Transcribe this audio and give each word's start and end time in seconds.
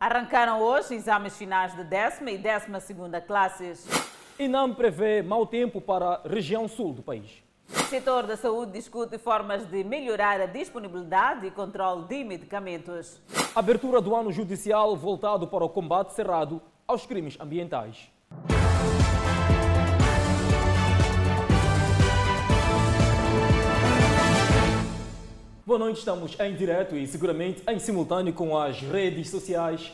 Arrancaram 0.00 0.62
hoje 0.62 0.94
exames 0.94 1.36
finais 1.36 1.74
de 1.74 1.82
décima 1.82 2.30
e 2.30 2.38
décima 2.38 2.78
segunda 2.78 3.20
classes. 3.20 3.84
INAM 4.38 4.72
prevê 4.72 5.22
mau 5.22 5.44
tempo 5.44 5.80
para 5.80 6.22
a 6.24 6.28
região 6.28 6.68
sul 6.68 6.92
do 6.92 7.02
país. 7.02 7.42
O 7.68 7.80
setor 7.80 8.24
da 8.24 8.36
saúde 8.36 8.70
discute 8.70 9.18
formas 9.18 9.66
de 9.66 9.82
melhorar 9.82 10.40
a 10.40 10.46
disponibilidade 10.46 11.48
e 11.48 11.50
controle 11.50 12.04
de 12.04 12.22
medicamentos. 12.22 13.20
Abertura 13.56 14.00
do 14.00 14.14
ano 14.14 14.30
judicial 14.30 14.96
voltado 14.96 15.48
para 15.48 15.64
o 15.64 15.68
combate 15.68 16.14
cerrado 16.14 16.62
aos 16.86 17.04
crimes 17.04 17.36
ambientais. 17.40 18.08
Boa 25.68 25.78
noite, 25.78 25.98
estamos 25.98 26.34
em 26.40 26.54
direto 26.54 26.96
e 26.96 27.06
seguramente 27.06 27.62
em 27.68 27.78
simultâneo 27.78 28.32
com 28.32 28.56
as 28.56 28.80
redes 28.80 29.28
sociais 29.28 29.92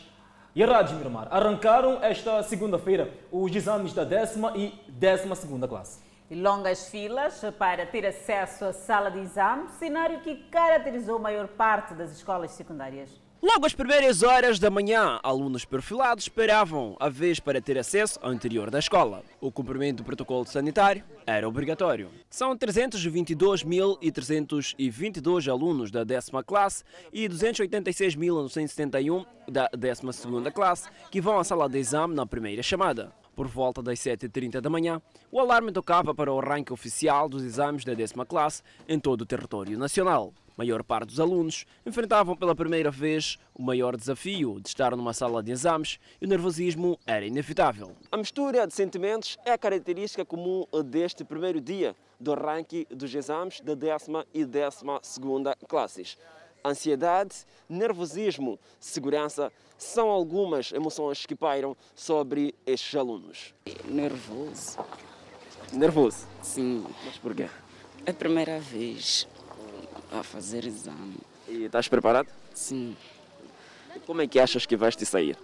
e 0.54 0.62
a 0.62 0.66
Rádio 0.68 0.96
Miramar. 0.96 1.26
Arrancaram 1.32 1.98
esta 2.00 2.40
segunda-feira 2.44 3.12
os 3.32 3.52
exames 3.52 3.92
da 3.92 4.04
décima 4.04 4.52
e 4.56 4.72
décima 4.86 5.34
segunda 5.34 5.66
classe. 5.66 6.00
Longas 6.30 6.88
filas 6.90 7.42
para 7.58 7.84
ter 7.86 8.06
acesso 8.06 8.66
à 8.66 8.72
sala 8.72 9.10
de 9.10 9.18
exame, 9.18 9.68
cenário 9.70 10.20
que 10.20 10.36
caracterizou 10.48 11.16
a 11.16 11.18
maior 11.18 11.48
parte 11.48 11.92
das 11.92 12.12
escolas 12.12 12.52
secundárias. 12.52 13.23
Logo 13.46 13.66
às 13.66 13.74
primeiras 13.74 14.22
horas 14.22 14.58
da 14.58 14.70
manhã, 14.70 15.20
alunos 15.22 15.66
perfilados 15.66 16.24
esperavam 16.24 16.96
a 16.98 17.10
vez 17.10 17.38
para 17.38 17.60
ter 17.60 17.76
acesso 17.76 18.18
ao 18.22 18.32
interior 18.32 18.70
da 18.70 18.78
escola. 18.78 19.22
O 19.38 19.52
cumprimento 19.52 19.98
do 19.98 20.04
protocolo 20.04 20.46
sanitário 20.46 21.04
era 21.26 21.46
obrigatório. 21.46 22.08
São 22.30 22.56
322.322 22.56 25.52
alunos 25.52 25.90
da 25.90 26.04
décima 26.04 26.42
classe 26.42 26.84
e 27.12 27.28
286.971 27.28 29.26
da 29.46 29.68
décima 29.76 30.14
segunda 30.14 30.50
classe 30.50 30.88
que 31.10 31.20
vão 31.20 31.38
à 31.38 31.44
sala 31.44 31.68
de 31.68 31.76
exame 31.76 32.14
na 32.14 32.24
primeira 32.24 32.62
chamada. 32.62 33.12
Por 33.36 33.46
volta 33.46 33.82
das 33.82 33.98
7h30 33.98 34.62
da 34.62 34.70
manhã, 34.70 35.02
o 35.30 35.38
alarme 35.38 35.70
tocava 35.70 36.14
para 36.14 36.32
o 36.32 36.40
arranque 36.40 36.72
oficial 36.72 37.28
dos 37.28 37.44
exames 37.44 37.84
da 37.84 37.92
décima 37.92 38.24
classe 38.24 38.62
em 38.88 38.98
todo 38.98 39.20
o 39.20 39.26
território 39.26 39.78
nacional. 39.78 40.32
A 40.56 40.62
maior 40.62 40.84
parte 40.84 41.08
dos 41.08 41.18
alunos 41.18 41.66
enfrentavam 41.84 42.36
pela 42.36 42.54
primeira 42.54 42.88
vez 42.88 43.36
o 43.52 43.60
maior 43.60 43.96
desafio 43.96 44.60
de 44.60 44.68
estar 44.68 44.96
numa 44.96 45.12
sala 45.12 45.42
de 45.42 45.50
exames 45.50 45.98
e 46.20 46.26
o 46.26 46.28
nervosismo 46.28 46.96
era 47.04 47.26
inevitável. 47.26 47.90
A 48.12 48.16
mistura 48.16 48.64
de 48.64 48.72
sentimentos 48.72 49.36
é 49.44 49.50
a 49.50 49.58
característica 49.58 50.24
comum 50.24 50.64
deste 50.84 51.24
primeiro 51.24 51.60
dia 51.60 51.96
do 52.20 52.32
arranque 52.32 52.86
dos 52.88 53.12
exames 53.12 53.60
da 53.62 53.74
décima 53.74 54.24
e 54.32 54.44
décima 54.44 55.00
segunda 55.02 55.56
classes. 55.68 56.16
Ansiedade, 56.64 57.34
nervosismo, 57.68 58.56
segurança 58.78 59.52
são 59.76 60.08
algumas 60.08 60.70
emoções 60.70 61.26
que 61.26 61.34
pairam 61.34 61.76
sobre 61.96 62.54
estes 62.64 62.94
alunos. 62.94 63.52
Nervoso. 63.86 64.78
Nervoso? 65.72 66.28
Sim. 66.42 66.86
Mas 67.04 67.18
porquê? 67.18 67.48
É 68.06 68.12
a 68.12 68.14
primeira 68.14 68.60
vez 68.60 69.26
a 70.20 70.22
fazer 70.22 70.64
exame. 70.64 71.16
E 71.48 71.64
estás 71.64 71.88
preparado? 71.88 72.28
Sim. 72.54 72.96
Como 74.06 74.20
é 74.20 74.26
que 74.26 74.38
achas 74.38 74.66
que 74.66 74.76
vais 74.76 74.96
te 74.96 75.04
sair? 75.04 75.36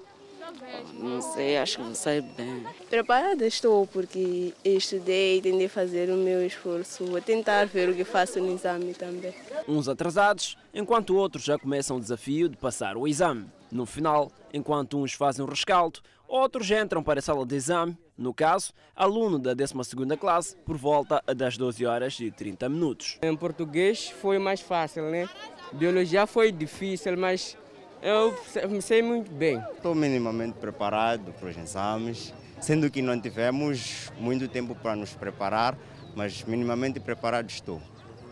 Não 0.95 1.23
sei, 1.23 1.57
acho 1.57 1.79
que 1.79 1.83
vou 1.83 1.95
sair 1.95 2.23
bem. 2.23 2.67
Preparada 2.89 3.47
estou, 3.47 3.87
porque 3.87 4.53
estudei 4.65 5.39
e 5.39 5.43
tentei 5.43 5.69
fazer 5.69 6.11
o 6.11 6.17
meu 6.17 6.45
esforço. 6.45 7.05
Vou 7.07 7.21
tentar 7.21 7.67
ver 7.67 7.89
o 7.89 7.95
que 7.95 8.05
faço 8.05 8.41
no 8.41 8.55
exame 8.55 8.93
também. 8.95 9.35
Uns 9.69 9.89
atrasados, 9.89 10.57
enquanto 10.75 11.17
outros 11.17 11.45
já 11.45 11.59
começam 11.59 11.97
o 11.97 12.01
desafio 12.01 12.49
de 12.49 12.57
passar 12.57 12.97
o 12.97 13.07
exame. 13.07 13.47
No 13.71 13.87
final, 13.87 14.33
enquanto 14.53 14.99
uns 14.99 15.13
fazem 15.13 15.45
o 15.45 15.49
rescaldo, 15.49 16.01
outros 16.27 16.69
entram 16.71 17.03
para 17.05 17.21
a 17.21 17.23
sala 17.23 17.47
de 17.47 17.55
exame, 17.55 17.97
no 18.19 18.35
caso, 18.35 18.73
aluno 18.97 19.39
da 19.39 19.55
12ª 19.55 20.17
classe, 20.19 20.57
por 20.57 20.77
volta 20.77 21.23
das 21.37 21.57
12 21.57 21.87
horas 21.87 22.19
e 22.19 22.33
30 22.33 22.69
minutos. 22.69 23.19
Em 23.23 23.37
português 23.37 24.11
foi 24.11 24.39
mais 24.39 24.61
fácil, 24.61 25.05
né? 25.05 25.29
Biologia 25.73 26.27
foi 26.27 26.51
difícil, 26.51 27.17
mas 27.17 27.57
eu 28.03 28.37
me 28.69 28.83
sei 28.83 29.03
muito 29.03 29.31
bem. 29.31 29.63
Estou 29.73 29.95
minimamente 29.95 30.59
preparado 30.59 31.33
para 31.33 31.49
os 31.49 31.57
exames, 31.57 32.35
sendo 32.61 32.91
que 32.91 33.01
não 33.01 33.21
tivemos 33.21 34.11
muito 34.19 34.49
tempo 34.49 34.75
para 34.75 34.97
nos 34.97 35.15
preparar, 35.15 35.79
mas 36.17 36.43
minimamente 36.45 36.99
preparado 36.99 37.49
estou. 37.49 37.81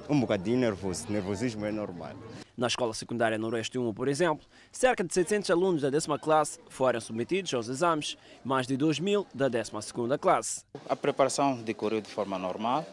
Um 0.08 0.18
bocadinho 0.18 0.58
nervoso, 0.58 1.06
nervosismo 1.08 1.64
é 1.64 1.70
normal. 1.70 2.14
Na 2.58 2.66
escola 2.66 2.92
secundária 2.92 3.38
Noroeste 3.38 3.78
1, 3.78 3.94
por 3.94 4.08
exemplo, 4.08 4.44
cerca 4.72 5.04
de 5.04 5.14
700 5.14 5.48
alunos 5.48 5.82
da 5.82 5.90
décima 5.90 6.18
classe 6.18 6.58
foram 6.68 7.00
submetidos 7.00 7.54
aos 7.54 7.68
exames, 7.68 8.18
mais 8.44 8.66
de 8.66 8.76
2 8.76 8.98
mil 8.98 9.24
da 9.32 9.48
décima 9.48 9.80
segunda 9.80 10.18
classe. 10.18 10.64
A 10.88 10.96
preparação 10.96 11.62
decorreu 11.62 12.00
de 12.00 12.10
forma 12.10 12.36
normal. 12.36 12.84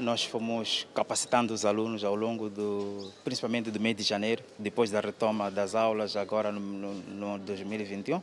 Nós 0.00 0.24
fomos 0.24 0.88
capacitando 0.92 1.54
os 1.54 1.64
alunos 1.64 2.02
ao 2.02 2.16
longo 2.16 2.50
do, 2.50 3.12
principalmente 3.22 3.70
do 3.70 3.78
mês 3.78 3.94
de 3.94 4.02
janeiro, 4.02 4.42
depois 4.58 4.90
da 4.90 4.98
retoma 4.98 5.48
das 5.48 5.76
aulas 5.76 6.16
agora 6.16 6.50
no, 6.50 6.58
no, 6.58 6.94
no 6.94 7.38
2021. 7.38 8.20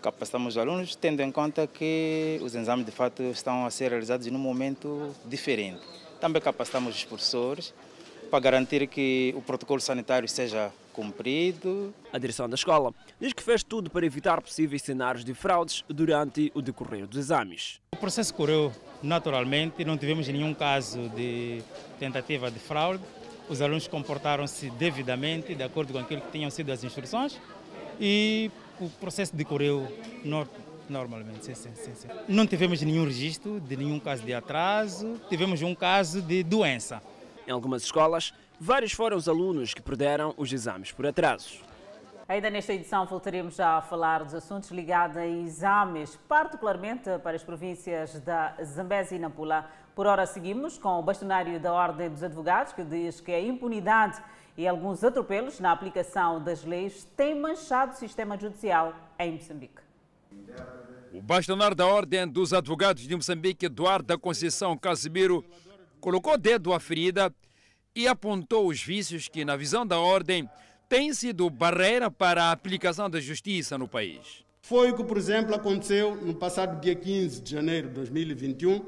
Capacitamos 0.00 0.54
os 0.54 0.58
alunos, 0.58 0.96
tendo 0.96 1.20
em 1.20 1.30
conta 1.30 1.66
que 1.66 2.40
os 2.42 2.54
exames 2.54 2.86
de 2.86 2.90
fato 2.90 3.22
estão 3.24 3.66
a 3.66 3.70
ser 3.70 3.90
realizados 3.90 4.26
num 4.28 4.38
momento 4.38 5.14
diferente. 5.26 5.82
Também 6.18 6.40
capacitamos 6.40 6.96
os 6.96 7.04
professores 7.04 7.74
para 8.32 8.40
garantir 8.40 8.86
que 8.86 9.34
o 9.36 9.42
protocolo 9.42 9.78
sanitário 9.78 10.26
seja 10.26 10.72
cumprido. 10.90 11.92
A 12.10 12.18
direção 12.18 12.48
da 12.48 12.54
escola 12.54 12.94
diz 13.20 13.34
que 13.34 13.42
fez 13.42 13.62
tudo 13.62 13.90
para 13.90 14.06
evitar 14.06 14.40
possíveis 14.40 14.80
cenários 14.80 15.22
de 15.22 15.34
fraudes 15.34 15.84
durante 15.86 16.50
o 16.54 16.62
decorrer 16.62 17.06
dos 17.06 17.18
exames. 17.18 17.78
O 17.92 17.96
processo 17.98 18.32
correu 18.32 18.72
naturalmente, 19.02 19.84
não 19.84 19.98
tivemos 19.98 20.26
nenhum 20.28 20.54
caso 20.54 21.10
de 21.10 21.62
tentativa 21.98 22.50
de 22.50 22.58
fraude. 22.58 23.02
Os 23.50 23.60
alunos 23.60 23.86
comportaram-se 23.86 24.70
devidamente, 24.70 25.54
de 25.54 25.62
acordo 25.62 25.92
com 25.92 25.98
aquilo 25.98 26.22
que 26.22 26.30
tinham 26.32 26.48
sido 26.48 26.72
as 26.72 26.82
instruções, 26.82 27.38
e 28.00 28.50
o 28.80 28.88
processo 28.88 29.36
decorreu 29.36 29.86
normalmente. 30.88 31.44
Sim, 31.44 31.54
sim, 31.54 31.70
sim, 31.74 32.08
não 32.26 32.46
tivemos 32.46 32.80
nenhum 32.80 33.04
registro 33.04 33.60
de 33.60 33.76
nenhum 33.76 34.00
caso 34.00 34.22
de 34.22 34.32
atraso, 34.32 35.20
tivemos 35.28 35.60
um 35.60 35.74
caso 35.74 36.22
de 36.22 36.42
doença. 36.42 37.02
Em 37.46 37.50
algumas 37.50 37.82
escolas, 37.82 38.32
vários 38.58 38.92
foram 38.92 39.16
os 39.16 39.28
alunos 39.28 39.74
que 39.74 39.82
perderam 39.82 40.32
os 40.36 40.52
exames 40.52 40.92
por 40.92 41.06
atrasos. 41.06 41.60
Ainda 42.28 42.48
nesta 42.48 42.72
edição 42.72 43.04
voltaremos 43.04 43.56
já 43.56 43.76
a 43.76 43.82
falar 43.82 44.22
dos 44.24 44.34
assuntos 44.34 44.70
ligados 44.70 45.16
a 45.16 45.26
exames, 45.26 46.18
particularmente 46.28 47.10
para 47.22 47.36
as 47.36 47.42
províncias 47.42 48.20
da 48.20 48.54
Zambésia 48.64 49.16
e 49.16 49.18
Nampula. 49.18 49.68
Por 49.94 50.06
hora 50.06 50.24
seguimos 50.24 50.78
com 50.78 50.98
o 50.98 51.02
bastonário 51.02 51.58
da 51.58 51.72
Ordem 51.72 52.08
dos 52.08 52.22
Advogados, 52.22 52.72
que 52.72 52.84
diz 52.84 53.20
que 53.20 53.32
a 53.32 53.40
impunidade 53.40 54.22
e 54.56 54.68
alguns 54.68 55.02
atropelos 55.02 55.58
na 55.58 55.72
aplicação 55.72 56.42
das 56.42 56.64
leis 56.64 57.04
têm 57.16 57.34
manchado 57.34 57.92
o 57.92 57.96
sistema 57.96 58.38
judicial 58.38 58.94
em 59.18 59.32
Moçambique. 59.32 59.82
O 61.12 61.20
bastonário 61.20 61.76
da 61.76 61.86
Ordem 61.86 62.26
dos 62.26 62.54
Advogados 62.54 63.02
de 63.02 63.14
Moçambique, 63.14 63.66
Eduardo 63.66 64.06
da 64.06 64.16
Conceição 64.16 64.76
Casimiro, 64.78 65.44
colocou 66.02 66.36
dedo 66.36 66.72
à 66.72 66.80
ferida 66.80 67.32
e 67.94 68.08
apontou 68.08 68.66
os 68.66 68.82
vícios 68.82 69.28
que, 69.28 69.44
na 69.44 69.56
visão 69.56 69.86
da 69.86 70.00
ordem, 70.00 70.50
têm 70.88 71.14
sido 71.14 71.48
barreira 71.48 72.10
para 72.10 72.46
a 72.46 72.52
aplicação 72.52 73.08
da 73.08 73.20
justiça 73.20 73.78
no 73.78 73.86
país. 73.86 74.44
Foi 74.62 74.90
o 74.90 74.96
que, 74.96 75.04
por 75.04 75.16
exemplo, 75.16 75.54
aconteceu 75.54 76.16
no 76.16 76.34
passado 76.34 76.80
dia 76.80 76.96
15 76.96 77.40
de 77.40 77.52
janeiro 77.52 77.88
de 77.88 77.94
2021, 77.94 78.84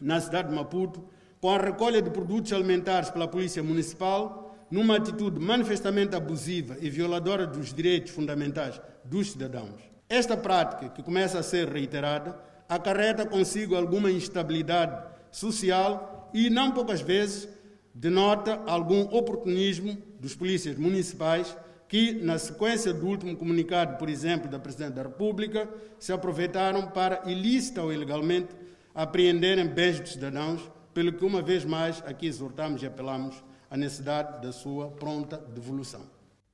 na 0.00 0.20
cidade 0.20 0.48
de 0.48 0.54
Maputo, 0.54 1.04
com 1.40 1.50
a 1.50 1.58
recolha 1.58 2.00
de 2.00 2.10
produtos 2.10 2.52
alimentares 2.52 3.10
pela 3.10 3.26
Polícia 3.26 3.62
Municipal, 3.62 4.56
numa 4.70 4.96
atitude 4.96 5.40
manifestamente 5.40 6.14
abusiva 6.14 6.76
e 6.80 6.88
violadora 6.88 7.44
dos 7.46 7.74
direitos 7.74 8.12
fundamentais 8.12 8.80
dos 9.04 9.32
cidadãos. 9.32 9.80
Esta 10.08 10.36
prática, 10.36 10.90
que 10.90 11.02
começa 11.02 11.40
a 11.40 11.42
ser 11.42 11.68
reiterada, 11.68 12.38
acarreta 12.68 13.26
consigo 13.26 13.74
alguma 13.74 14.10
instabilidade 14.10 15.02
social 15.32 16.15
e, 16.36 16.50
não 16.50 16.70
poucas 16.70 17.00
vezes, 17.00 17.48
denota 17.94 18.62
algum 18.66 19.04
oportunismo 19.04 19.96
dos 20.20 20.34
polícias 20.34 20.76
municipais 20.76 21.56
que, 21.88 22.12
na 22.12 22.38
sequência 22.38 22.92
do 22.92 23.06
último 23.06 23.34
comunicado, 23.34 23.96
por 23.96 24.10
exemplo, 24.10 24.46
da 24.46 24.58
Presidente 24.58 24.92
da 24.92 25.04
República, 25.04 25.66
se 25.98 26.12
aproveitaram 26.12 26.88
para, 26.88 27.22
ilícita 27.24 27.82
ou 27.82 27.90
ilegalmente, 27.90 28.48
apreenderem 28.94 29.66
bens 29.66 29.98
dos 29.98 30.12
cidadãos, 30.12 30.60
pelo 30.92 31.10
que, 31.10 31.24
uma 31.24 31.40
vez 31.40 31.64
mais, 31.64 32.02
aqui 32.04 32.26
exortamos 32.26 32.82
e 32.82 32.86
apelamos 32.86 33.42
à 33.70 33.76
necessidade 33.78 34.42
da 34.42 34.52
sua 34.52 34.90
pronta 34.90 35.38
devolução. 35.38 36.02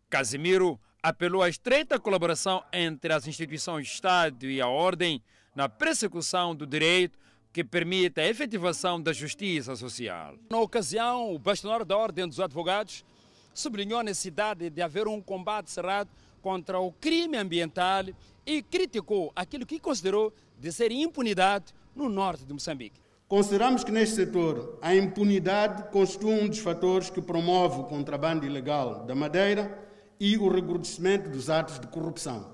Casimiro 0.09 0.79
apelou 1.03 1.43
à 1.43 1.49
estreita 1.49 1.99
colaboração 1.99 2.63
entre 2.73 3.13
as 3.13 3.27
instituições 3.27 3.89
do 3.89 3.93
Estado 3.93 4.47
e 4.47 4.61
a 4.61 4.69
ordem 4.69 5.21
na 5.57 5.69
persecução 5.69 6.55
do 6.55 6.69
direito 6.69 7.19
que 7.53 7.63
permite 7.63 8.21
a 8.21 8.29
efetivação 8.29 9.01
da 9.01 9.13
justiça 9.13 9.77
social. 9.77 10.35
Na 10.51 10.59
ocasião, 10.59 11.35
o 11.35 11.39
bastonário 11.39 11.85
da 11.85 11.97
Ordem 11.97 12.27
dos 12.27 12.41
Advogados 12.41 13.05
sublinhou 13.53 14.01
a 14.01 14.03
necessidade 14.03 14.71
de 14.71 14.81
haver 14.81 15.07
um 15.07 15.21
combate 15.21 15.71
cerrado 15.71 16.09
contra 16.41 16.81
o 16.81 16.91
crime 16.93 17.37
ambiental 17.37 18.05
e 18.47 18.63
criticou 18.63 19.31
aquilo 19.37 19.67
que 19.67 19.79
considerou 19.79 20.33
de 20.59 20.73
ser 20.73 20.91
impunidade 20.91 21.75
no 21.95 22.09
norte 22.09 22.45
de 22.45 22.53
Moçambique. 22.53 23.01
Consideramos 23.29 23.85
que 23.85 23.93
neste 23.93 24.17
setor 24.17 24.79
a 24.83 24.95
impunidade 24.95 25.91
constitui 25.91 26.33
um 26.33 26.49
dos 26.49 26.59
fatores 26.59 27.11
que 27.11 27.21
promove 27.21 27.81
o 27.81 27.85
contrabando 27.85 28.45
ilegal 28.45 29.05
da 29.05 29.15
madeira 29.15 29.79
e 30.19 30.37
o 30.37 30.49
recrudescimento 30.49 31.31
dos 31.31 31.49
atos 31.51 31.79
de 31.79 31.87
corrupção. 31.87 32.51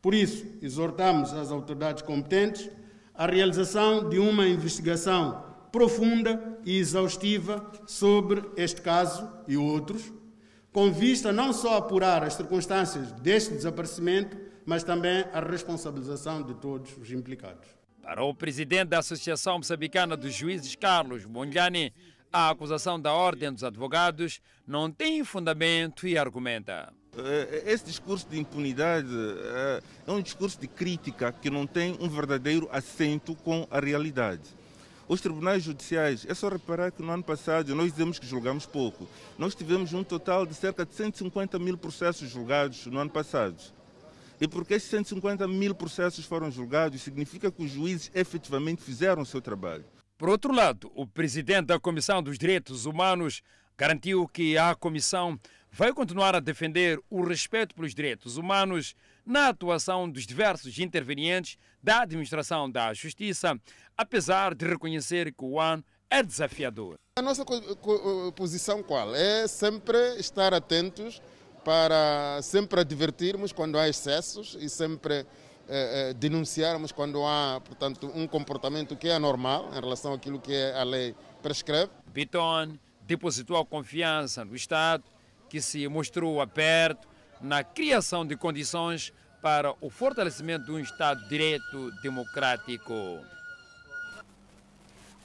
Por 0.00 0.14
isso, 0.14 0.46
exortamos 0.60 1.32
as 1.32 1.50
autoridades 1.50 2.02
competentes 2.02 2.68
à 3.14 3.26
realização 3.26 4.08
de 4.08 4.18
uma 4.18 4.46
investigação 4.46 5.44
profunda 5.70 6.58
e 6.64 6.76
exaustiva 6.78 7.70
sobre 7.86 8.42
este 8.56 8.80
caso 8.80 9.28
e 9.48 9.56
outros, 9.56 10.12
com 10.72 10.92
vista 10.92 11.32
não 11.32 11.52
só 11.52 11.74
a 11.74 11.78
apurar 11.78 12.22
as 12.24 12.34
circunstâncias 12.34 13.12
deste 13.12 13.54
desaparecimento, 13.54 14.36
mas 14.66 14.82
também 14.82 15.24
a 15.32 15.40
responsabilização 15.40 16.42
de 16.42 16.54
todos 16.54 16.96
os 16.96 17.10
implicados. 17.12 17.68
Para 18.02 18.24
o 18.24 18.34
presidente 18.34 18.88
da 18.88 18.98
Associação 18.98 19.58
Moçambicana 19.58 20.16
dos 20.16 20.34
Juízes, 20.34 20.74
Carlos 20.74 21.24
Bonjani, 21.24 21.92
a 22.32 22.50
acusação 22.50 23.00
da 23.00 23.12
Ordem 23.12 23.52
dos 23.52 23.62
Advogados 23.62 24.40
não 24.66 24.90
tem 24.90 25.22
fundamento 25.24 26.06
e 26.06 26.18
argumenta. 26.18 26.92
Eh, 27.16 27.62
esse 27.66 27.84
discurso 27.84 28.26
de 28.28 28.38
impunidade 28.38 29.08
eh, 29.08 29.82
é 30.06 30.12
um 30.12 30.20
discurso 30.20 30.60
de 30.60 30.66
crítica 30.66 31.32
que 31.32 31.48
não 31.48 31.66
tem 31.66 31.96
um 32.00 32.08
verdadeiro 32.08 32.68
assento 32.72 33.34
com 33.36 33.66
a 33.70 33.78
realidade. 33.78 34.42
Os 35.06 35.20
tribunais 35.20 35.62
judiciais, 35.62 36.26
é 36.28 36.34
só 36.34 36.48
reparar 36.48 36.90
que 36.90 37.02
no 37.02 37.12
ano 37.12 37.22
passado 37.22 37.74
nós 37.74 37.92
dizemos 37.92 38.18
que 38.18 38.26
julgamos 38.26 38.64
pouco. 38.64 39.06
Nós 39.38 39.54
tivemos 39.54 39.92
um 39.92 40.02
total 40.02 40.46
de 40.46 40.54
cerca 40.54 40.84
de 40.84 40.94
150 40.94 41.58
mil 41.58 41.76
processos 41.76 42.30
julgados 42.30 42.86
no 42.86 42.98
ano 42.98 43.10
passado. 43.10 43.56
E 44.40 44.48
porque 44.48 44.74
esses 44.74 44.88
150 44.88 45.46
mil 45.46 45.74
processos 45.74 46.24
foram 46.24 46.50
julgados, 46.50 47.02
significa 47.02 47.52
que 47.52 47.62
os 47.62 47.70
juízes 47.70 48.10
efetivamente 48.14 48.82
fizeram 48.82 49.22
o 49.22 49.26
seu 49.26 49.40
trabalho. 49.40 49.84
Por 50.16 50.28
outro 50.28 50.52
lado, 50.52 50.90
o 50.94 51.06
presidente 51.06 51.66
da 51.66 51.78
Comissão 51.78 52.22
dos 52.22 52.38
Direitos 52.38 52.86
Humanos 52.86 53.42
garantiu 53.76 54.26
que 54.28 54.56
a 54.56 54.74
comissão 54.74 55.38
vai 55.76 55.92
continuar 55.92 56.36
a 56.36 56.40
defender 56.40 57.00
o 57.10 57.24
respeito 57.24 57.74
pelos 57.74 57.92
direitos 57.92 58.36
humanos 58.36 58.94
na 59.26 59.48
atuação 59.48 60.08
dos 60.08 60.24
diversos 60.24 60.78
intervenientes 60.78 61.58
da 61.82 62.02
administração 62.02 62.70
da 62.70 62.94
justiça, 62.94 63.58
apesar 63.98 64.54
de 64.54 64.64
reconhecer 64.68 65.32
que 65.32 65.44
o 65.44 65.58
ano 65.58 65.84
é 66.08 66.22
desafiador. 66.22 66.94
A 67.18 67.22
nossa 67.22 67.44
posição 68.36 68.84
qual? 68.84 69.16
É 69.16 69.48
sempre 69.48 69.98
estar 70.16 70.54
atentos 70.54 71.20
para 71.64 72.38
sempre 72.40 72.80
advertirmos 72.80 73.52
quando 73.52 73.76
há 73.76 73.88
excessos 73.88 74.56
e 74.60 74.68
sempre 74.68 75.26
eh, 75.68 76.10
eh, 76.10 76.14
denunciarmos 76.14 76.92
quando 76.92 77.24
há, 77.26 77.60
portanto, 77.64 78.12
um 78.14 78.28
comportamento 78.28 78.94
que 78.94 79.08
é 79.08 79.14
anormal 79.14 79.70
em 79.72 79.80
relação 79.80 80.12
àquilo 80.12 80.38
que 80.38 80.54
a 80.54 80.84
lei 80.84 81.16
prescreve. 81.42 81.90
Biton 82.12 82.78
depositou 83.06 83.56
a 83.56 83.66
confiança 83.66 84.44
no 84.44 84.54
Estado, 84.54 85.02
que 85.54 85.62
se 85.62 85.86
mostrou 85.86 86.40
aberto 86.40 87.06
na 87.40 87.62
criação 87.62 88.26
de 88.26 88.36
condições 88.36 89.12
para 89.40 89.72
o 89.80 89.88
fortalecimento 89.88 90.64
de 90.64 90.72
um 90.72 90.80
Estado 90.80 91.22
de 91.22 91.28
Direito 91.28 91.92
democrático. 92.02 93.20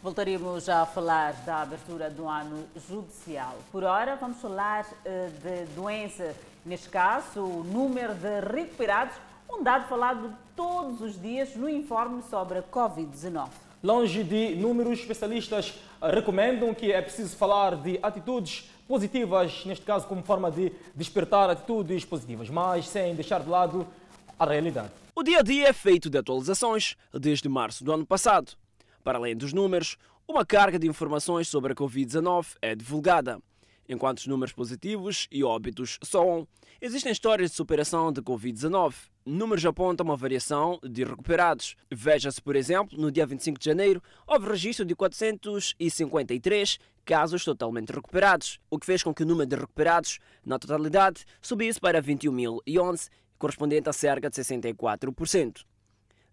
Voltaríamos 0.03 0.69
a 0.69 0.85
falar 0.85 1.33
da 1.47 1.63
abertura 1.63 2.11
do 2.11 2.27
ano 2.27 2.63
judicial. 2.87 3.57
Por 3.71 3.83
hora, 3.83 4.17
vamos 4.17 4.37
falar 4.39 4.85
eh, 5.03 5.31
de 5.41 5.73
doença. 5.73 6.35
Neste 6.63 6.89
caso, 6.89 7.43
o 7.43 7.63
número 7.63 8.13
de 8.13 8.39
recuperados, 8.39 9.15
um 9.49 9.63
dado 9.63 9.87
falado 9.89 10.31
todos 10.55 11.01
os 11.01 11.19
dias 11.19 11.55
no 11.55 11.67
informe 11.67 12.21
sobre 12.29 12.59
a 12.59 12.61
Covid-19. 12.61 13.49
Longe 13.81 14.23
de 14.23 14.55
números, 14.57 14.99
especialistas 14.99 15.73
recomendam 15.99 16.71
que 16.75 16.91
é 16.91 17.01
preciso 17.01 17.35
falar 17.35 17.77
de 17.77 17.97
atitudes 18.03 18.69
positivas, 18.89 19.63
neste 19.65 19.85
caso 19.85 20.07
como 20.07 20.23
forma 20.23 20.49
de 20.49 20.71
despertar 20.95 21.47
atitudes 21.47 22.03
positivas, 22.03 22.49
mas 22.49 22.89
sem 22.89 23.13
deixar 23.13 23.39
de 23.39 23.47
lado 23.47 23.85
a 24.37 24.45
realidade. 24.45 24.89
O 25.15 25.21
dia 25.21 25.39
a 25.39 25.41
dia 25.43 25.67
é 25.67 25.73
feito 25.73 26.09
de 26.09 26.17
atualizações 26.17 26.95
desde 27.13 27.47
março 27.47 27.83
do 27.83 27.93
ano 27.93 28.03
passado. 28.03 28.53
Para 29.03 29.19
além 29.19 29.37
dos 29.37 29.53
números, 29.53 29.95
uma 30.27 30.43
carga 30.43 30.79
de 30.79 30.87
informações 30.87 31.47
sobre 31.47 31.73
a 31.73 31.75
Covid-19 31.75 32.55
é 32.63 32.73
divulgada. 32.73 33.39
Enquanto 33.87 34.19
os 34.19 34.27
números 34.27 34.53
positivos 34.53 35.27
e 35.31 35.43
óbitos 35.43 35.99
soam, 36.03 36.47
existem 36.81 37.11
histórias 37.11 37.51
de 37.51 37.57
superação 37.57 38.11
de 38.11 38.23
Covid-19. 38.23 38.95
Números 39.31 39.63
apontam 39.63 40.03
uma 40.03 40.17
variação 40.17 40.79
de 40.81 41.03
recuperados. 41.03 41.75
Veja-se, 41.91 42.41
por 42.41 42.55
exemplo, 42.55 42.99
no 42.99 43.11
dia 43.11 43.27
25 43.27 43.59
de 43.59 43.65
janeiro, 43.65 44.01
houve 44.25 44.49
registro 44.49 44.83
de 44.83 44.95
453 44.95 46.79
casos 47.05 47.45
totalmente 47.45 47.91
recuperados, 47.91 48.59
o 48.71 48.79
que 48.79 48.87
fez 48.87 49.03
com 49.03 49.13
que 49.13 49.21
o 49.21 49.27
número 49.27 49.47
de 49.47 49.55
recuperados, 49.55 50.17
na 50.43 50.57
totalidade, 50.57 51.25
subisse 51.43 51.79
para 51.79 52.01
21.011, 52.01 53.09
correspondente 53.37 53.87
a 53.87 53.93
cerca 53.93 54.31
de 54.31 54.35
64%. 54.35 55.63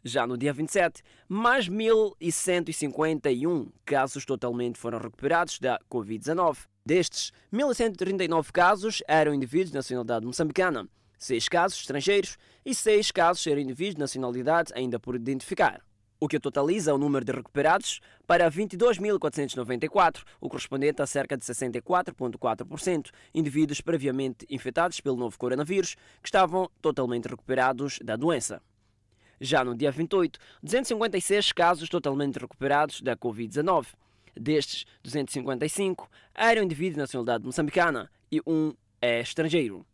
Já 0.02 0.26
no 0.26 0.38
dia 0.38 0.54
27, 0.54 1.02
mais 1.28 1.69
1.151 1.69 3.69
casos 3.84 4.25
totalmente 4.25 4.78
foram 4.78 4.99
recuperados 4.99 5.58
da 5.58 5.78
Covid-19. 5.90 6.60
Destes, 6.87 7.31
1.139 7.52 8.50
casos 8.52 9.02
eram 9.06 9.34
indivíduos 9.34 9.69
de 9.69 9.76
nacionalidade 9.76 10.25
moçambicana, 10.25 10.88
6 11.18 11.48
casos 11.48 11.80
estrangeiros 11.80 12.36
e 12.64 12.74
6 12.74 13.10
casos 13.10 13.46
eram 13.46 13.60
indivíduos 13.60 13.94
de 13.94 14.00
nacionalidade 14.00 14.72
ainda 14.74 14.98
por 14.98 15.14
identificar. 15.14 15.82
O 16.18 16.28
que 16.28 16.40
totaliza 16.40 16.94
o 16.94 16.98
número 16.98 17.24
de 17.24 17.32
recuperados 17.32 18.00
para 18.26 18.50
22.494, 18.50 20.22
o 20.40 20.48
correspondente 20.48 21.02
a 21.02 21.06
cerca 21.06 21.36
de 21.36 21.44
64,4% 21.44 23.10
indivíduos 23.34 23.82
previamente 23.82 24.46
infectados 24.48 24.98
pelo 25.00 25.16
novo 25.16 25.38
coronavírus 25.38 25.94
que 26.22 26.28
estavam 26.28 26.70
totalmente 26.80 27.28
recuperados 27.28 27.98
da 28.02 28.16
doença. 28.16 28.62
Já 29.38 29.62
no 29.62 29.76
dia 29.76 29.90
28, 29.90 30.38
256 30.62 31.52
casos 31.52 31.88
totalmente 31.90 32.38
recuperados 32.38 33.02
da 33.02 33.14
Covid-19. 33.14 33.88
Destes, 34.34 34.86
255 35.02 36.08
eram 36.34 36.62
indivíduos 36.62 36.94
de 36.94 37.00
nacionalidade 37.00 37.44
moçambicana 37.44 38.10
e 38.32 38.40
um 38.46 38.72
é 39.00 39.20
estrangeiro. 39.20 39.84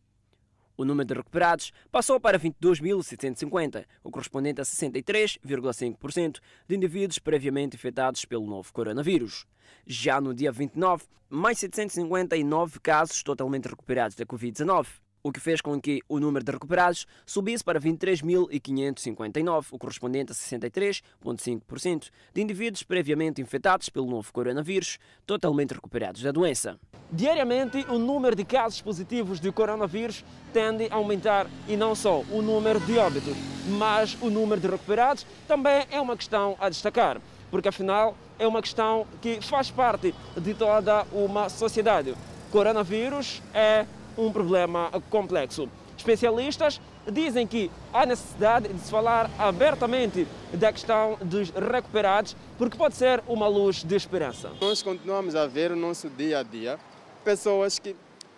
O 0.83 0.85
número 0.85 1.07
de 1.07 1.13
recuperados 1.13 1.71
passou 1.89 2.19
para 2.19 2.37
22.750, 2.37 3.85
o 4.03 4.11
correspondente 4.11 4.59
a 4.59 4.65
63,5% 4.65 6.41
de 6.67 6.75
indivíduos 6.75 7.19
previamente 7.19 7.77
infectados 7.77 8.25
pelo 8.25 8.45
novo 8.45 8.73
coronavírus. 8.73 9.45
Já 9.87 10.19
no 10.19 10.33
dia 10.33 10.51
29, 10.51 11.05
mais 11.29 11.59
759 11.59 12.81
casos 12.81 13.23
totalmente 13.23 13.69
recuperados 13.69 14.17
da 14.17 14.25
Covid-19 14.25 14.87
o 15.23 15.31
que 15.31 15.39
fez 15.39 15.61
com 15.61 15.79
que 15.81 16.01
o 16.09 16.19
número 16.19 16.43
de 16.43 16.51
recuperados 16.51 17.07
subisse 17.25 17.63
para 17.63 17.79
23.559, 17.79 19.67
o 19.71 19.79
correspondente 19.79 20.33
a 20.33 20.35
63,5% 20.35 22.09
de 22.33 22.41
indivíduos 22.41 22.83
previamente 22.83 23.41
infectados 23.41 23.87
pelo 23.87 24.05
novo 24.05 24.31
coronavírus, 24.33 24.99
totalmente 25.25 25.73
recuperados 25.73 26.21
da 26.21 26.31
doença. 26.31 26.77
Diariamente, 27.09 27.85
o 27.89 27.97
número 27.97 28.35
de 28.35 28.43
casos 28.43 28.81
positivos 28.81 29.39
de 29.39 29.51
coronavírus 29.51 30.25
tende 30.51 30.87
a 30.91 30.95
aumentar 30.95 31.47
e 31.67 31.77
não 31.77 31.95
só 31.95 32.21
o 32.29 32.41
número 32.41 32.79
de 32.81 32.97
óbitos, 32.97 33.37
mas 33.79 34.17
o 34.21 34.29
número 34.29 34.59
de 34.59 34.67
recuperados 34.67 35.25
também 35.47 35.85
é 35.89 36.01
uma 36.01 36.17
questão 36.17 36.57
a 36.59 36.67
destacar, 36.67 37.21
porque 37.49 37.69
afinal 37.69 38.17
é 38.37 38.45
uma 38.45 38.61
questão 38.61 39.07
que 39.21 39.39
faz 39.41 39.71
parte 39.71 40.13
de 40.35 40.53
toda 40.53 41.05
uma 41.13 41.47
sociedade. 41.47 42.13
Coronavírus 42.51 43.41
é 43.53 43.85
um 44.17 44.31
problema 44.31 44.91
complexo. 45.09 45.69
Especialistas 45.97 46.81
dizem 47.11 47.45
que 47.45 47.69
há 47.93 48.05
necessidade 48.05 48.67
de 48.67 48.79
se 48.79 48.89
falar 48.89 49.29
abertamente 49.37 50.27
da 50.53 50.71
questão 50.71 51.17
dos 51.21 51.49
recuperados, 51.49 52.35
porque 52.57 52.77
pode 52.77 52.95
ser 52.95 53.23
uma 53.27 53.47
luz 53.47 53.83
de 53.83 53.95
esperança. 53.95 54.51
Nós 54.59 54.81
continuamos 54.81 55.35
a 55.35 55.45
ver 55.45 55.71
no 55.71 55.75
nosso 55.75 56.09
dia 56.09 56.39
a 56.39 56.43
dia 56.43 56.79
pessoas 57.23 57.79
que 57.79 57.95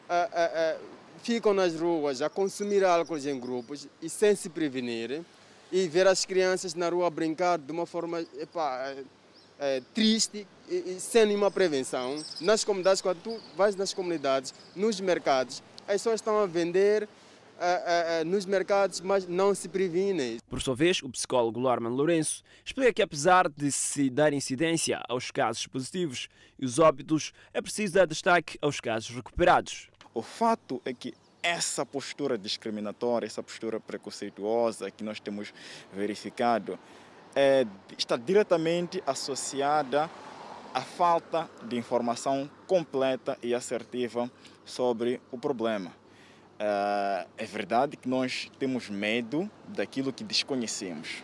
ah, 0.10 0.30
ah, 0.32 0.52
ah, 0.54 0.78
ficam 1.24 1.54
nas 1.54 1.80
ruas 1.80 2.22
a 2.22 2.30
consumir 2.30 2.84
álcool 2.84 3.18
em 3.18 3.40
grupos 3.40 3.88
e 4.02 4.10
sem 4.10 4.36
se 4.36 4.50
prevenir, 4.50 5.24
e 5.72 5.88
ver 5.88 6.08
as 6.08 6.24
crianças 6.24 6.76
na 6.76 6.90
rua 6.90 7.10
brincar 7.10 7.58
de 7.58 7.72
uma 7.72 7.86
forma 7.86 8.24
é, 9.60 9.82
triste 9.94 10.48
e, 10.70 10.76
e, 10.76 11.00
sem 11.00 11.26
nenhuma 11.26 11.52
prevenção. 11.52 12.24
Nas 12.42 12.64
comunidades, 12.64 13.02
quando 13.02 13.22
tu 13.22 13.40
vais 13.56 13.76
nas 13.76 13.94
comunidades, 13.94 14.54
nos 14.76 15.00
mercados, 15.00 15.62
as 15.82 15.94
pessoas 15.94 16.16
estão 16.16 16.40
a 16.40 16.46
vender 16.46 17.08
Uh, 17.56 17.58
uh, 17.58 18.22
uh, 18.22 18.26
nos 18.26 18.46
mercados, 18.46 19.00
mas 19.00 19.26
não 19.26 19.56
se 19.56 19.70
previnem. 19.70 20.40
Por 20.50 20.62
sua 20.62 20.76
vez, 20.76 21.02
o 21.02 21.10
psicólogo 21.10 21.58
Lorman 21.58 21.88
Lourenço 21.90 22.44
explica 22.66 22.92
que, 22.92 23.02
apesar 23.02 23.48
de 23.48 23.72
se 23.72 24.10
dar 24.10 24.34
incidência 24.34 25.02
aos 25.08 25.32
casos 25.32 25.66
positivos 25.66 26.28
e 26.60 26.66
os 26.66 26.80
óbitos, 26.80 27.32
é 27.54 27.62
preciso 27.62 27.94
dar 27.94 28.08
destaque 28.08 28.58
aos 28.62 28.82
casos 28.82 29.16
recuperados. 29.16 29.88
O 30.14 30.22
fato 30.22 30.82
é 30.84 30.94
que 30.94 31.14
essa 31.42 31.86
postura 31.86 32.38
discriminatória, 32.38 33.26
essa 33.26 33.42
postura 33.42 33.80
preconceituosa 33.80 34.92
que 34.92 35.04
nós 35.04 35.20
temos 35.20 35.54
verificado, 35.94 36.78
é, 37.36 37.68
está 37.98 38.16
diretamente 38.16 39.04
associada 39.06 40.10
à 40.74 40.82
falta 40.82 41.50
de 41.64 41.78
informação 41.78 42.50
completa 42.66 43.38
e 43.44 43.54
assertiva 43.54 44.32
sobre 44.64 45.22
o 45.32 45.38
problema. 45.38 45.92
É, 46.58 47.28
é 47.38 47.46
verdade 47.46 47.98
que 47.98 48.08
nós 48.08 48.50
temos 48.58 48.90
medo 48.90 49.50
daquilo 49.68 50.14
que 50.14 50.24
desconhecemos, 50.24 51.24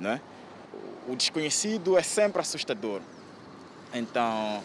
né? 0.00 0.20
O 1.08 1.14
desconhecido 1.14 1.96
é 1.96 2.02
sempre 2.02 2.40
assustador. 2.40 3.00
Então, 3.92 4.60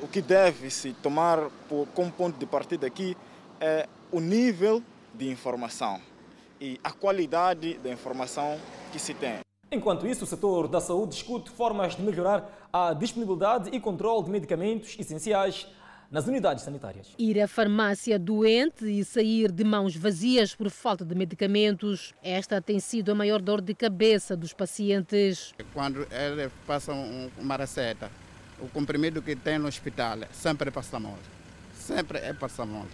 o 0.00 0.06
que 0.06 0.22
deve 0.22 0.70
se 0.70 0.92
tomar 0.92 1.50
por, 1.68 1.88
como 1.88 2.12
ponto 2.12 2.38
de 2.38 2.46
partida 2.46 2.86
aqui 2.86 3.16
é 3.60 3.88
o 4.12 4.20
nível 4.20 4.80
de 5.12 5.28
informação 5.28 6.00
e 6.60 6.80
a 6.82 6.90
qualidade 6.90 7.74
da 7.78 7.90
informação 7.90 8.58
que 8.92 8.98
se 8.98 9.14
tem. 9.14 9.40
Enquanto 9.70 10.06
isso, 10.06 10.24
o 10.24 10.26
setor 10.26 10.68
da 10.68 10.80
saúde 10.80 11.12
discute 11.12 11.50
formas 11.50 11.96
de 11.96 12.02
melhorar 12.02 12.68
a 12.72 12.94
disponibilidade 12.94 13.70
e 13.72 13.80
controle 13.80 14.24
de 14.24 14.30
medicamentos 14.30 14.96
essenciais 14.98 15.66
nas 16.10 16.26
unidades 16.26 16.62
sanitárias. 16.62 17.08
Ir 17.18 17.40
à 17.40 17.48
farmácia 17.48 18.18
doente 18.18 18.84
e 18.84 19.04
sair 19.04 19.50
de 19.50 19.64
mãos 19.64 19.96
vazias 19.96 20.54
por 20.54 20.70
falta 20.70 21.04
de 21.04 21.14
medicamentos, 21.14 22.14
esta 22.22 22.60
tem 22.62 22.78
sido 22.78 23.10
a 23.10 23.14
maior 23.14 23.42
dor 23.42 23.60
de 23.60 23.74
cabeça 23.74 24.36
dos 24.36 24.52
pacientes. 24.52 25.52
Quando 25.74 26.06
ele 26.12 26.48
passa 26.64 26.92
uma 26.92 27.56
receita, 27.56 28.10
o 28.60 28.68
comprimido 28.68 29.20
que 29.20 29.34
tem 29.34 29.58
no 29.58 29.66
hospital 29.66 30.18
sempre 30.30 30.68
é 30.68 30.70
paracetamol. 30.70 31.18
Sempre 31.74 32.18
é 32.18 32.32
paracetamol. 32.32 32.86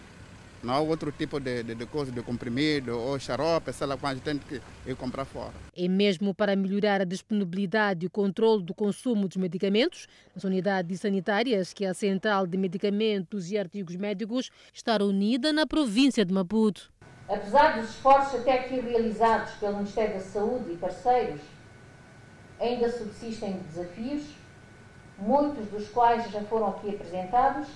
Não 0.63 0.75
há 0.75 0.81
outro 0.81 1.11
tipo 1.11 1.41
de, 1.41 1.65
de, 1.65 1.75
de 1.75 1.87
coisa, 1.87 2.13
de 2.13 2.23
comprimido 2.23 2.97
ou 2.97 3.19
xarope, 3.19 3.73
sei 3.73 3.85
lá 3.85 3.97
quando 3.97 4.21
tem 4.21 4.39
que 4.39 4.63
ir 4.87 4.95
comprar 4.95 5.25
fora. 5.25 5.53
E 5.77 5.89
mesmo 5.89 6.33
para 6.33 6.55
melhorar 6.55 7.01
a 7.01 7.05
disponibilidade 7.05 8.05
e 8.05 8.07
o 8.07 8.11
controle 8.11 8.63
do 8.63 8.73
consumo 8.73 9.27
dos 9.27 9.37
medicamentos, 9.37 10.07
nas 10.33 10.45
unidades 10.45 11.01
sanitárias, 11.01 11.73
que 11.73 11.85
é 11.85 11.89
a 11.89 11.95
Central 11.95 12.47
de 12.47 12.57
Medicamentos 12.57 13.51
e 13.51 13.59
Artigos 13.59 13.97
Médicos 13.97 14.53
está 14.73 14.97
reunida 14.97 15.53
na 15.53 15.67
província 15.67 16.25
de 16.25 16.33
Maputo. 16.33 16.93
Apesar 17.29 17.81
dos 17.81 17.91
esforços 17.91 18.41
até 18.41 18.61
aqui 18.61 18.79
realizados 18.79 19.55
pelo 19.55 19.79
Ministério 19.79 20.15
da 20.15 20.21
Saúde 20.21 20.73
e 20.73 20.77
parceiros, 20.77 21.41
ainda 22.61 22.89
subsistem 22.89 23.59
desafios, 23.69 24.23
muitos 25.19 25.67
dos 25.67 25.89
quais 25.89 26.31
já 26.31 26.41
foram 26.43 26.69
aqui 26.69 26.91
apresentados 26.91 27.67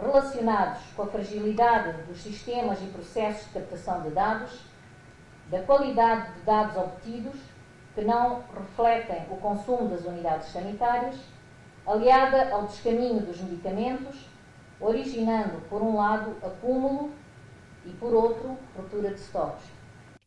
relacionados 0.00 0.82
com 0.96 1.02
a 1.02 1.06
fragilidade 1.06 2.02
dos 2.04 2.22
sistemas 2.22 2.80
e 2.82 2.86
processos 2.86 3.46
de 3.46 3.54
captação 3.54 4.02
de 4.02 4.10
dados, 4.10 4.60
da 5.50 5.62
qualidade 5.62 6.32
de 6.34 6.40
dados 6.40 6.76
obtidos, 6.76 7.36
que 7.94 8.02
não 8.02 8.42
refletem 8.54 9.26
o 9.30 9.36
consumo 9.36 9.88
das 9.88 10.04
unidades 10.04 10.48
sanitárias, 10.48 11.16
aliada 11.86 12.50
ao 12.52 12.66
descaminho 12.66 13.20
dos 13.20 13.40
medicamentos, 13.40 14.28
originando, 14.80 15.60
por 15.68 15.82
um 15.82 15.96
lado, 15.96 16.36
acúmulo 16.42 17.10
e, 17.84 17.90
por 17.90 18.14
outro, 18.14 18.56
ruptura 18.76 19.10
de 19.10 19.20
estoques. 19.20 19.79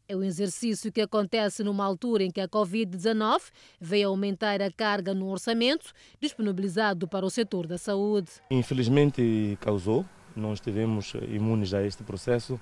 É 0.08 0.18
um 0.18 0.24
exercício 0.24 0.92
que 0.92 1.00
acontece 1.00 1.64
numa 1.64 1.86
altura 1.86 2.24
em 2.24 2.30
que 2.30 2.42
a 2.42 2.48
Covid-19 2.48 3.40
veio 3.80 4.10
aumentar 4.10 4.62
a 4.62 4.70
carga 4.70 5.14
no 5.14 5.30
orçamento 5.30 5.94
disponibilizado 6.20 7.08
para 7.08 7.26
o 7.26 7.30
setor 7.30 7.66
da 7.68 7.78
saúde. 7.78 8.30
Infelizmente 8.52 9.58
causou, 9.62 10.06
não 10.36 10.54
estivemos 10.54 11.14
imunes 11.30 11.74
a 11.74 11.82
este 11.84 12.04
processo. 12.04 12.60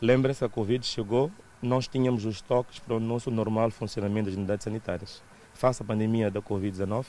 Lembre-se, 0.00 0.44
a 0.44 0.48
Covid 0.48 0.86
chegou, 0.86 1.32
nós 1.60 1.88
tínhamos 1.88 2.24
os 2.24 2.36
estoques 2.36 2.78
para 2.78 2.94
o 2.94 3.00
nosso 3.00 3.32
normal 3.32 3.72
funcionamento 3.72 4.26
das 4.26 4.36
unidades 4.36 4.62
sanitárias. 4.62 5.22
Face 5.54 5.82
à 5.82 5.84
pandemia 5.84 6.30
da 6.30 6.40
Covid-19, 6.40 7.04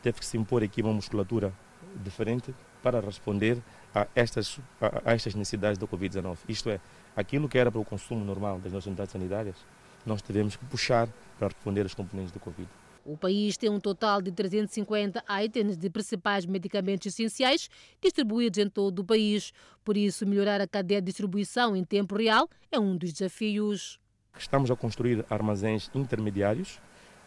teve 0.00 0.20
que 0.20 0.26
se 0.26 0.36
impor 0.36 0.62
aqui 0.62 0.80
uma 0.80 0.92
musculatura 0.92 1.52
diferente 1.96 2.54
para 2.82 3.00
responder 3.00 3.58
a 3.94 4.06
estas, 4.14 4.60
a, 4.80 5.12
estas 5.12 5.34
necessidades 5.34 5.78
da 5.78 5.86
Covid-19. 5.86 6.38
Isto 6.48 6.70
é, 6.70 6.80
aquilo 7.16 7.48
que 7.48 7.58
era 7.58 7.70
para 7.70 7.80
o 7.80 7.84
consumo 7.84 8.24
normal 8.24 8.58
das 8.58 8.72
nossas 8.72 8.86
unidades 8.86 9.12
sanitárias, 9.12 9.56
nós 10.04 10.22
tivemos 10.22 10.56
que 10.56 10.64
puxar 10.64 11.08
para 11.38 11.48
responder 11.48 11.82
aos 11.82 11.94
componentes 11.94 12.32
da 12.32 12.40
Covid. 12.40 12.68
O 13.04 13.16
país 13.16 13.56
tem 13.56 13.70
um 13.70 13.80
total 13.80 14.20
de 14.20 14.30
350 14.30 15.24
itens 15.42 15.78
de 15.78 15.88
principais 15.88 16.44
medicamentos 16.44 17.06
essenciais 17.06 17.70
distribuídos 18.02 18.58
em 18.58 18.68
todo 18.68 18.98
o 18.98 19.04
país. 19.04 19.52
Por 19.82 19.96
isso, 19.96 20.26
melhorar 20.26 20.60
a 20.60 20.66
cadeia 20.66 21.00
de 21.00 21.06
distribuição 21.06 21.74
em 21.74 21.84
tempo 21.84 22.16
real 22.16 22.48
é 22.70 22.78
um 22.78 22.96
dos 22.96 23.12
desafios. 23.12 23.98
Estamos 24.38 24.70
a 24.70 24.76
construir 24.76 25.24
armazéns 25.30 25.90
intermediários 25.94 26.78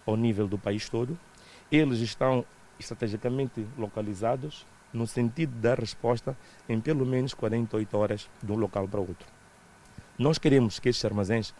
ao 0.05 0.15
nível 0.15 0.47
do 0.47 0.57
país 0.57 0.87
todo. 0.87 1.17
Eles 1.71 1.99
estão 1.99 2.45
estrategicamente 2.79 3.65
localizados 3.77 4.67
no 4.93 5.07
sentido 5.07 5.59
da 5.59 5.73
resposta 5.73 6.37
em 6.69 6.79
pelo 6.79 7.05
menos 7.05 7.33
48 7.33 7.97
horas 7.97 8.29
de 8.43 8.51
um 8.51 8.55
local 8.55 8.87
para 8.87 8.99
outro. 8.99 9.40
Nós 10.17 10.37
queremos 10.37 10.79
que 10.79 10.89
estes 10.89 11.05
armazéns 11.05 11.53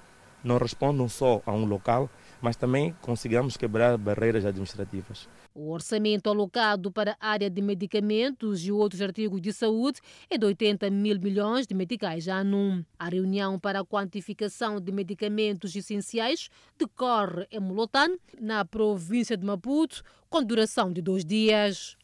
não 0.44 0.58
respondam 0.58 1.08
só 1.08 1.42
a 1.46 1.52
um 1.52 1.66
local, 1.66 2.10
mas 2.42 2.56
também 2.56 2.96
consigamos 3.02 3.56
quebrar 3.56 3.98
barreiras 3.98 4.46
administrativas. 4.46 5.28
O 5.54 5.70
orçamento 5.70 6.30
alocado 6.30 6.92
para 6.92 7.16
a 7.20 7.30
área 7.30 7.50
de 7.50 7.62
medicamentos 7.62 8.66
e 8.66 8.72
outros 8.72 9.02
artigos 9.02 9.42
de 9.42 9.54
saúde 9.54 10.00
é 10.30 10.38
de 10.38 10.46
80 10.46 10.90
mil 10.90 11.20
milhões 11.20 11.68
de 11.68 11.76
meticais 11.76 12.28
ano. 12.28 12.86
A 12.98 13.10
reunião 13.10 13.60
para 13.60 13.82
a 13.82 13.86
quantificação 13.86 14.80
de 14.80 14.92
medicamentos 14.92 15.76
essenciais 15.76 16.50
decorre 16.78 17.46
em 17.52 17.60
Molotano, 17.60 18.18
na 18.40 18.66
província 18.66 19.38
de 19.38 19.46
Maputo, 19.46 20.04
com 20.30 20.44
duração 20.44 20.92
de 20.92 21.02
dois 21.02 21.26
dias. 21.26 21.98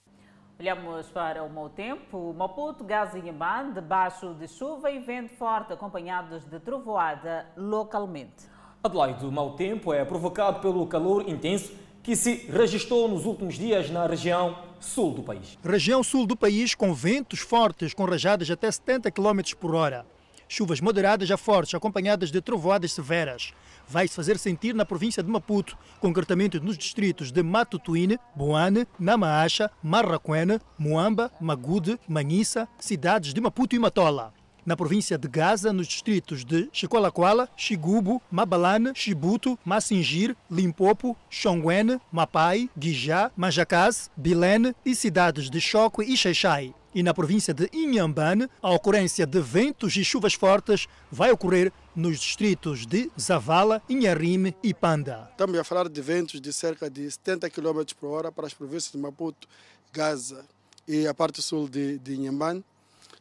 Olhamos 0.59 1.05
para 1.09 1.43
o 1.43 1.49
mau 1.51 1.69
tempo. 1.69 2.33
Maputo, 2.33 2.83
Gaza 2.83 3.15
e 3.15 3.21
Inhambane, 3.21 3.73
debaixo 3.73 4.33
de 4.33 4.47
chuva 4.47 4.89
e 4.89 4.97
vento 4.97 5.35
forte, 5.35 5.71
acompanhados 5.71 6.43
de 6.45 6.59
trovoada 6.59 7.45
localmente. 7.55 8.49
Adelaide, 8.83 9.23
o 9.23 9.31
mau 9.31 9.51
tempo 9.51 9.93
é 9.93 10.03
provocado 10.03 10.59
pelo 10.59 10.87
calor 10.87 11.29
intenso 11.29 11.73
que 12.01 12.15
se 12.15 12.47
registrou 12.49 13.07
nos 13.07 13.23
últimos 13.23 13.53
dias 13.53 13.91
na 13.91 14.07
região 14.07 14.57
sul 14.79 15.13
do 15.13 15.21
país. 15.21 15.59
Região 15.63 16.01
sul 16.01 16.25
do 16.25 16.35
país 16.35 16.73
com 16.73 16.91
ventos 16.91 17.39
fortes, 17.39 17.93
com 17.93 18.05
rajadas 18.05 18.49
até 18.49 18.71
70 18.71 19.11
km 19.11 19.41
por 19.59 19.75
hora. 19.75 20.07
Chuvas 20.47 20.79
moderadas 20.79 21.29
a 21.29 21.37
fortes, 21.37 21.75
acompanhadas 21.75 22.31
de 22.31 22.41
trovoadas 22.41 22.91
severas 22.93 23.53
vai 23.87 24.07
se 24.07 24.15
fazer 24.15 24.37
sentir 24.37 24.75
na 24.75 24.85
província 24.85 25.23
de 25.23 25.29
Maputo, 25.29 25.77
concretamente 25.99 26.59
nos 26.59 26.77
distritos 26.77 27.31
de 27.31 27.41
Matutuine, 27.41 28.19
Boane, 28.35 28.85
Namaacha, 28.99 29.71
Marraquena, 29.81 30.61
Moamba, 30.77 31.31
Magude, 31.39 31.97
Manhissa, 32.07 32.67
cidades 32.77 33.33
de 33.33 33.39
Maputo 33.39 33.75
e 33.75 33.79
Matola 33.79 34.33
na 34.65 34.75
província 34.75 35.17
de 35.17 35.29
Gaza, 35.29 35.71
nos 35.71 35.87
distritos 35.87 36.43
de 36.43 36.67
Chicolaquala, 36.73 37.47
Xigubo, 37.55 38.21
Mabalane, 38.29 38.91
Chibuto, 38.93 39.57
Massingir, 39.63 40.35
Limpopo, 40.51 41.15
Xonguene, 41.29 42.01
Mapai, 42.11 42.69
Guijá, 42.77 43.31
Majacaz, 43.37 44.11
Bilene 44.17 44.75
e 44.85 44.93
cidades 44.93 45.49
de 45.49 45.61
Choque 45.61 46.03
e 46.03 46.17
Xaixai. 46.17 46.75
E 46.97 47.03
na 47.03 47.13
província 47.13 47.53
de 47.53 47.69
Inhambane, 47.71 48.49
a 48.59 48.71
ocorrência 48.71 49.23
de 49.23 49.39
ventos 49.39 49.95
e 49.95 50.03
chuvas 50.03 50.33
fortes 50.33 50.87
vai 51.11 51.31
ocorrer 51.31 51.71
nos 51.95 52.19
distritos 52.19 52.87
de 52.87 53.11
Zavala, 53.21 53.83
Inharime 53.87 54.57
e 54.63 54.73
Panda. 54.73 55.27
Estamos 55.29 55.59
a 55.59 55.63
falar 55.63 55.89
de 55.89 56.01
ventos 56.01 56.41
de 56.41 56.51
cerca 56.51 56.89
de 56.89 57.11
70 57.11 57.51
km 57.51 57.83
por 57.99 58.07
hora 58.07 58.31
para 58.31 58.47
as 58.47 58.53
províncias 58.55 58.91
de 58.91 58.97
Maputo, 58.97 59.47
Gaza 59.93 60.43
e 60.87 61.05
a 61.05 61.13
parte 61.13 61.39
sul 61.39 61.69
de, 61.69 61.99
de 61.99 62.15
Inhambane. 62.15 62.65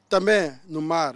Também 0.08 0.58
no 0.66 0.80
mar, 0.80 1.14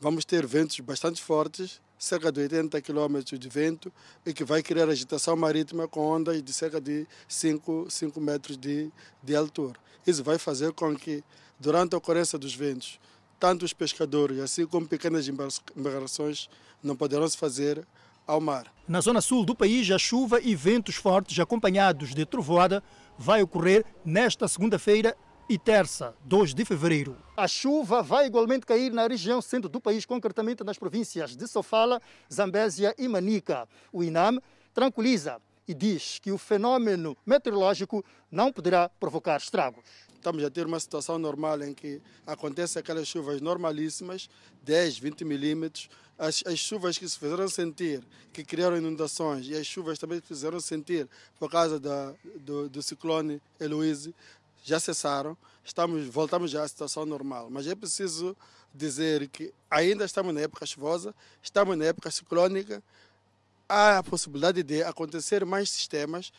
vamos 0.00 0.24
ter 0.24 0.46
ventos 0.46 0.80
bastante 0.80 1.22
fortes, 1.22 1.82
cerca 1.98 2.32
de 2.32 2.40
80 2.40 2.80
km 2.80 3.20
de 3.38 3.48
vento, 3.50 3.92
e 4.24 4.32
que 4.32 4.42
vai 4.42 4.62
criar 4.62 4.88
agitação 4.88 5.36
marítima 5.36 5.86
com 5.86 6.00
ondas 6.00 6.42
de 6.42 6.52
cerca 6.54 6.80
de 6.80 7.06
5, 7.28 7.88
5 7.90 8.18
metros 8.22 8.56
de, 8.56 8.90
de 9.22 9.36
altura. 9.36 9.78
Isso 10.06 10.24
vai 10.24 10.38
fazer 10.38 10.72
com 10.72 10.96
que, 10.96 11.22
durante 11.60 11.94
a 11.94 11.98
ocorrência 11.98 12.38
dos 12.38 12.54
ventos, 12.54 12.98
tanto 13.38 13.64
os 13.64 13.72
pescadores, 13.72 14.40
assim 14.40 14.66
como 14.66 14.88
pequenas 14.88 15.28
embarcações, 15.28 16.48
não 16.82 16.96
poderão 16.96 17.28
se 17.28 17.36
fazer 17.36 17.86
ao 18.26 18.40
mar. 18.40 18.72
Na 18.88 19.00
zona 19.00 19.20
sul 19.20 19.44
do 19.44 19.54
país, 19.54 19.90
a 19.90 19.98
chuva 19.98 20.40
e 20.40 20.54
ventos 20.54 20.96
fortes 20.96 21.38
acompanhados 21.38 22.14
de 22.14 22.24
trovoada 22.24 22.82
vai 23.18 23.42
ocorrer 23.42 23.84
nesta 24.04 24.48
segunda-feira 24.48 25.16
e 25.48 25.58
terça, 25.58 26.14
2 26.24 26.54
de 26.54 26.64
fevereiro. 26.64 27.16
A 27.36 27.48
chuva 27.48 28.02
vai 28.02 28.26
igualmente 28.26 28.64
cair 28.64 28.92
na 28.92 29.06
região 29.06 29.42
centro 29.42 29.68
do 29.68 29.80
país, 29.80 30.06
concretamente 30.06 30.62
nas 30.62 30.78
províncias 30.78 31.36
de 31.36 31.46
Sofala, 31.48 32.00
Zambésia 32.32 32.94
e 32.96 33.08
Manica. 33.08 33.68
O 33.92 34.04
INAM 34.04 34.38
tranquiliza 34.72 35.40
e 35.66 35.74
diz 35.74 36.18
que 36.20 36.30
o 36.30 36.38
fenômeno 36.38 37.16
meteorológico 37.26 38.04
não 38.30 38.52
poderá 38.52 38.88
provocar 38.88 39.38
estragos. 39.38 40.09
Estamos 40.20 40.44
a 40.44 40.50
ter 40.50 40.66
uma 40.66 40.78
situação 40.78 41.18
normal 41.18 41.62
em 41.62 41.72
que 41.72 42.00
acontecem 42.26 42.78
aquelas 42.78 43.08
chuvas 43.08 43.40
normalíssimas, 43.40 44.28
10, 44.62 44.98
20 44.98 45.24
milímetros, 45.24 45.88
as, 46.18 46.42
as, 46.46 46.58
chuvas 46.58 46.98
que 46.98 47.08
se 47.08 47.18
fizeram 47.18 47.48
sentir, 47.48 48.04
que 48.30 48.44
criaram 48.44 48.76
inundações, 48.76 49.48
e 49.48 49.56
as 49.56 49.66
chuvas 49.66 49.98
também 49.98 50.20
que 50.20 50.26
fizeram 50.26 50.60
sentir 50.60 51.08
por 51.38 51.50
causa 51.50 51.80
da, 51.80 52.12
do, 52.40 52.68
do 52.68 52.82
ciclone 52.82 53.40
Heloise, 53.58 54.14
já 54.62 54.78
cessaram, 54.78 55.36
estamos, 55.64 56.06
voltamos 56.06 56.50
já 56.50 56.62
à 56.62 56.68
situação 56.68 57.06
normal. 57.06 57.48
Mas 57.50 57.66
é 57.66 57.74
preciso 57.74 58.36
dizer 58.74 59.26
que 59.28 59.52
ainda 59.70 60.04
estamos 60.04 60.34
na 60.34 60.42
época 60.42 60.66
chuvosa, 60.66 61.14
estamos 61.42 61.78
na 61.78 61.86
época 61.86 62.10
ciclônica, 62.10 62.82
há 63.66 63.98
a 63.98 64.02
possibilidade 64.02 64.62
de 64.62 64.82
acontecer 64.82 65.46
mais 65.46 65.70
sistemas 65.70 66.30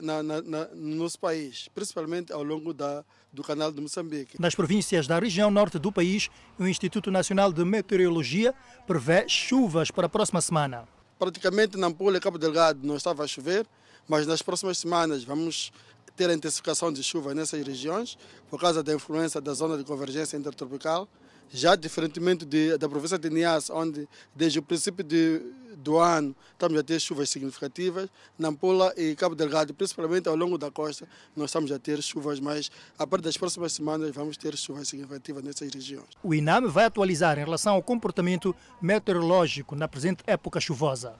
na, 0.00 0.22
na, 0.22 0.42
na, 0.42 0.64
no 0.74 0.96
nosso 0.96 1.18
país, 1.18 1.68
principalmente 1.74 2.32
ao 2.32 2.42
longo 2.42 2.72
da, 2.72 3.04
do 3.32 3.42
canal 3.42 3.70
de 3.70 3.80
Moçambique. 3.80 4.40
Nas 4.40 4.54
províncias 4.54 5.06
da 5.06 5.18
região 5.18 5.50
norte 5.50 5.78
do 5.78 5.92
país, 5.92 6.28
o 6.58 6.66
Instituto 6.66 7.10
Nacional 7.10 7.52
de 7.52 7.64
Meteorologia 7.64 8.54
prevê 8.86 9.28
chuvas 9.28 9.90
para 9.90 10.06
a 10.06 10.08
próxima 10.08 10.40
semana. 10.40 10.88
Praticamente 11.18 11.76
na 11.76 11.88
Ampula 11.88 12.16
e 12.16 12.20
Cabo 12.20 12.38
Delgado 12.38 12.86
não 12.86 12.96
estava 12.96 13.24
a 13.24 13.26
chover, 13.26 13.66
mas 14.06 14.26
nas 14.26 14.40
próximas 14.40 14.78
semanas 14.78 15.24
vamos 15.24 15.72
ter 16.16 16.30
a 16.30 16.34
intensificação 16.34 16.92
de 16.92 17.02
chuva 17.02 17.34
nessas 17.34 17.64
regiões 17.64 18.18
por 18.50 18.60
causa 18.60 18.82
da 18.82 18.92
influência 18.92 19.40
da 19.40 19.52
zona 19.52 19.76
de 19.76 19.84
convergência 19.84 20.36
intertropical 20.36 21.08
já 21.50 21.74
diferentemente 21.74 22.44
de, 22.44 22.76
da 22.78 22.88
província 22.88 23.18
de 23.18 23.30
Niassa, 23.30 23.74
onde 23.74 24.08
desde 24.34 24.58
o 24.58 24.62
princípio 24.62 25.04
de, 25.04 25.40
do 25.76 25.98
ano 25.98 26.34
estamos 26.52 26.78
a 26.78 26.82
ter 26.82 27.00
chuvas 27.00 27.30
significativas, 27.30 28.08
Nampula 28.38 28.92
e 28.96 29.14
Cabo 29.14 29.34
Delgado, 29.34 29.72
principalmente 29.72 30.28
ao 30.28 30.36
longo 30.36 30.58
da 30.58 30.70
costa, 30.70 31.08
nós 31.36 31.50
estamos 31.50 31.70
a 31.72 31.78
ter 31.78 32.02
chuvas, 32.02 32.40
mas 32.40 32.70
a 32.98 33.06
partir 33.06 33.24
das 33.24 33.36
próximas 33.36 33.72
semanas 33.72 34.10
vamos 34.14 34.36
ter 34.36 34.56
chuvas 34.56 34.88
significativas 34.88 35.42
nessas 35.42 35.72
regiões. 35.72 36.08
O 36.22 36.34
INAM 36.34 36.68
vai 36.68 36.84
atualizar 36.84 37.38
em 37.38 37.44
relação 37.44 37.74
ao 37.74 37.82
comportamento 37.82 38.54
meteorológico 38.80 39.74
na 39.74 39.88
presente 39.88 40.22
época 40.26 40.60
chuvosa. 40.60 41.14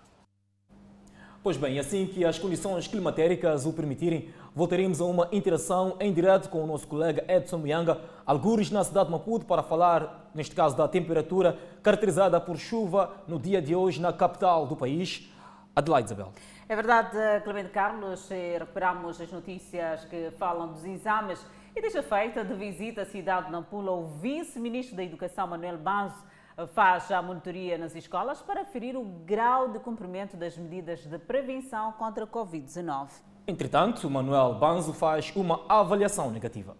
Pois 1.40 1.56
bem, 1.56 1.78
assim 1.78 2.04
que 2.04 2.24
as 2.24 2.38
condições 2.38 2.88
climatéricas 2.88 3.64
o 3.64 3.72
permitirem, 3.72 4.28
voltaremos 4.58 5.00
a 5.00 5.04
uma 5.04 5.28
interação 5.30 5.96
em 6.00 6.12
direto 6.12 6.50
com 6.50 6.64
o 6.64 6.66
nosso 6.66 6.84
colega 6.88 7.24
Edson 7.28 7.58
Mianga, 7.58 8.00
algures 8.26 8.72
na 8.72 8.82
cidade 8.82 9.06
de 9.06 9.12
Maputo, 9.12 9.46
para 9.46 9.62
falar, 9.62 10.32
neste 10.34 10.52
caso, 10.52 10.76
da 10.76 10.88
temperatura 10.88 11.56
caracterizada 11.80 12.40
por 12.40 12.56
chuva 12.56 13.22
no 13.28 13.38
dia 13.38 13.62
de 13.62 13.76
hoje 13.76 14.00
na 14.00 14.12
capital 14.12 14.66
do 14.66 14.74
país. 14.74 15.32
Adelaide 15.76 16.06
Isabel. 16.06 16.32
É 16.68 16.74
verdade, 16.74 17.16
Clemente 17.44 17.70
Carlos, 17.70 18.28
recuperamos 18.28 19.20
as 19.20 19.30
notícias 19.30 20.04
que 20.06 20.32
falam 20.32 20.72
dos 20.72 20.84
exames 20.84 21.40
e 21.76 21.80
deixa 21.80 22.02
feita 22.02 22.44
de 22.44 22.54
visita 22.54 23.02
à 23.02 23.06
cidade 23.06 23.46
de 23.46 23.52
Nampula 23.52 23.92
o 23.92 24.08
vice-ministro 24.08 24.96
da 24.96 25.04
Educação, 25.04 25.46
Manuel 25.46 25.78
Banzo, 25.78 26.16
faz 26.74 27.12
a 27.12 27.22
monitoria 27.22 27.78
nas 27.78 27.94
escolas 27.94 28.42
para 28.42 28.62
aferir 28.62 28.96
o 28.96 29.04
grau 29.24 29.68
de 29.68 29.78
cumprimento 29.78 30.36
das 30.36 30.58
medidas 30.58 31.06
de 31.06 31.16
prevenção 31.16 31.92
contra 31.92 32.24
a 32.24 32.26
Covid-19. 32.26 33.28
Entretanto, 33.48 34.10
Manuel 34.10 34.52
Banzo 34.56 34.92
faz 34.92 35.32
uma 35.34 35.64
avaliação 35.70 36.30
negativa. 36.30 36.76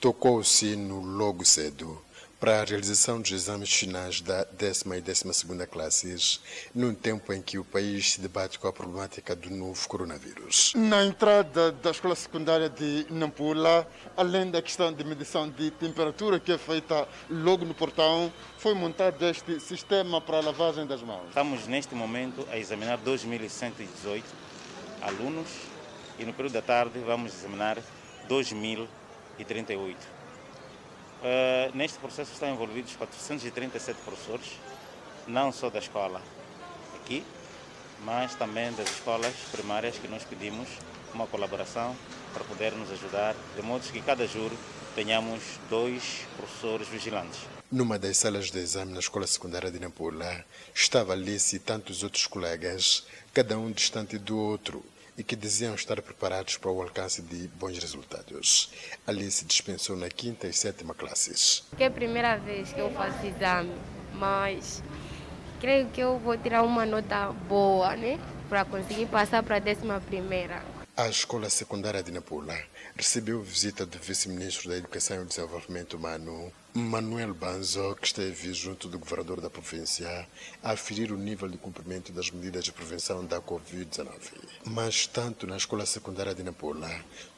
Tocou 0.00 0.38
o 0.38 0.44
sino 0.44 1.00
logo 1.00 1.44
cedo 1.44 2.00
para 2.40 2.62
a 2.62 2.64
realização 2.64 3.20
dos 3.20 3.30
exames 3.30 3.72
finais 3.72 4.22
da 4.22 4.42
décima 4.44 4.96
e 4.96 5.02
décima 5.02 5.34
segunda 5.34 5.66
classes, 5.66 6.40
num 6.74 6.94
tempo 6.94 7.30
em 7.32 7.42
que 7.42 7.58
o 7.58 7.64
país 7.64 8.12
se 8.12 8.20
debate 8.22 8.58
com 8.58 8.66
a 8.66 8.72
problemática 8.72 9.36
do 9.36 9.50
novo 9.50 9.86
coronavírus. 9.86 10.72
Na 10.74 11.04
entrada 11.04 11.70
da 11.70 11.90
escola 11.90 12.16
secundária 12.16 12.70
de 12.70 13.06
Nampula, 13.10 13.86
além 14.16 14.50
da 14.50 14.62
questão 14.62 14.92
de 14.92 15.04
medição 15.04 15.48
de 15.48 15.70
temperatura 15.72 16.40
que 16.40 16.50
é 16.50 16.58
feita 16.58 17.06
logo 17.30 17.66
no 17.66 17.74
portão, 17.74 18.32
foi 18.56 18.74
montado 18.74 19.22
este 19.24 19.60
sistema 19.60 20.22
para 20.22 20.38
a 20.38 20.40
lavagem 20.40 20.86
das 20.86 21.02
mãos. 21.02 21.28
Estamos 21.28 21.68
neste 21.68 21.94
momento 21.94 22.44
a 22.50 22.56
examinar 22.56 22.98
2.118 22.98 24.22
alunos 25.02 25.48
e 26.18 26.24
no 26.24 26.32
período 26.32 26.54
da 26.54 26.62
tarde 26.62 26.98
vamos 27.00 27.34
examinar 27.34 27.78
2.038. 28.28 29.96
Uh, 31.22 31.76
neste 31.76 31.98
processo 31.98 32.32
estão 32.32 32.52
envolvidos 32.52 32.96
437 32.96 34.00
professores, 34.04 34.58
não 35.26 35.52
só 35.52 35.70
da 35.70 35.78
escola 35.78 36.20
aqui, 36.96 37.24
mas 38.04 38.34
também 38.34 38.72
das 38.72 38.90
escolas 38.90 39.34
primárias 39.52 39.96
que 39.96 40.08
nós 40.08 40.24
pedimos 40.24 40.68
uma 41.14 41.26
colaboração 41.26 41.94
para 42.32 42.42
poder 42.44 42.72
nos 42.72 42.90
ajudar, 42.90 43.36
de 43.54 43.62
modo 43.62 43.82
que 43.92 44.00
cada 44.00 44.26
juro 44.26 44.56
tenhamos 44.94 45.42
dois 45.68 46.26
professores 46.36 46.88
vigilantes. 46.88 47.40
Numa 47.70 47.98
das 47.98 48.18
salas 48.18 48.50
de 48.50 48.58
exame 48.58 48.92
na 48.92 49.00
escola 49.00 49.26
secundária 49.26 49.70
de 49.70 49.78
Nampula, 49.78 50.44
estava 50.74 51.12
Alice 51.12 51.56
e 51.56 51.58
tantos 51.58 52.02
outros 52.02 52.26
colegas, 52.26 53.06
cada 53.32 53.58
um 53.58 53.70
distante 53.70 54.18
do 54.18 54.38
outro, 54.38 54.84
e 55.22 55.24
que 55.24 55.36
diziam 55.36 55.72
estar 55.76 56.02
preparados 56.02 56.56
para 56.56 56.68
o 56.68 56.82
alcance 56.82 57.22
de 57.22 57.46
bons 57.56 57.78
resultados. 57.78 58.72
Ali 59.06 59.30
se 59.30 59.44
dispensou 59.44 59.96
na 59.96 60.08
quinta 60.08 60.48
e 60.48 60.52
sétima 60.52 60.94
classes. 60.94 61.62
É 61.78 61.86
a 61.86 61.90
primeira 61.92 62.36
vez 62.38 62.72
que 62.72 62.80
eu 62.80 62.90
faço 62.90 63.24
exame, 63.24 63.72
mas 64.14 64.82
creio 65.60 65.86
que 65.90 66.00
eu 66.00 66.18
vou 66.18 66.36
tirar 66.36 66.64
uma 66.64 66.84
nota 66.84 67.28
boa, 67.48 67.94
né? 67.94 68.18
Para 68.48 68.64
conseguir 68.64 69.06
passar 69.06 69.44
para 69.44 69.56
a 69.56 69.60
décima 69.60 70.00
primeira. 70.00 70.60
A 70.94 71.08
escola 71.08 71.48
secundária 71.48 72.02
de 72.02 72.12
Nampula 72.12 72.54
recebeu 72.94 73.40
visita 73.40 73.86
do 73.86 73.98
vice-ministro 73.98 74.68
da 74.68 74.76
Educação 74.76 75.22
e 75.22 75.24
Desenvolvimento 75.24 75.96
Humano, 75.96 76.52
Manuel 76.74 77.32
Banzo, 77.32 77.96
que 77.98 78.08
esteve 78.08 78.52
junto 78.52 78.88
do 78.88 78.98
governador 78.98 79.40
da 79.40 79.48
província 79.48 80.28
a 80.62 80.72
aferir 80.72 81.10
o 81.10 81.16
nível 81.16 81.48
de 81.48 81.56
cumprimento 81.56 82.12
das 82.12 82.30
medidas 82.30 82.64
de 82.64 82.72
prevenção 82.72 83.24
da 83.24 83.40
Covid-19. 83.40 84.06
Mas 84.66 85.06
tanto 85.06 85.46
na 85.46 85.56
escola 85.56 85.86
secundária 85.86 86.34
de 86.34 86.42
Nampula 86.42 86.90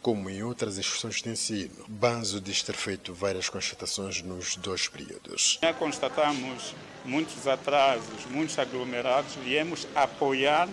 como 0.02 0.28
em 0.28 0.42
outras 0.42 0.76
instituições 0.76 1.22
de 1.22 1.30
ensino, 1.30 1.84
Banzo 1.86 2.40
diz 2.40 2.60
ter 2.60 2.74
feito 2.74 3.14
várias 3.14 3.48
constatações 3.48 4.20
nos 4.20 4.56
dois 4.56 4.88
períodos. 4.88 5.60
Já 5.62 5.72
constatamos 5.72 6.74
muitos 7.04 7.46
atrasos, 7.46 8.26
muitos 8.30 8.58
aglomerados, 8.58 9.36
viemos 9.36 9.86
apoiar 9.94 10.68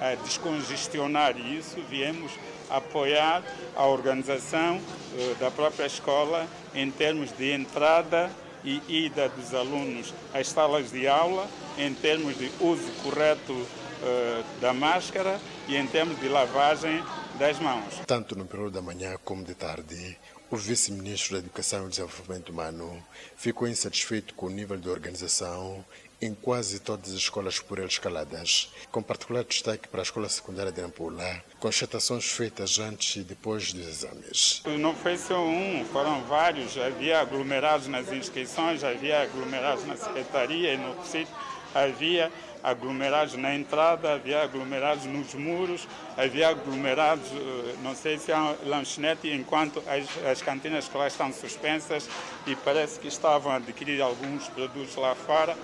a 0.00 0.14
descongestionar 0.16 1.36
isso, 1.38 1.76
viemos 1.88 2.32
apoiar 2.70 3.42
a 3.76 3.86
organização 3.86 4.76
uh, 4.78 5.34
da 5.36 5.50
própria 5.50 5.86
escola 5.86 6.46
em 6.74 6.90
termos 6.90 7.30
de 7.32 7.52
entrada 7.52 8.30
e 8.64 8.80
ida 8.88 9.28
dos 9.28 9.54
alunos 9.54 10.14
às 10.32 10.48
salas 10.48 10.90
de 10.90 11.06
aula, 11.06 11.48
em 11.76 11.92
termos 11.92 12.36
de 12.38 12.50
uso 12.60 12.90
correto 13.02 13.52
uh, 13.52 14.60
da 14.60 14.72
máscara 14.72 15.38
e 15.68 15.76
em 15.76 15.86
termos 15.86 16.18
de 16.18 16.28
lavagem 16.28 17.04
das 17.38 17.58
mãos. 17.58 18.00
Tanto 18.06 18.36
no 18.36 18.46
período 18.46 18.72
da 18.72 18.82
manhã 18.82 19.16
como 19.24 19.44
de 19.44 19.54
tarde, 19.54 20.16
o 20.50 20.56
vice-ministro 20.56 21.32
da 21.34 21.38
Educação 21.40 21.86
e 21.86 21.90
Desenvolvimento 21.90 22.50
Humano 22.50 23.02
ficou 23.36 23.66
insatisfeito 23.66 24.34
com 24.34 24.46
o 24.46 24.50
nível 24.50 24.76
de 24.76 24.88
organização 24.88 25.84
em 26.20 26.34
quase 26.34 26.80
todas 26.80 27.10
as 27.10 27.16
escolas 27.16 27.58
por 27.58 27.78
ele 27.78 27.88
escaladas, 27.88 28.72
com 28.90 29.02
particular 29.02 29.44
destaque 29.44 29.88
para 29.88 30.00
a 30.00 30.02
escola 30.02 30.28
secundária 30.28 30.72
de 30.72 30.80
Nampula, 30.80 31.42
constatações 31.60 32.24
feitas 32.30 32.78
antes 32.78 33.16
e 33.16 33.20
depois 33.20 33.72
dos 33.72 33.86
exames. 33.86 34.62
Não 34.78 34.94
foi 34.94 35.18
só 35.18 35.44
um, 35.44 35.84
foram 35.92 36.22
vários. 36.24 36.76
Havia 36.78 37.20
aglomerados 37.20 37.86
nas 37.88 38.10
inscrições, 38.12 38.82
havia 38.84 39.22
aglomerados 39.22 39.86
na 39.86 39.96
secretaria 39.96 40.74
e 40.74 40.76
no 40.76 40.94
sítio, 41.04 41.34
havia 41.74 42.30
aglomerados 42.62 43.34
na 43.34 43.54
entrada, 43.54 44.14
havia 44.14 44.42
aglomerados 44.42 45.04
nos 45.04 45.34
muros, 45.34 45.86
havia 46.16 46.48
aglomerados, 46.48 47.30
eh, 47.30 47.74
não 47.82 47.94
sei 47.94 48.18
se 48.18 48.32
há 48.32 48.54
lanchonete, 48.64 49.30
enquanto 49.30 49.82
as, 49.86 50.24
as 50.26 50.40
cantinas 50.40 50.84
escolares 50.84 51.12
estão 51.12 51.30
suspensas 51.30 52.08
e 52.46 52.56
parece 52.56 52.98
que 52.98 53.08
estavam 53.08 53.52
a 53.52 53.56
adquirir 53.56 54.00
alguns 54.00 54.48
produtos 54.48 54.96
lá 54.96 55.14
fora 55.14 55.54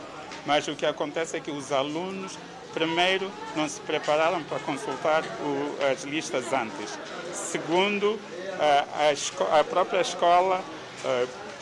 mas 0.46 0.66
o 0.68 0.74
que 0.74 0.87
acontece 0.87 1.37
é 1.37 1.40
que 1.40 1.50
os 1.50 1.72
alunos, 1.72 2.38
primeiro, 2.72 3.31
não 3.57 3.68
se 3.68 3.81
prepararam 3.81 4.42
para 4.44 4.59
consultar 4.61 5.22
o, 5.24 5.76
as 5.92 6.05
listas 6.05 6.53
antes. 6.53 6.98
Segundo, 7.33 8.18
a, 8.59 9.57
a, 9.57 9.61
a 9.61 9.64
própria 9.64 10.00
escola, 10.00 10.62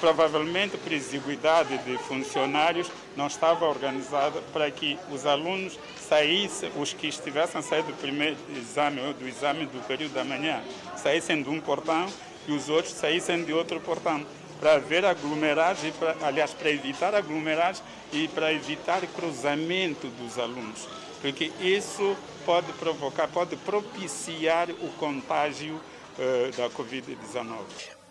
provavelmente 0.00 0.76
por 0.76 0.92
exiguidade 0.92 1.78
de 1.78 1.98
funcionários, 1.98 2.90
não 3.16 3.26
estava 3.26 3.66
organizada 3.66 4.40
para 4.52 4.70
que 4.70 4.98
os 5.10 5.26
alunos 5.26 5.78
saíssem, 6.08 6.70
os 6.76 6.92
que 6.92 7.08
estivessem 7.08 7.60
saindo 7.62 7.88
do 7.88 7.94
primeiro 7.94 8.36
exame 8.56 9.00
ou 9.00 9.12
do 9.12 9.28
exame 9.28 9.66
do 9.66 9.86
período 9.86 10.14
da 10.14 10.24
manhã, 10.24 10.62
saíssem 10.96 11.42
de 11.42 11.48
um 11.48 11.60
portão 11.60 12.06
e 12.46 12.52
os 12.52 12.68
outros 12.68 12.94
saíssem 12.94 13.44
de 13.44 13.52
outro 13.52 13.78
portão 13.80 14.24
para 14.60 14.74
haver 14.74 15.04
aglomerados, 15.04 15.82
para, 15.98 16.16
aliás, 16.26 16.52
para 16.52 16.70
evitar 16.70 17.14
aglomerados 17.14 17.82
e 18.12 18.28
para 18.28 18.52
evitar 18.52 19.06
cruzamento 19.08 20.08
dos 20.08 20.38
alunos, 20.38 20.88
porque 21.20 21.52
isso 21.60 22.16
pode 22.44 22.72
provocar, 22.74 23.28
pode 23.28 23.56
propiciar 23.56 24.70
o 24.70 24.88
contágio 24.98 25.80
eh, 26.18 26.50
da 26.56 26.68
Covid-19. 26.70 27.58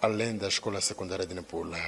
Além 0.02 0.38
da 0.38 0.48
Escola 0.48 0.80
Secundária 0.80 1.26
de 1.26 1.34
Nampula, 1.34 1.80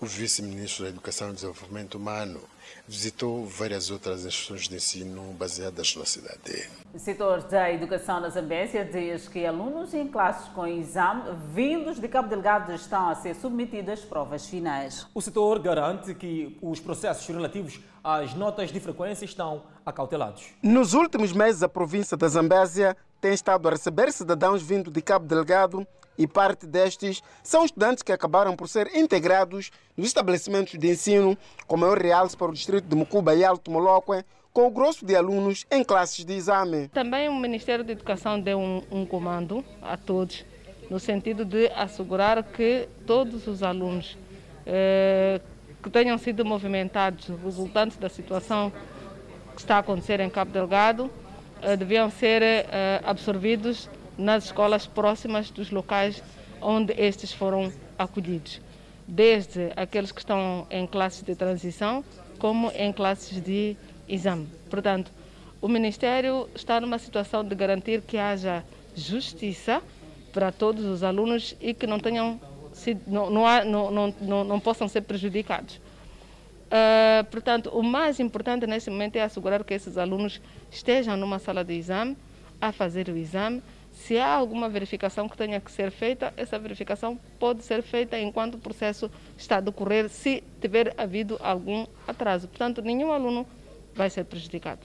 o 0.00 0.06
vice-ministro 0.06 0.84
da 0.84 0.90
Educação 0.90 1.30
e 1.30 1.34
Desenvolvimento 1.34 1.96
Humano 1.96 2.40
visitou 2.86 3.46
várias 3.46 3.90
outras 3.90 4.24
instituições 4.24 4.68
de 4.68 4.76
ensino 4.76 5.22
baseadas 5.38 5.96
na 5.96 6.04
cidade. 6.04 6.68
O 6.92 6.98
setor 6.98 7.42
da 7.42 7.72
educação 7.72 8.20
na 8.20 8.28
Zambésia 8.28 8.84
diz 8.84 9.26
que 9.26 9.44
alunos 9.44 9.94
em 9.94 10.06
classes 10.06 10.48
com 10.48 10.66
exame 10.66 11.22
vindos 11.52 11.98
de 11.98 12.06
Cabo 12.08 12.28
Delgado 12.28 12.72
estão 12.72 13.08
a 13.08 13.14
ser 13.14 13.34
submetidos 13.34 13.94
às 13.94 14.00
provas 14.00 14.46
finais. 14.46 15.06
O 15.14 15.20
setor 15.20 15.58
garante 15.58 16.14
que 16.14 16.56
os 16.62 16.78
processos 16.78 17.26
relativos 17.26 17.80
às 18.02 18.34
notas 18.34 18.70
de 18.70 18.78
frequência 18.78 19.24
estão 19.24 19.62
acautelados. 19.84 20.44
Nos 20.62 20.94
últimos 20.94 21.32
meses, 21.32 21.62
a 21.62 21.68
província 21.68 22.16
da 22.16 22.28
Zambésia 22.28 22.96
tem 23.20 23.32
estado 23.32 23.66
a 23.66 23.70
receber 23.70 24.12
cidadãos 24.12 24.62
vindos 24.62 24.92
de 24.92 25.00
Cabo 25.00 25.26
Delgado 25.26 25.86
e 26.16 26.26
parte 26.26 26.66
destes 26.66 27.22
são 27.42 27.64
estudantes 27.64 28.02
que 28.02 28.12
acabaram 28.12 28.56
por 28.56 28.68
ser 28.68 28.94
integrados 28.94 29.70
nos 29.96 30.06
estabelecimentos 30.06 30.78
de 30.78 30.90
ensino, 30.90 31.36
como 31.66 31.84
é 31.84 31.88
o 31.88 31.94
realce 31.94 32.36
para 32.36 32.50
o 32.50 32.52
distrito 32.52 32.86
de 32.86 32.96
Mucuba 32.96 33.34
e 33.34 33.44
Alto 33.44 33.70
Moloque, 33.70 34.24
com 34.52 34.66
o 34.66 34.70
grosso 34.70 35.04
de 35.04 35.16
alunos 35.16 35.66
em 35.70 35.82
classes 35.82 36.24
de 36.24 36.32
exame. 36.32 36.88
Também 36.88 37.28
o 37.28 37.34
Ministério 37.34 37.84
da 37.84 37.92
Educação 37.92 38.40
deu 38.40 38.58
um, 38.58 38.82
um 38.90 39.04
comando 39.04 39.64
a 39.82 39.96
todos, 39.96 40.44
no 40.88 41.00
sentido 41.00 41.44
de 41.44 41.66
assegurar 41.72 42.42
que 42.42 42.88
todos 43.04 43.48
os 43.48 43.64
alunos 43.64 44.16
eh, 44.64 45.40
que 45.82 45.90
tenham 45.90 46.16
sido 46.16 46.44
movimentados 46.44 47.28
resultantes 47.42 47.96
da 47.98 48.08
situação 48.08 48.72
que 49.54 49.60
está 49.60 49.76
a 49.76 49.78
acontecer 49.80 50.20
em 50.20 50.30
Cabo 50.30 50.52
Delgado 50.52 51.10
eh, 51.60 51.76
deviam 51.76 52.08
ser 52.10 52.42
eh, 52.42 53.00
absorvidos 53.04 53.90
nas 54.16 54.44
escolas 54.44 54.86
próximas 54.86 55.50
dos 55.50 55.70
locais 55.70 56.22
onde 56.60 56.92
estes 56.96 57.32
foram 57.32 57.72
acolhidos, 57.98 58.60
desde 59.06 59.72
aqueles 59.76 60.12
que 60.12 60.20
estão 60.20 60.66
em 60.70 60.86
classes 60.86 61.22
de 61.22 61.34
transição 61.34 62.04
como 62.38 62.70
em 62.74 62.92
classes 62.92 63.42
de 63.42 63.76
exame. 64.08 64.48
Portanto, 64.70 65.10
o 65.60 65.68
Ministério 65.68 66.48
está 66.54 66.80
numa 66.80 66.98
situação 66.98 67.44
de 67.44 67.54
garantir 67.54 68.02
que 68.02 68.18
haja 68.18 68.64
justiça 68.94 69.82
para 70.32 70.50
todos 70.52 70.84
os 70.84 71.02
alunos 71.02 71.56
e 71.60 71.72
que 71.72 71.86
não 71.86 71.98
tenham 71.98 72.40
não, 73.06 73.30
não, 73.30 73.90
não, 73.90 74.14
não, 74.20 74.44
não 74.44 74.60
possam 74.60 74.88
ser 74.88 75.02
prejudicados. 75.02 75.76
Uh, 76.64 77.24
portanto, 77.30 77.70
o 77.72 77.82
mais 77.82 78.18
importante 78.18 78.66
nesse 78.66 78.90
momento 78.90 79.16
é 79.16 79.22
assegurar 79.22 79.62
que 79.62 79.72
esses 79.72 79.96
alunos 79.96 80.40
estejam 80.70 81.16
numa 81.16 81.38
sala 81.38 81.64
de 81.64 81.74
exame 81.74 82.16
a 82.60 82.72
fazer 82.72 83.08
o 83.08 83.16
exame 83.16 83.62
se 84.06 84.18
há 84.18 84.34
alguma 84.34 84.68
verificação 84.68 85.26
que 85.26 85.36
tenha 85.36 85.58
que 85.58 85.72
ser 85.72 85.90
feita, 85.90 86.32
essa 86.36 86.58
verificação 86.58 87.18
pode 87.38 87.64
ser 87.64 87.82
feita 87.82 88.18
enquanto 88.18 88.56
o 88.56 88.58
processo 88.58 89.10
está 89.34 89.56
a 89.56 89.60
decorrer, 89.60 90.10
se 90.10 90.44
tiver 90.60 90.94
havido 90.98 91.38
algum 91.42 91.86
atraso. 92.06 92.46
Portanto, 92.46 92.82
nenhum 92.82 93.12
aluno 93.12 93.46
vai 93.94 94.10
ser 94.10 94.24
prejudicado. 94.24 94.80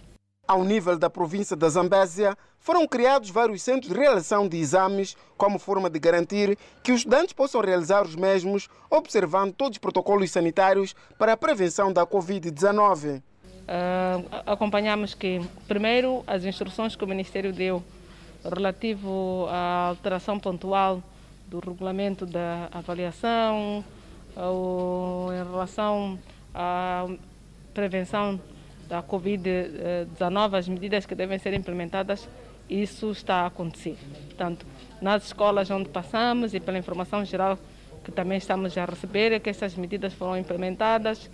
Ao 0.48 0.64
nível 0.64 0.98
da 0.98 1.10
província 1.10 1.54
da 1.54 1.68
Zambésia, 1.68 2.34
foram 2.60 2.88
criados 2.88 3.30
vários 3.30 3.62
centros 3.62 3.92
de 3.92 4.00
realização 4.00 4.48
de 4.48 4.56
exames 4.56 5.18
como 5.36 5.60
forma 5.60 5.90
de 5.90 6.00
garantir 6.00 6.58
que 6.82 6.94
os 6.94 7.00
estudantes 7.00 7.34
possam 7.34 7.60
realizar 7.60 8.04
os 8.04 8.16
mesmos, 8.16 8.70
observando 8.90 9.54
todos 9.54 9.76
os 9.76 9.80
protocolos 9.80 10.32
sanitários 10.32 10.96
para 11.18 11.34
a 11.34 11.38
prevenção 11.38 11.92
da 11.92 12.06
Covid-19. 12.08 13.20
Uh, 13.20 14.26
acompanhamos 14.46 15.14
que, 15.14 15.42
primeiro, 15.68 16.24
as 16.26 16.46
instruções 16.46 16.96
que 16.96 17.04
o 17.04 17.08
Ministério 17.08 17.52
deu 17.52 17.84
relativo 18.44 19.48
à 19.50 19.88
alteração 19.90 20.40
pontual 20.40 21.04
do 21.48 21.60
regulamento 21.60 22.26
da 22.26 22.70
avaliação, 22.72 23.84
ou 24.36 25.34
em 25.34 25.44
relação 25.44 26.18
à 26.54 27.08
prevenção 27.74 28.40
da 28.88 29.04
Covid-19, 29.04 30.58
as 30.58 30.68
medidas 30.68 31.06
que 31.06 31.16
devem 31.16 31.38
ser 31.38 31.54
implementadas, 31.54 32.28
isso 32.70 33.12
está 33.12 33.42
a 33.42 33.46
acontecer. 33.48 33.98
Portanto, 34.26 34.66
nas 35.02 35.26
escolas 35.26 35.70
onde 35.72 35.90
passamos 35.90 36.54
e 36.54 36.60
pela 36.60 36.78
informação 36.78 37.26
geral 37.26 37.58
que 38.04 38.12
também 38.12 38.38
estamos 38.38 38.78
a 38.78 38.86
receber, 38.86 39.32
é 39.32 39.40
que 39.40 39.50
essas 39.50 39.76
medidas 39.76 40.14
foram 40.14 40.38
implementadas, 40.38 41.30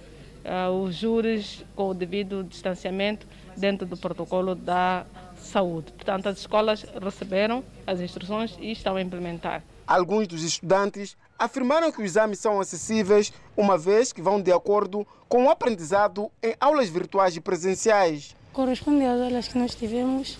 uh, 0.46 0.72
os 0.72 0.96
júris 0.96 1.64
com 1.76 1.90
o 1.90 1.94
devido 1.94 2.44
distanciamento 2.44 3.28
dentro 3.56 3.86
do 3.86 3.96
protocolo 3.96 4.56
da 4.56 5.06
saúde. 5.46 5.92
Portanto, 5.92 6.28
as 6.28 6.40
escolas 6.40 6.86
receberam 7.02 7.64
as 7.86 8.00
instruções 8.00 8.56
e 8.60 8.72
estão 8.72 8.96
a 8.96 9.02
implementar. 9.02 9.64
Alguns 9.88 10.28
dos 10.28 10.44
estudantes 10.44 11.16
afirmaram 11.38 11.92
que 11.92 12.00
os 12.00 12.06
exames 12.06 12.40
são 12.40 12.60
acessíveis, 12.60 13.32
uma 13.56 13.78
vez 13.78 14.12
que 14.12 14.22
vão 14.22 14.42
de 14.42 14.52
acordo 14.52 15.06
com 15.30 15.46
o 15.46 15.50
aprendizado 15.50 16.32
em 16.42 16.56
aulas 16.60 16.90
virtuais 16.90 17.36
e 17.36 17.42
presenciais. 17.42 18.36
Corresponde 18.52 19.06
às 19.06 19.22
aulas 19.22 19.48
que 19.48 19.58
nós 19.58 19.76
tivemos, 19.76 20.38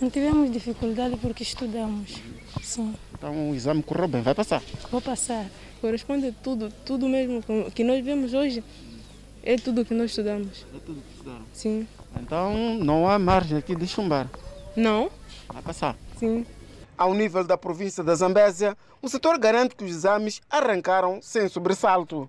não 0.00 0.08
tivemos 0.08 0.50
dificuldade 0.50 1.16
porque 1.16 1.42
estudamos. 1.42 2.16
Sim. 2.62 2.94
Então 3.12 3.50
o 3.50 3.54
exame 3.54 3.82
correu 3.82 4.08
bem, 4.08 4.22
vai 4.22 4.34
passar? 4.34 4.62
Vou 4.90 5.00
passar. 5.00 5.46
Corresponde 5.80 6.28
a 6.28 6.32
tudo, 6.32 6.72
tudo 6.84 7.08
mesmo 7.08 7.42
que 7.74 7.84
nós 7.84 8.04
vemos 8.04 8.32
hoje, 8.32 8.62
é 9.46 9.56
tudo 9.56 9.84
que 9.84 9.94
nós 9.94 10.10
estudamos. 10.10 10.66
É 10.74 10.78
tudo 10.84 11.00
que 11.00 11.12
estudaram? 11.12 11.44
Sim. 11.52 11.86
Então 12.20 12.74
não 12.80 13.08
há 13.08 13.16
margem 13.16 13.56
aqui 13.56 13.76
de 13.76 13.86
chumbar. 13.86 14.28
Não. 14.76 15.08
Vai 15.48 15.62
passar? 15.62 15.96
Sim. 16.18 16.44
Ao 16.98 17.14
nível 17.14 17.44
da 17.44 17.56
província 17.56 18.02
da 18.02 18.14
Zambésia, 18.14 18.76
o 19.00 19.08
setor 19.08 19.38
garante 19.38 19.76
que 19.76 19.84
os 19.84 19.90
exames 19.90 20.40
arrancaram 20.50 21.20
sem 21.22 21.48
sobressalto. 21.48 22.28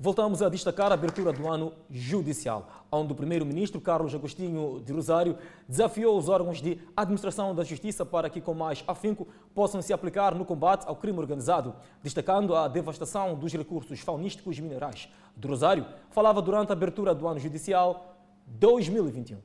Voltamos 0.00 0.42
a 0.42 0.48
destacar 0.48 0.92
a 0.92 0.94
abertura 0.94 1.32
do 1.32 1.48
ano 1.48 1.72
judicial, 1.90 2.68
onde 2.90 3.12
o 3.12 3.16
primeiro-ministro 3.16 3.80
Carlos 3.80 4.14
Agostinho 4.14 4.80
de 4.84 4.92
Rosário 4.92 5.36
desafiou 5.68 6.16
os 6.16 6.28
órgãos 6.28 6.62
de 6.62 6.78
administração 6.96 7.52
da 7.52 7.64
justiça 7.64 8.06
para 8.06 8.30
que, 8.30 8.40
com 8.40 8.54
mais 8.54 8.84
afinco, 8.86 9.26
possam 9.52 9.82
se 9.82 9.92
aplicar 9.92 10.36
no 10.36 10.44
combate 10.44 10.86
ao 10.86 10.94
crime 10.94 11.18
organizado, 11.18 11.74
destacando 12.00 12.54
a 12.54 12.68
devastação 12.68 13.34
dos 13.34 13.52
recursos 13.52 13.98
faunísticos 13.98 14.56
e 14.58 14.62
minerais. 14.62 15.08
De 15.38 15.46
Rosário 15.46 15.86
falava 16.10 16.42
durante 16.42 16.70
a 16.70 16.72
abertura 16.72 17.14
do 17.14 17.28
ano 17.28 17.38
judicial 17.38 18.18
2021. 18.46 19.38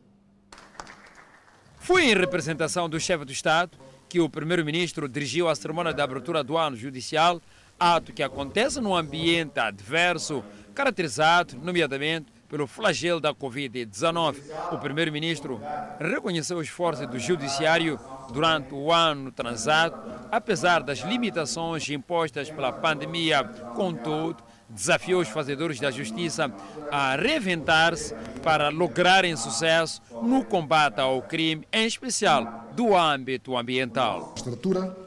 Foi 1.78 2.06
em 2.06 2.16
representação 2.16 2.90
do 2.90 3.00
chefe 3.00 3.24
do 3.26 3.32
Estado 3.32 3.78
que 4.10 4.20
o 4.20 4.30
primeiro-ministro 4.30 5.08
dirigiu 5.08 5.48
a 5.48 5.56
cerimônia 5.56 5.94
de 5.94 6.02
abertura 6.02 6.44
do 6.44 6.58
ano 6.58 6.76
judicial, 6.76 7.42
ato 7.80 8.14
que 8.14 8.24
acontece 8.24 8.80
num 8.80 8.96
ambiente 8.96 9.60
adverso, 9.60 10.44
caracterizado, 10.74 11.56
nomeadamente, 11.58 12.32
pelo 12.48 12.68
flagelo 12.68 13.20
da 13.20 13.34
Covid-19. 13.34 14.38
O 14.72 14.78
primeiro-ministro 14.78 15.60
reconheceu 16.00 16.58
o 16.58 16.62
esforço 16.62 17.06
do 17.08 17.20
judiciário 17.20 18.00
durante 18.32 18.74
o 18.74 18.92
ano 18.92 19.32
transado, 19.32 20.00
apesar 20.32 20.84
das 20.84 21.00
limitações 21.00 21.90
impostas 21.90 22.50
pela 22.50 22.72
pandemia. 22.72 23.44
Contudo, 23.76 24.44
desafiou 24.74 25.22
os 25.22 25.30
fazedores 25.30 25.80
da 25.80 25.92
justiça 25.92 26.52
a 26.92 27.16
reventar-se 27.16 28.14
para 28.42 28.70
lograrem 28.70 29.36
sucesso 29.36 30.02
no 30.22 30.44
combate 30.44 31.00
ao 31.00 31.22
crime, 31.22 31.68
em 31.72 31.86
especial 31.86 32.72
do 32.76 32.96
âmbito 32.96 33.56
ambiental. 33.56 34.34
A 34.36 34.38
estrutura 34.38 34.98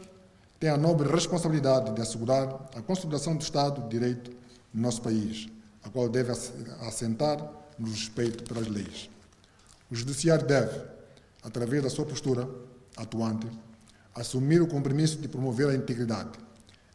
tem 0.58 0.70
a 0.70 0.76
nobre 0.76 1.10
responsabilidade 1.10 1.92
de 1.92 2.00
assegurar 2.00 2.48
a 2.74 2.80
consolidação 2.80 3.36
do 3.36 3.42
Estado 3.42 3.82
de 3.82 3.88
Direito 3.88 4.30
no 4.72 4.82
nosso 4.82 5.02
país, 5.02 5.48
a 5.84 5.90
qual 5.90 6.08
deve 6.08 6.32
assentar 6.86 7.38
no 7.78 7.90
respeito 7.90 8.44
pelas 8.44 8.66
leis. 8.68 9.10
O 9.90 9.94
Judiciário 9.94 10.46
deve, 10.46 10.80
através 11.42 11.82
da 11.82 11.90
sua 11.90 12.04
postura 12.06 12.48
atuante, 12.96 13.46
assumir 14.14 14.62
o 14.62 14.66
compromisso 14.66 15.18
de 15.18 15.28
promover 15.28 15.68
a 15.68 15.74
integridade, 15.74 16.38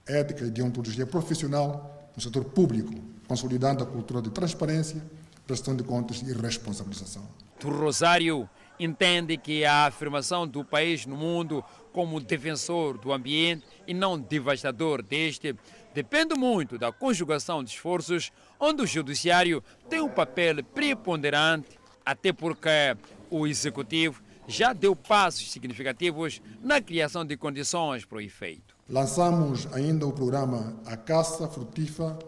ética 0.08 0.46
e 0.46 0.50
deontologia 0.50 1.06
profissional 1.06 2.01
no 2.16 2.22
setor 2.22 2.46
público, 2.46 2.94
consolidando 3.28 3.84
a 3.84 3.88
cultura 3.88 4.22
de 4.22 4.30
transparência, 4.30 5.04
prestação 5.46 5.76
de 5.76 5.84
contas 5.84 6.22
e 6.22 6.34
responsabilização. 6.34 7.24
Do 7.60 7.70
Rosário 7.70 8.50
entende 8.80 9.38
que 9.38 9.64
a 9.64 9.86
afirmação 9.86 10.48
do 10.48 10.64
país 10.66 11.06
no 11.06 11.16
mundo 11.16 11.64
como 11.94 12.20
defensor 12.20 12.98
do 12.98 13.12
ambiente 13.12 13.66
e 13.86 13.94
não 13.94 14.20
devastador 14.20 15.04
deste 15.04 15.56
depende 15.94 16.34
muito 16.36 16.78
da 16.78 16.92
conjugação 16.92 17.64
de 17.64 17.72
esforços, 17.72 18.32
onde 18.60 18.82
o 18.82 18.88
judiciário 18.88 19.64
tem 19.90 20.02
um 20.02 20.10
papel 20.10 20.64
preponderante, 20.64 21.78
até 22.06 22.32
porque 22.32 22.98
o 23.30 23.46
executivo 23.46 24.22
já 24.48 24.74
deu 24.74 24.96
passos 24.96 25.52
significativos 25.52 26.42
na 26.62 26.82
criação 26.82 27.26
de 27.26 27.38
condições 27.38 28.06
para 28.06 28.18
o 28.18 28.22
efeito. 28.22 28.76
Lançamos 28.92 29.70
ainda 29.72 30.06
o 30.06 30.12
programa 30.12 30.74
A 30.86 30.98
Caça 30.98 31.48
Furtiva, 31.48 32.20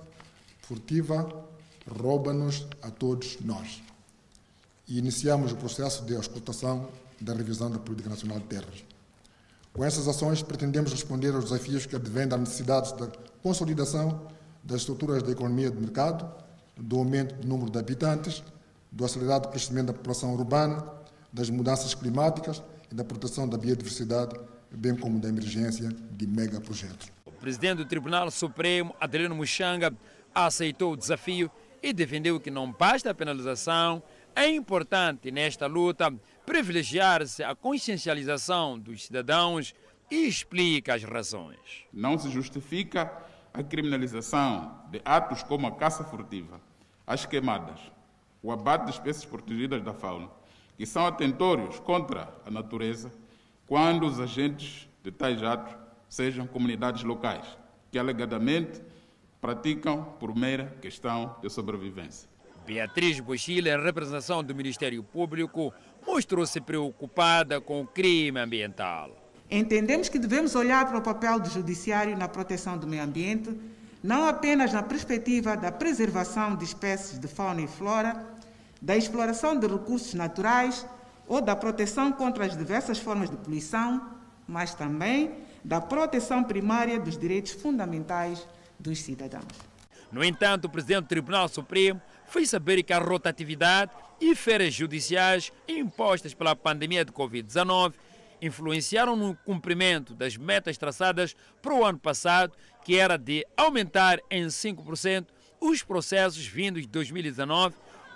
furtiva 0.61 1.27
Rouba-nos 1.85 2.65
a 2.81 2.89
Todos 2.89 3.37
Nós. 3.41 3.83
E 4.87 4.97
iniciamos 4.97 5.51
o 5.51 5.57
processo 5.57 6.05
de 6.05 6.15
auscultação 6.15 6.87
da 7.19 7.33
revisão 7.33 7.69
da 7.69 7.77
Política 7.77 8.09
Nacional 8.09 8.39
de 8.39 8.45
Terras. 8.45 8.85
Com 9.73 9.83
essas 9.83 10.07
ações, 10.07 10.41
pretendemos 10.41 10.93
responder 10.93 11.35
aos 11.35 11.43
desafios 11.43 11.85
que 11.85 11.97
advêm 11.97 12.29
das 12.29 12.39
necessidades 12.39 12.93
da 12.93 13.09
consolidação 13.41 14.21
das 14.63 14.79
estruturas 14.79 15.21
da 15.21 15.33
economia 15.33 15.69
de 15.69 15.77
mercado, 15.77 16.25
do 16.77 16.97
aumento 16.97 17.35
do 17.41 17.45
número 17.45 17.71
de 17.71 17.77
habitantes, 17.77 18.41
do 18.89 19.03
acelerado 19.03 19.49
crescimento 19.49 19.87
da 19.87 19.93
população 19.93 20.33
urbana, 20.33 20.81
das 21.33 21.49
mudanças 21.49 21.93
climáticas 21.93 22.63
e 22.89 22.95
da 22.95 23.03
proteção 23.03 23.49
da 23.49 23.57
biodiversidade, 23.57 24.33
bem 24.77 24.95
como 24.95 25.19
da 25.19 25.29
emergência 25.29 25.89
de 26.11 26.27
megaprojetos. 26.27 27.11
O 27.25 27.31
presidente 27.31 27.77
do 27.77 27.85
Tribunal 27.85 28.29
Supremo, 28.31 28.95
Adelino 28.99 29.35
Muxanga, 29.35 29.93
aceitou 30.33 30.93
o 30.93 30.97
desafio 30.97 31.49
e 31.81 31.93
defendeu 31.93 32.39
que 32.39 32.49
não 32.49 32.71
basta 32.71 33.11
a 33.11 33.13
penalização, 33.13 34.01
é 34.35 34.47
importante 34.47 35.29
nesta 35.31 35.67
luta 35.67 36.13
privilegiar-se 36.45 37.43
a 37.43 37.53
consciencialização 37.53 38.79
dos 38.79 39.05
cidadãos 39.05 39.75
e 40.09 40.27
explica 40.27 40.95
as 40.95 41.03
razões. 41.03 41.85
Não 41.91 42.17
se 42.17 42.29
justifica 42.29 43.11
a 43.53 43.61
criminalização 43.61 44.83
de 44.89 45.01
atos 45.05 45.43
como 45.43 45.67
a 45.67 45.71
caça 45.71 46.03
furtiva, 46.03 46.59
as 47.05 47.25
queimadas, 47.25 47.79
o 48.41 48.51
abate 48.51 48.85
de 48.85 48.91
espécies 48.91 49.25
protegidas 49.25 49.83
da 49.83 49.93
fauna, 49.93 50.29
que 50.77 50.85
são 50.85 51.05
atentórios 51.05 51.79
contra 51.79 52.33
a 52.45 52.49
natureza, 52.49 53.11
quando 53.67 54.05
os 54.05 54.19
agentes 54.19 54.87
de 55.03 55.11
tais 55.11 55.41
atos 55.43 55.75
sejam 56.09 56.45
comunidades 56.45 57.03
locais, 57.03 57.45
que 57.91 57.97
alegadamente 57.97 58.81
praticam 59.41 60.03
por 60.19 60.35
mera 60.35 60.75
questão 60.81 61.35
de 61.41 61.49
sobrevivência. 61.49 62.29
Beatriz 62.65 63.19
Bochila, 63.19 63.69
em 63.69 63.83
representação 63.83 64.43
do 64.43 64.55
Ministério 64.55 65.03
Público, 65.03 65.73
mostrou-se 66.05 66.61
preocupada 66.61 67.59
com 67.59 67.81
o 67.81 67.87
crime 67.87 68.39
ambiental. 68.39 69.11
Entendemos 69.51 70.07
que 70.07 70.17
devemos 70.17 70.55
olhar 70.55 70.87
para 70.87 70.97
o 70.97 71.01
papel 71.01 71.39
do 71.39 71.49
Judiciário 71.49 72.17
na 72.17 72.27
proteção 72.27 72.77
do 72.77 72.87
meio 72.87 73.03
ambiente, 73.03 73.49
não 74.01 74.25
apenas 74.25 74.71
na 74.71 74.81
perspectiva 74.81 75.57
da 75.57 75.71
preservação 75.71 76.55
de 76.55 76.63
espécies 76.63 77.19
de 77.19 77.27
fauna 77.27 77.61
e 77.61 77.67
flora, 77.67 78.25
da 78.81 78.95
exploração 78.95 79.57
de 79.57 79.67
recursos 79.67 80.13
naturais 80.13 80.85
ou 81.27 81.41
da 81.41 81.55
proteção 81.55 82.11
contra 82.11 82.45
as 82.45 82.57
diversas 82.57 82.99
formas 82.99 83.29
de 83.29 83.37
poluição, 83.37 84.09
mas 84.47 84.73
também 84.73 85.31
da 85.63 85.79
proteção 85.79 86.43
primária 86.43 86.99
dos 86.99 87.17
direitos 87.17 87.53
fundamentais 87.53 88.47
dos 88.79 88.99
cidadãos. 88.99 89.45
No 90.11 90.23
entanto, 90.23 90.65
o 90.65 90.69
presidente 90.69 91.05
do 91.05 91.07
Tribunal 91.07 91.47
Supremo 91.47 92.01
fez 92.27 92.49
saber 92.49 92.83
que 92.83 92.93
a 92.93 92.99
rotatividade 92.99 93.91
e 94.21 94.35
férias 94.35 94.73
judiciais 94.73 95.51
impostas 95.67 96.33
pela 96.33 96.55
pandemia 96.55 97.03
de 97.03 97.11
Covid-19 97.11 97.93
influenciaram 98.41 99.15
no 99.15 99.35
cumprimento 99.37 100.13
das 100.13 100.35
metas 100.35 100.77
traçadas 100.77 101.35
para 101.61 101.73
o 101.73 101.85
ano 101.85 101.97
passado, 101.97 102.53
que 102.83 102.97
era 102.97 103.17
de 103.17 103.45
aumentar 103.55 104.19
em 104.29 104.45
5% 104.45 105.27
os 105.61 105.81
processos 105.81 106.45
vindos 106.45 106.81
de 106.81 106.89
2019, 106.89 107.75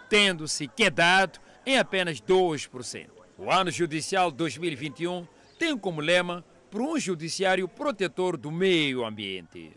tendo-se 0.10 0.68
quedado 0.68 1.40
em 1.68 1.78
apenas 1.78 2.22
2%. 2.22 3.10
O 3.38 3.52
ano 3.52 3.70
judicial 3.70 4.32
2021 4.32 5.28
tem 5.60 5.78
como 5.78 6.00
lema 6.00 6.42
por 6.72 6.80
um 6.80 6.98
judiciário 6.98 7.68
protetor 7.68 8.38
do 8.38 8.50
meio 8.50 9.06
ambiente. 9.06 9.76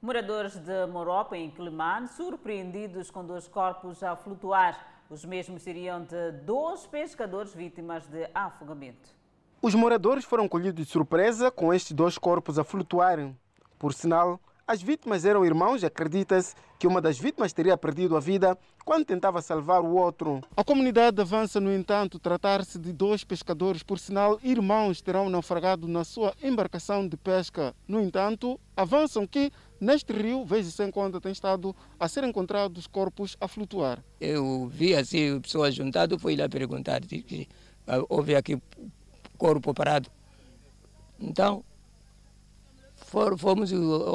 Moradores 0.00 0.54
de 0.54 0.86
Moropa, 0.86 1.36
em 1.36 1.50
Climane, 1.50 2.06
surpreendidos 2.06 3.10
com 3.10 3.26
dois 3.26 3.48
corpos 3.48 4.04
a 4.04 4.14
flutuar. 4.14 5.02
Os 5.10 5.24
mesmos 5.24 5.62
seriam 5.62 6.04
de 6.04 6.30
dois 6.44 6.86
pescadores 6.86 7.52
vítimas 7.52 8.06
de 8.06 8.30
afogamento. 8.32 9.10
Os 9.60 9.74
moradores 9.74 10.24
foram 10.24 10.48
colhidos 10.48 10.86
de 10.86 10.90
surpresa 10.90 11.50
com 11.50 11.74
estes 11.74 11.90
dois 11.90 12.16
corpos 12.16 12.56
a 12.56 12.62
flutuarem. 12.62 13.36
Por 13.80 13.92
sinal, 13.92 14.40
as 14.66 14.82
vítimas 14.82 15.24
eram 15.24 15.44
irmãos 15.44 15.82
e 15.82 15.86
acredita-se 15.86 16.54
que 16.78 16.86
uma 16.86 17.00
das 17.00 17.18
vítimas 17.18 17.52
teria 17.52 17.76
perdido 17.76 18.16
a 18.16 18.20
vida 18.20 18.58
quando 18.84 19.04
tentava 19.04 19.40
salvar 19.40 19.82
o 19.82 19.94
outro. 19.94 20.40
A 20.56 20.64
comunidade 20.64 21.20
avança, 21.20 21.60
no 21.60 21.72
entanto, 21.72 22.18
tratar-se 22.18 22.78
de 22.78 22.92
dois 22.92 23.22
pescadores, 23.22 23.82
por 23.82 23.98
sinal, 23.98 24.38
irmãos 24.42 25.00
terão 25.00 25.30
naufragado 25.30 25.86
na 25.86 26.04
sua 26.04 26.34
embarcação 26.42 27.06
de 27.06 27.16
pesca. 27.16 27.74
No 27.86 28.00
entanto, 28.00 28.58
avançam 28.76 29.26
que 29.26 29.52
neste 29.80 30.12
rio, 30.12 30.44
vez 30.44 30.78
em 30.80 30.90
quando, 30.90 31.20
tem 31.20 31.32
estado 31.32 31.74
a 31.98 32.08
ser 32.08 32.24
encontrados 32.24 32.86
corpos 32.86 33.36
a 33.40 33.46
flutuar. 33.46 34.02
Eu 34.20 34.68
vi 34.68 34.94
assim, 34.94 35.40
pessoas 35.40 35.74
juntadas, 35.74 36.20
fui 36.20 36.36
lá 36.36 36.48
perguntar, 36.48 37.00
que 37.02 37.48
houve 38.08 38.34
aqui 38.34 38.60
corpo 39.36 39.74
parado. 39.74 40.08
Então, 41.20 41.64
for, 43.12 43.38
fomos, 43.38 43.70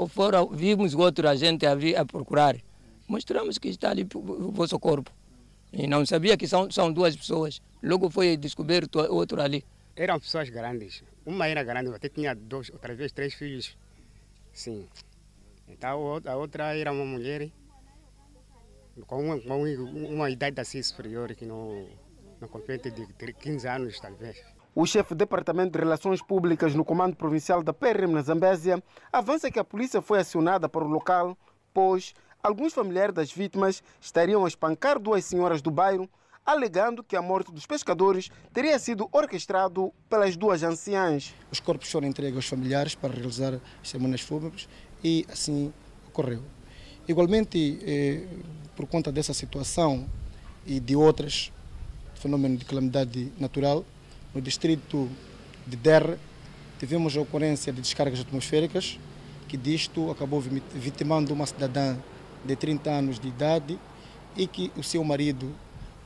for, 0.09 0.33
vimos 0.51 0.95
outro 0.95 1.29
agente 1.29 1.67
a, 1.67 1.75
vir, 1.75 1.95
a 1.95 2.03
procurar. 2.03 2.55
Mostramos 3.07 3.59
que 3.59 3.69
está 3.69 3.91
ali 3.91 4.03
o 4.15 4.51
vosso 4.51 4.79
corpo. 4.79 5.11
E 5.71 5.85
não 5.85 6.03
sabia 6.05 6.35
que 6.35 6.47
são, 6.47 6.69
são 6.71 6.91
duas 6.91 7.15
pessoas. 7.15 7.61
Logo 7.83 8.09
foi 8.09 8.35
descoberto 8.35 8.97
outro 8.99 9.39
ali. 9.39 9.63
Eram 9.95 10.19
pessoas 10.19 10.49
grandes. 10.49 11.03
Uma 11.25 11.47
era 11.47 11.63
grande, 11.63 11.93
até 11.93 12.09
tinha 12.09 12.33
dois, 12.33 12.71
outra 12.71 12.95
vez 12.95 13.11
três 13.11 13.35
filhos. 13.35 13.77
Sim. 14.51 14.87
Então 15.67 16.19
a 16.25 16.35
outra 16.35 16.75
era 16.75 16.91
uma 16.91 17.05
mulher 17.05 17.51
com 19.05 19.19
uma, 19.25 19.39
com 19.39 19.61
uma 20.15 20.29
idade 20.31 20.59
assim 20.59 20.81
superior, 20.81 21.35
que 21.35 21.45
não, 21.45 21.87
não 22.41 22.47
compete 22.47 22.89
de 22.89 23.05
15 23.33 23.67
anos 23.67 23.99
talvez. 23.99 24.56
O 24.79 24.85
chefe 24.85 25.15
do 25.15 25.17
Departamento 25.17 25.71
de 25.71 25.79
Relações 25.79 26.21
Públicas 26.21 26.75
no 26.75 26.85
Comando 26.85 27.15
Provincial 27.15 27.63
da 27.63 27.73
PRM 27.73 28.11
na 28.11 28.21
Zambésia 28.21 28.79
avança 29.11 29.49
que 29.49 29.57
a 29.57 29.63
polícia 29.63 30.03
foi 30.03 30.19
acionada 30.19 30.69
para 30.69 30.85
o 30.85 30.87
local, 30.87 31.35
pois 31.73 32.13
alguns 32.43 32.75
familiares 32.75 33.15
das 33.15 33.31
vítimas 33.31 33.81
estariam 33.99 34.45
a 34.45 34.47
espancar 34.47 34.99
duas 34.99 35.25
senhoras 35.25 35.63
do 35.63 35.71
bairro, 35.71 36.07
alegando 36.45 37.03
que 37.03 37.15
a 37.15 37.23
morte 37.23 37.51
dos 37.51 37.65
pescadores 37.65 38.29
teria 38.53 38.77
sido 38.77 39.09
orquestrado 39.11 39.91
pelas 40.07 40.37
duas 40.37 40.61
anciãs. 40.61 41.33
Os 41.51 41.59
corpos 41.59 41.89
foram 41.89 42.07
entregues 42.07 42.35
aos 42.35 42.47
familiares 42.47 42.93
para 42.93 43.11
realizar 43.11 43.55
as 43.81 43.89
semanas 43.89 44.21
fúnebres 44.21 44.69
e 45.03 45.25
assim 45.27 45.73
ocorreu. 46.07 46.43
Igualmente, 47.07 47.79
eh, 47.81 48.27
por 48.75 48.85
conta 48.85 49.11
dessa 49.11 49.33
situação 49.33 50.07
e 50.67 50.79
de 50.79 50.95
outras 50.95 51.51
fenômenos 52.13 52.59
de 52.59 52.65
calamidade 52.65 53.33
natural, 53.39 53.83
no 54.33 54.41
distrito 54.41 55.09
de 55.65 55.75
Derre, 55.75 56.17
tivemos 56.79 57.15
a 57.17 57.21
ocorrência 57.21 57.73
de 57.73 57.81
descargas 57.81 58.19
atmosféricas, 58.19 58.99
que 59.47 59.57
disto 59.57 60.11
acabou 60.11 60.43
vitimando 60.73 61.33
uma 61.33 61.45
cidadã 61.45 61.97
de 62.43 62.55
30 62.55 62.89
anos 62.89 63.19
de 63.19 63.27
idade 63.27 63.79
e 64.35 64.45
que 64.45 64.71
o 64.77 64.83
seu 64.83 65.03
marido 65.03 65.53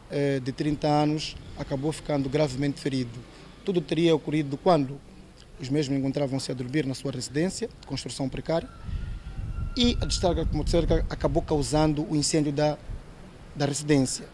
eh, 0.10 0.40
de 0.40 0.52
30 0.52 0.88
anos 0.88 1.36
acabou 1.58 1.92
ficando 1.92 2.30
gravemente 2.30 2.80
ferido. 2.80 3.20
Tudo 3.66 3.82
teria 3.82 4.16
ocorrido 4.16 4.58
quando 4.58 5.00
os 5.60 5.70
mesmos 5.70 5.98
encontravam-se 5.98 6.52
a 6.52 6.56
dormir 6.56 6.86
na 6.86 6.94
sua 6.94 7.12
residência, 7.12 7.70
de 7.80 7.88
construção 7.88 8.28
precária, 8.28 8.68
e 9.78 9.98
a 10.02 10.06
descarga 10.06 10.42
atmosférica 10.42 11.06
acabou 11.10 11.42
causando 11.42 12.06
o 12.10 12.16
incêndio 12.16 12.52
da, 12.52 12.78
da 13.56 13.66
residência. 13.66 14.26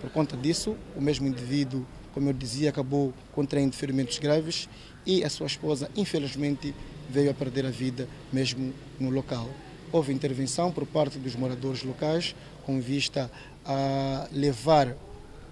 Por 0.00 0.10
conta 0.10 0.36
disso, 0.36 0.76
o 0.96 1.00
mesmo 1.00 1.26
indivíduo, 1.26 1.84
como 2.12 2.28
eu 2.28 2.32
dizia, 2.32 2.70
acabou 2.70 3.12
contraindo 3.32 3.74
ferimentos 3.74 4.18
graves 4.18 4.68
e 5.06 5.24
a 5.24 5.30
sua 5.30 5.46
esposa, 5.46 5.90
infelizmente, 5.96 6.74
veio 7.08 7.30
a 7.30 7.34
perder 7.34 7.66
a 7.66 7.70
vida 7.70 8.08
mesmo 8.32 8.72
no 8.98 9.10
local. 9.10 9.48
Houve 9.92 10.12
intervenção 10.12 10.70
por 10.70 10.86
parte 10.86 11.18
dos 11.18 11.34
moradores 11.34 11.82
locais 11.82 12.34
com 12.64 12.80
vista 12.80 13.30
a 13.64 14.28
levar 14.32 14.96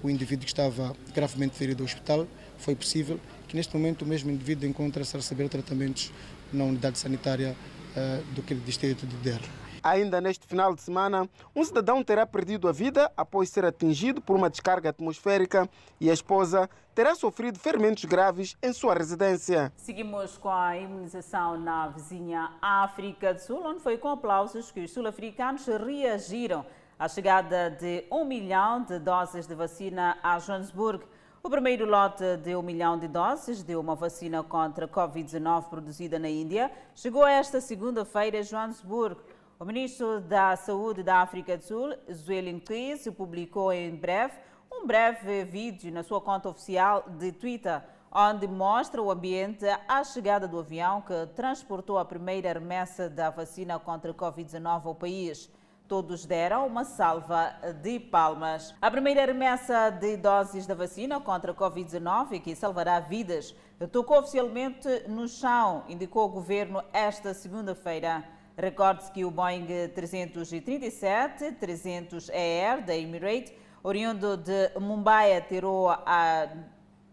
o 0.02 0.08
indivíduo 0.08 0.44
que 0.44 0.50
estava 0.50 0.94
gravemente 1.14 1.56
ferido 1.56 1.82
ao 1.82 1.86
hospital. 1.86 2.26
Foi 2.58 2.74
possível 2.74 3.18
que 3.48 3.56
neste 3.56 3.74
momento 3.76 4.02
o 4.02 4.06
mesmo 4.06 4.30
indivíduo 4.30 4.68
encontra-se 4.68 5.16
a 5.16 5.18
receber 5.18 5.48
tratamentos 5.48 6.12
na 6.52 6.64
unidade 6.64 6.98
sanitária 6.98 7.56
uh, 7.96 8.34
do 8.34 8.42
distrito 8.64 9.06
de 9.06 9.16
Der. 9.16 9.40
Ainda 9.82 10.20
neste 10.20 10.46
final 10.46 10.74
de 10.74 10.82
semana, 10.82 11.28
um 11.54 11.64
cidadão 11.64 12.02
terá 12.02 12.26
perdido 12.26 12.68
a 12.68 12.72
vida 12.72 13.10
após 13.16 13.48
ser 13.50 13.64
atingido 13.64 14.20
por 14.20 14.36
uma 14.36 14.50
descarga 14.50 14.90
atmosférica 14.90 15.68
e 16.00 16.10
a 16.10 16.12
esposa 16.12 16.68
terá 16.94 17.14
sofrido 17.14 17.58
ferimentos 17.58 18.04
graves 18.04 18.56
em 18.62 18.72
sua 18.72 18.94
residência. 18.94 19.72
Seguimos 19.76 20.36
com 20.36 20.48
a 20.48 20.76
imunização 20.76 21.56
na 21.56 21.88
vizinha 21.88 22.50
África 22.60 23.32
do 23.32 23.40
Sul, 23.40 23.62
onde 23.64 23.80
foi 23.80 23.96
com 23.96 24.08
aplausos 24.08 24.70
que 24.72 24.80
os 24.80 24.90
sul-africanos 24.90 25.66
reagiram 25.66 26.66
à 26.98 27.06
chegada 27.06 27.70
de 27.70 28.04
um 28.10 28.24
milhão 28.24 28.82
de 28.82 28.98
doses 28.98 29.46
de 29.46 29.54
vacina 29.54 30.18
a 30.22 30.38
Joanesburgo. 30.40 31.04
O 31.40 31.48
primeiro 31.48 31.86
lote 31.86 32.36
de 32.38 32.56
um 32.56 32.62
milhão 32.62 32.98
de 32.98 33.06
doses 33.06 33.62
de 33.62 33.76
uma 33.76 33.94
vacina 33.94 34.42
contra 34.42 34.86
a 34.86 34.88
Covid-19 34.88 35.68
produzida 35.68 36.18
na 36.18 36.28
Índia 36.28 36.70
chegou 36.96 37.24
esta 37.24 37.60
segunda-feira 37.60 38.40
a 38.40 38.42
Joanesburgo. 38.42 39.20
O 39.60 39.64
ministro 39.64 40.20
da 40.20 40.54
Saúde 40.54 41.02
da 41.02 41.16
África 41.16 41.56
do 41.56 41.64
Sul, 41.64 41.92
Zwelin 42.12 42.60
Cleese, 42.60 43.10
publicou 43.10 43.72
em 43.72 43.92
breve 43.92 44.34
um 44.72 44.86
breve 44.86 45.44
vídeo 45.46 45.92
na 45.92 46.04
sua 46.04 46.20
conta 46.20 46.48
oficial 46.48 47.04
de 47.18 47.32
Twitter, 47.32 47.82
onde 48.12 48.46
mostra 48.46 49.02
o 49.02 49.10
ambiente 49.10 49.64
à 49.88 50.04
chegada 50.04 50.46
do 50.46 50.60
avião 50.60 51.00
que 51.00 51.26
transportou 51.34 51.98
a 51.98 52.04
primeira 52.04 52.52
remessa 52.52 53.10
da 53.10 53.30
vacina 53.30 53.80
contra 53.80 54.12
a 54.12 54.14
Covid-19 54.14 54.86
ao 54.86 54.94
país. 54.94 55.50
Todos 55.88 56.24
deram 56.24 56.64
uma 56.64 56.84
salva 56.84 57.52
de 57.82 57.98
palmas. 57.98 58.72
A 58.80 58.88
primeira 58.88 59.26
remessa 59.26 59.90
de 59.90 60.16
doses 60.18 60.68
da 60.68 60.74
vacina 60.76 61.20
contra 61.20 61.50
a 61.50 61.54
Covid-19, 61.54 62.40
que 62.40 62.54
salvará 62.54 63.00
vidas, 63.00 63.56
tocou 63.90 64.20
oficialmente 64.20 65.02
no 65.08 65.26
chão, 65.26 65.82
indicou 65.88 66.26
o 66.26 66.28
governo 66.28 66.80
esta 66.92 67.34
segunda-feira. 67.34 68.37
Recorde-se 68.58 69.10
que 69.12 69.24
o 69.24 69.30
Boeing 69.30 69.66
337-300ER 69.94 72.84
da 72.84 72.96
Emirates, 72.96 73.52
oriundo 73.84 74.36
de 74.36 74.72
Mumbai, 74.80 75.36
atirou 75.36 75.90
a, 75.90 76.48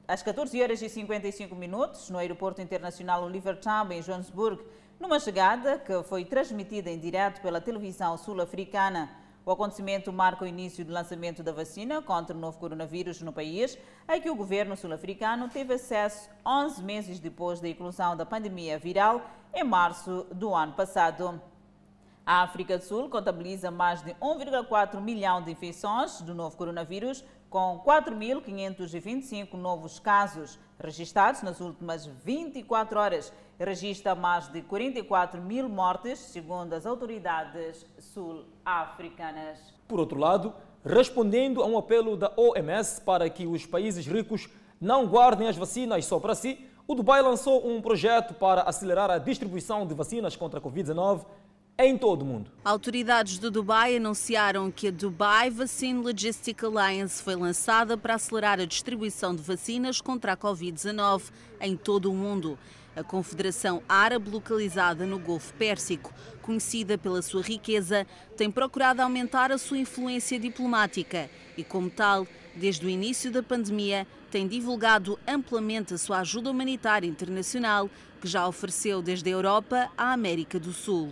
às 0.07 0.23
14 0.23 0.59
horas 0.59 0.81
e 0.81 0.89
55 0.89 1.55
minutos 1.55 2.09
no 2.09 2.17
Aeroporto 2.17 2.63
Internacional 2.63 3.23
Oliver 3.23 3.59
Tambo, 3.59 3.93
em 3.93 4.01
Johannesburg, 4.01 4.65
numa 4.99 5.19
chegada 5.19 5.77
que 5.77 6.01
foi 6.01 6.25
transmitida 6.25 6.89
em 6.89 6.97
direto 6.97 7.41
pela 7.41 7.61
televisão 7.61 8.17
sul-africana. 8.17 9.11
O 9.45 9.51
acontecimento 9.51 10.11
marca 10.11 10.43
o 10.43 10.47
início 10.47 10.83
do 10.83 10.91
lançamento 10.91 11.43
da 11.43 11.51
vacina 11.51 12.01
contra 12.01 12.35
o 12.35 12.39
novo 12.39 12.57
coronavírus 12.57 13.21
no 13.21 13.31
país, 13.31 13.77
a 14.07 14.19
que 14.19 14.27
o 14.27 14.35
governo 14.35 14.75
sul-africano 14.75 15.47
teve 15.47 15.75
acesso 15.75 16.27
11 16.43 16.81
meses 16.81 17.19
depois 17.19 17.59
da 17.59 17.69
inclusão 17.69 18.17
da 18.17 18.25
pandemia 18.25 18.79
viral 18.79 19.21
em 19.53 19.63
março 19.63 20.25
do 20.31 20.51
ano 20.55 20.73
passado. 20.73 21.39
A 22.25 22.41
África 22.41 22.79
do 22.79 22.83
Sul 22.83 23.07
contabiliza 23.07 23.69
mais 23.69 24.01
de 24.01 24.15
1,4 24.15 24.99
milhão 24.99 25.43
de 25.43 25.51
infecções 25.51 26.21
do 26.21 26.33
novo 26.33 26.57
coronavírus, 26.57 27.23
com 27.55 27.81
4.525 27.85 29.53
novos 29.53 29.97
casos 29.97 30.59
registrados 30.77 31.41
nas 31.41 31.61
últimas 31.61 32.05
24 32.05 32.99
horas. 32.99 33.31
Registra 33.57 34.13
mais 34.13 34.49
de 34.49 34.61
44 34.61 35.41
mil 35.41 35.69
mortes, 35.69 36.19
segundo 36.19 36.73
as 36.73 36.85
autoridades 36.85 37.85
sul-africanas. 37.97 39.73
Por 39.87 40.01
outro 40.01 40.19
lado, 40.19 40.53
respondendo 40.83 41.63
a 41.63 41.65
um 41.65 41.77
apelo 41.77 42.17
da 42.17 42.29
OMS 42.35 42.99
para 42.99 43.29
que 43.29 43.47
os 43.47 43.65
países 43.65 44.05
ricos 44.05 44.49
não 44.81 45.07
guardem 45.07 45.47
as 45.47 45.55
vacinas 45.55 46.05
só 46.05 46.19
para 46.19 46.35
si, 46.35 46.59
o 46.85 46.93
Dubai 46.93 47.21
lançou 47.21 47.65
um 47.65 47.81
projeto 47.81 48.33
para 48.33 48.63
acelerar 48.63 49.09
a 49.09 49.17
distribuição 49.17 49.87
de 49.87 49.93
vacinas 49.93 50.35
contra 50.35 50.59
a 50.59 50.61
Covid-19 50.61 51.25
em 51.77 51.97
todo 51.97 52.21
o 52.21 52.25
mundo. 52.25 52.49
Autoridades 52.63 53.37
do 53.37 53.51
Dubai 53.51 53.97
anunciaram 53.97 54.71
que 54.71 54.87
a 54.87 54.91
Dubai 54.91 55.49
Vaccine 55.49 56.01
Logistic 56.01 56.63
Alliance 56.63 57.21
foi 57.21 57.35
lançada 57.35 57.97
para 57.97 58.15
acelerar 58.15 58.59
a 58.59 58.65
distribuição 58.65 59.35
de 59.35 59.41
vacinas 59.41 59.99
contra 59.99 60.33
a 60.33 60.37
Covid-19 60.37 61.23
em 61.59 61.75
todo 61.75 62.09
o 62.09 62.15
mundo. 62.15 62.57
A 62.95 63.03
Confederação 63.03 63.83
Árabe, 63.89 64.29
localizada 64.29 65.05
no 65.05 65.19
Golfo 65.19 65.53
Pérsico, 65.55 66.13
conhecida 66.41 66.97
pela 66.97 67.21
sua 67.21 67.41
riqueza, 67.41 68.07
tem 68.37 68.49
procurado 68.49 69.01
aumentar 69.01 69.51
a 69.51 69.57
sua 69.57 69.77
influência 69.77 70.39
diplomática 70.39 71.29
e, 71.57 71.63
como 71.63 71.89
tal, 71.89 72.25
desde 72.55 72.85
o 72.85 72.89
início 72.89 73.29
da 73.29 73.43
pandemia, 73.43 74.07
tem 74.31 74.47
divulgado 74.47 75.19
amplamente 75.27 75.93
a 75.93 75.97
sua 75.97 76.19
ajuda 76.19 76.49
humanitária 76.49 77.07
internacional, 77.07 77.89
que 78.21 78.29
já 78.29 78.47
ofereceu 78.47 79.01
desde 79.01 79.29
a 79.29 79.33
Europa 79.33 79.91
à 79.97 80.13
América 80.13 80.57
do 80.57 80.71
Sul. 80.71 81.11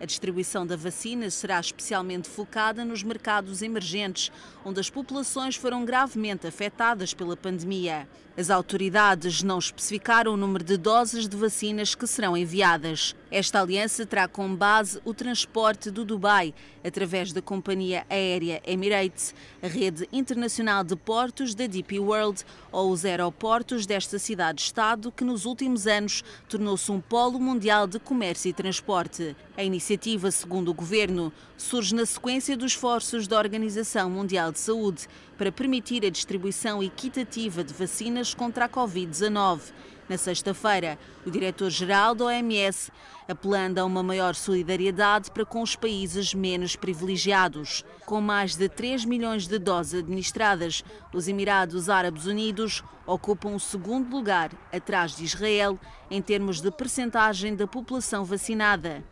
A 0.00 0.06
distribuição 0.06 0.66
da 0.66 0.76
vacina 0.76 1.28
será 1.28 1.60
especialmente 1.60 2.26
focada 2.26 2.86
nos 2.86 3.02
mercados 3.02 3.60
emergentes, 3.60 4.32
onde 4.64 4.80
as 4.80 4.88
populações 4.88 5.56
foram 5.56 5.84
gravemente 5.84 6.46
afetadas 6.46 7.12
pela 7.12 7.36
pandemia. 7.36 8.08
As 8.40 8.48
autoridades 8.48 9.42
não 9.42 9.58
especificaram 9.58 10.32
o 10.32 10.36
número 10.36 10.64
de 10.64 10.78
doses 10.78 11.28
de 11.28 11.36
vacinas 11.36 11.94
que 11.94 12.06
serão 12.06 12.34
enviadas. 12.34 13.14
Esta 13.30 13.60
aliança 13.60 14.06
terá 14.06 14.26
como 14.26 14.56
base 14.56 14.98
o 15.04 15.12
transporte 15.12 15.90
do 15.90 16.06
Dubai, 16.06 16.54
através 16.82 17.34
da 17.34 17.42
companhia 17.42 18.06
aérea 18.08 18.62
Emirates, 18.66 19.34
a 19.62 19.66
rede 19.66 20.08
internacional 20.10 20.82
de 20.82 20.96
portos 20.96 21.54
da 21.54 21.66
DP 21.66 22.00
World 22.00 22.42
ou 22.72 22.90
os 22.90 23.04
aeroportos 23.04 23.84
desta 23.84 24.18
cidade-estado, 24.18 25.12
que 25.12 25.22
nos 25.22 25.44
últimos 25.44 25.86
anos 25.86 26.24
tornou-se 26.48 26.90
um 26.90 26.98
polo 26.98 27.38
mundial 27.38 27.86
de 27.86 28.00
comércio 28.00 28.48
e 28.48 28.54
transporte. 28.54 29.36
A 29.54 29.62
iniciativa, 29.62 30.30
segundo 30.30 30.70
o 30.70 30.74
governo, 30.74 31.30
surge 31.58 31.94
na 31.94 32.06
sequência 32.06 32.56
dos 32.56 32.72
esforços 32.72 33.28
da 33.28 33.36
Organização 33.36 34.08
Mundial 34.08 34.50
de 34.50 34.58
Saúde 34.58 35.06
para 35.36 35.52
permitir 35.52 36.04
a 36.04 36.10
distribuição 36.10 36.82
equitativa 36.82 37.62
de 37.62 37.72
vacinas 37.72 38.29
contra 38.34 38.64
a 38.64 38.68
Covid-19. 38.68 39.60
Na 40.08 40.18
sexta-feira, 40.18 40.98
o 41.24 41.30
diretor-geral 41.30 42.14
da 42.14 42.24
OMS 42.24 42.90
apelando 43.30 43.78
a 43.78 43.84
uma 43.84 44.02
maior 44.02 44.34
solidariedade 44.34 45.30
para 45.30 45.44
com 45.44 45.62
os 45.62 45.76
países 45.76 46.34
menos 46.34 46.74
privilegiados. 46.74 47.84
Com 48.04 48.20
mais 48.20 48.56
de 48.56 48.68
3 48.68 49.04
milhões 49.04 49.46
de 49.46 49.56
doses 49.56 50.00
administradas, 50.00 50.84
os 51.14 51.28
Emirados 51.28 51.88
Árabes 51.88 52.26
Unidos 52.26 52.82
ocupam 53.06 53.50
o 53.50 53.60
segundo 53.60 54.10
lugar, 54.10 54.50
atrás 54.72 55.16
de 55.16 55.24
Israel, 55.24 55.78
em 56.10 56.20
termos 56.20 56.60
de 56.60 56.72
percentagem 56.72 57.54
da 57.54 57.68
população 57.68 58.24
vacinada. 58.24 59.04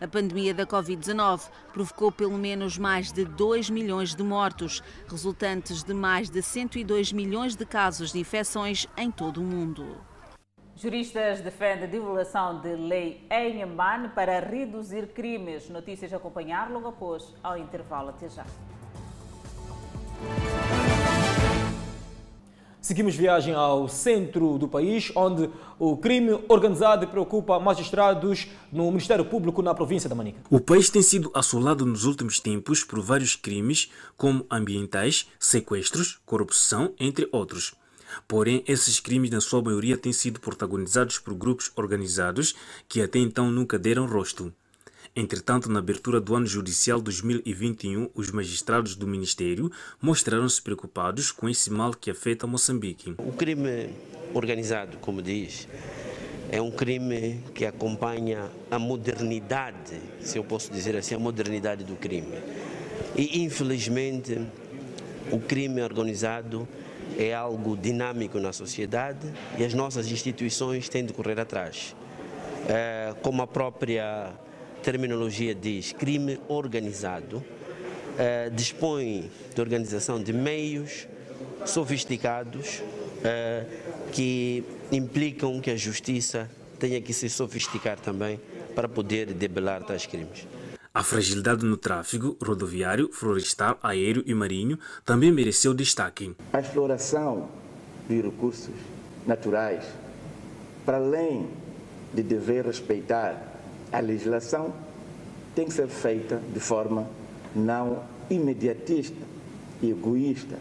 A 0.00 0.06
pandemia 0.06 0.52
da 0.52 0.66
Covid-19 0.66 1.48
provocou 1.72 2.12
pelo 2.12 2.36
menos 2.36 2.76
mais 2.76 3.10
de 3.10 3.24
2 3.24 3.70
milhões 3.70 4.14
de 4.14 4.22
mortos, 4.22 4.82
resultantes 5.08 5.82
de 5.82 5.94
mais 5.94 6.28
de 6.28 6.42
102 6.42 7.12
milhões 7.12 7.56
de 7.56 7.64
casos 7.64 8.12
de 8.12 8.18
infecções 8.18 8.86
em 8.96 9.10
todo 9.10 9.40
o 9.40 9.44
mundo. 9.44 9.96
Juristas 10.76 11.40
defendem 11.40 11.84
a 11.84 11.86
divulgação 11.86 12.60
de 12.60 12.76
lei 12.76 13.26
em 13.30 13.62
Amman 13.62 14.10
para 14.14 14.38
reduzir 14.40 15.06
crimes. 15.14 15.70
Notícias 15.70 16.12
a 16.12 16.18
acompanhar 16.18 16.70
logo 16.70 16.88
após 16.88 17.34
ao 17.42 17.56
intervalo. 17.56 18.10
Até 18.10 18.28
já. 18.28 18.44
Seguimos 22.86 23.16
viagem 23.16 23.52
ao 23.52 23.88
centro 23.88 24.56
do 24.58 24.68
país, 24.68 25.10
onde 25.16 25.50
o 25.76 25.96
crime 25.96 26.38
organizado 26.48 27.04
preocupa 27.08 27.58
magistrados 27.58 28.46
no 28.70 28.86
Ministério 28.92 29.24
Público 29.24 29.60
na 29.60 29.74
província 29.74 30.08
da 30.08 30.14
Manica. 30.14 30.38
O 30.48 30.60
país 30.60 30.88
tem 30.88 31.02
sido 31.02 31.28
assolado 31.34 31.84
nos 31.84 32.04
últimos 32.04 32.38
tempos 32.38 32.84
por 32.84 33.00
vários 33.00 33.34
crimes, 33.34 33.90
como 34.16 34.46
ambientais, 34.48 35.26
sequestros, 35.36 36.20
corrupção, 36.24 36.94
entre 37.00 37.28
outros. 37.32 37.74
Porém, 38.28 38.62
esses 38.68 39.00
crimes, 39.00 39.30
na 39.30 39.40
sua 39.40 39.60
maioria, 39.60 39.98
têm 39.98 40.12
sido 40.12 40.38
protagonizados 40.38 41.18
por 41.18 41.34
grupos 41.34 41.72
organizados 41.74 42.54
que 42.88 43.02
até 43.02 43.18
então 43.18 43.50
nunca 43.50 43.76
deram 43.80 44.06
rosto. 44.06 44.54
Entretanto, 45.18 45.70
na 45.70 45.78
abertura 45.78 46.20
do 46.20 46.34
ano 46.34 46.46
judicial 46.46 47.00
2021, 47.00 48.10
os 48.14 48.30
magistrados 48.30 48.94
do 48.94 49.06
Ministério 49.06 49.72
mostraram-se 49.98 50.60
preocupados 50.60 51.32
com 51.32 51.48
esse 51.48 51.72
mal 51.72 51.94
que 51.94 52.10
afeta 52.10 52.46
Moçambique. 52.46 53.14
O 53.16 53.32
crime 53.32 53.88
organizado, 54.34 54.98
como 54.98 55.22
diz, 55.22 55.66
é 56.52 56.60
um 56.60 56.70
crime 56.70 57.42
que 57.54 57.64
acompanha 57.64 58.50
a 58.70 58.78
modernidade, 58.78 59.98
se 60.20 60.36
eu 60.36 60.44
posso 60.44 60.70
dizer 60.70 60.94
assim, 60.94 61.14
a 61.14 61.18
modernidade 61.18 61.82
do 61.82 61.96
crime. 61.96 62.36
E, 63.16 63.42
infelizmente, 63.42 64.38
o 65.32 65.40
crime 65.40 65.80
organizado 65.80 66.68
é 67.16 67.32
algo 67.32 67.74
dinâmico 67.74 68.38
na 68.38 68.52
sociedade 68.52 69.32
e 69.56 69.64
as 69.64 69.72
nossas 69.72 70.12
instituições 70.12 70.90
têm 70.90 71.06
de 71.06 71.14
correr 71.14 71.40
atrás. 71.40 71.96
É, 72.68 73.14
como 73.22 73.40
a 73.40 73.46
própria 73.46 74.34
terminologia 74.86 75.52
diz, 75.52 75.92
crime 75.92 76.38
organizado, 76.46 77.42
eh, 78.16 78.48
dispõe 78.54 79.28
de 79.52 79.60
organização 79.60 80.22
de 80.22 80.32
meios 80.32 81.08
sofisticados 81.64 82.84
eh, 83.24 83.66
que 84.12 84.62
implicam 84.92 85.60
que 85.60 85.72
a 85.72 85.76
justiça 85.76 86.48
tenha 86.78 87.00
que 87.00 87.12
se 87.12 87.28
sofisticar 87.28 87.98
também 87.98 88.38
para 88.76 88.88
poder 88.88 89.34
debelar 89.34 89.82
tais 89.82 90.06
crimes. 90.06 90.46
A 90.94 91.02
fragilidade 91.02 91.64
no 91.64 91.76
tráfego 91.76 92.36
rodoviário, 92.40 93.10
florestal, 93.12 93.80
aéreo 93.82 94.22
e 94.24 94.32
marinho 94.34 94.78
também 95.04 95.32
mereceu 95.32 95.74
destaque. 95.74 96.32
A 96.52 96.60
exploração 96.60 97.48
de 98.08 98.20
recursos 98.20 98.76
naturais, 99.26 99.84
para 100.84 100.98
além 100.98 101.48
de 102.14 102.22
dever 102.22 102.64
respeitar 102.64 103.55
a 103.92 104.00
legislação 104.00 104.72
tem 105.54 105.66
que 105.66 105.72
ser 105.72 105.88
feita 105.88 106.40
de 106.52 106.60
forma 106.60 107.08
não 107.54 108.02
imediatista 108.28 109.16
e 109.82 109.90
egoísta. 109.90 110.58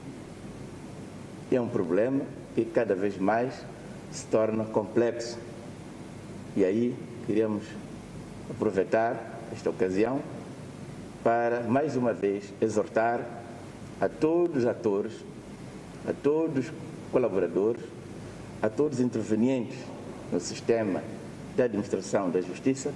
É 1.51 1.59
um 1.59 1.67
problema 1.67 2.21
que 2.53 2.65
cada 2.65 2.95
vez 2.95 3.17
mais 3.17 3.53
se 4.11 4.25
torna 4.27 4.63
complexo. 4.65 5.37
E 6.55 6.63
aí 6.63 6.95
queríamos 7.25 7.63
aproveitar 8.49 9.41
esta 9.51 9.69
ocasião 9.69 10.21
para, 11.23 11.61
mais 11.63 11.95
uma 11.95 12.13
vez, 12.13 12.53
exortar 12.61 13.19
a 13.99 14.07
todos 14.07 14.63
os 14.63 14.65
atores, 14.65 15.13
a 16.07 16.13
todos 16.13 16.67
os 16.67 16.73
colaboradores, 17.11 17.83
a 18.61 18.69
todos 18.69 18.99
os 18.99 19.05
intervenientes 19.05 19.77
no 20.31 20.39
sistema 20.39 21.01
de 21.55 21.61
administração 21.61 22.29
da 22.29 22.41
justiça 22.41 22.93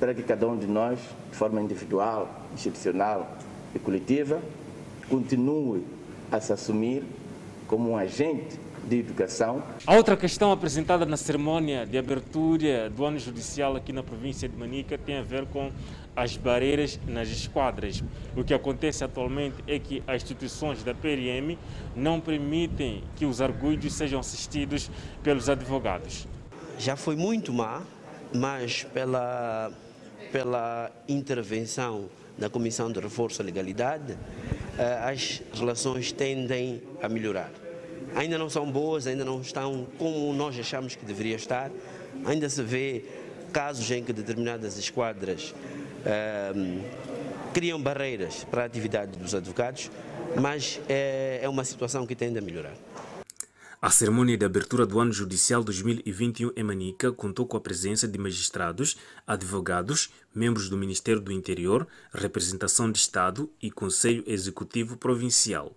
para 0.00 0.14
que 0.14 0.22
cada 0.22 0.48
um 0.48 0.56
de 0.56 0.66
nós, 0.66 0.98
de 1.30 1.36
forma 1.36 1.60
individual, 1.60 2.28
institucional 2.54 3.36
e 3.74 3.78
coletiva, 3.78 4.40
continue 5.10 5.84
a 6.32 6.40
se 6.40 6.52
assumir 6.52 7.04
como 7.68 7.90
um 7.90 7.96
agente 7.96 8.58
de 8.88 8.98
educação. 8.98 9.62
A 9.86 9.94
outra 9.94 10.16
questão 10.16 10.50
apresentada 10.50 11.04
na 11.04 11.18
cerimônia 11.18 11.84
de 11.84 11.98
abertura 11.98 12.88
do 12.88 13.04
ano 13.04 13.18
judicial 13.18 13.76
aqui 13.76 13.92
na 13.92 14.02
província 14.02 14.48
de 14.48 14.56
Manica 14.56 14.96
tem 14.96 15.18
a 15.18 15.22
ver 15.22 15.44
com 15.46 15.70
as 16.16 16.36
barreiras 16.36 16.98
nas 17.06 17.28
esquadras. 17.28 18.02
O 18.34 18.42
que 18.42 18.54
acontece 18.54 19.04
atualmente 19.04 19.56
é 19.66 19.78
que 19.78 20.02
as 20.06 20.22
instituições 20.22 20.82
da 20.82 20.94
PRM 20.94 21.58
não 21.94 22.20
permitem 22.20 23.04
que 23.16 23.26
os 23.26 23.42
arguidos 23.42 23.92
sejam 23.92 24.18
assistidos 24.18 24.90
pelos 25.22 25.50
advogados. 25.50 26.26
Já 26.78 26.96
foi 26.96 27.16
muito 27.16 27.52
má, 27.52 27.82
mas 28.34 28.84
pela, 28.84 29.70
pela 30.32 30.90
intervenção 31.08 32.08
da 32.38 32.48
Comissão 32.48 32.90
de 32.90 33.00
Reforço 33.00 33.42
à 33.42 33.44
Legalidade, 33.44 34.16
eh, 34.78 35.00
as 35.02 35.42
relações 35.52 36.12
tendem 36.12 36.82
a 37.02 37.08
melhorar. 37.08 37.50
Ainda 38.14 38.38
não 38.38 38.48
são 38.48 38.70
boas, 38.70 39.06
ainda 39.06 39.24
não 39.24 39.40
estão 39.40 39.86
como 39.98 40.32
nós 40.32 40.58
achamos 40.58 40.96
que 40.96 41.04
deveria 41.04 41.36
estar. 41.36 41.70
Ainda 42.24 42.48
se 42.48 42.62
vê 42.62 43.04
casos 43.52 43.90
em 43.90 44.02
que 44.02 44.12
determinadas 44.12 44.78
esquadras 44.78 45.54
um, 46.54 46.82
criam 47.52 47.80
barreiras 47.80 48.44
para 48.44 48.62
a 48.62 48.64
atividade 48.64 49.18
dos 49.18 49.34
advogados, 49.34 49.90
mas 50.40 50.80
é, 50.88 51.40
é 51.42 51.48
uma 51.48 51.64
situação 51.64 52.06
que 52.06 52.14
tende 52.14 52.38
a 52.38 52.42
melhorar. 52.42 52.74
A 53.82 53.88
cerimônia 53.88 54.36
de 54.36 54.44
abertura 54.44 54.84
do 54.84 55.00
ano 55.00 55.10
judicial 55.10 55.64
2021 55.64 56.52
em 56.54 56.62
Manica 56.62 57.10
contou 57.10 57.46
com 57.46 57.56
a 57.56 57.60
presença 57.62 58.06
de 58.06 58.18
magistrados, 58.18 58.98
advogados, 59.26 60.12
membros 60.34 60.68
do 60.68 60.76
Ministério 60.76 61.18
do 61.18 61.32
Interior, 61.32 61.88
representação 62.12 62.92
de 62.92 62.98
Estado 62.98 63.50
e 63.58 63.70
Conselho 63.70 64.22
Executivo 64.26 64.98
Provincial. 64.98 65.72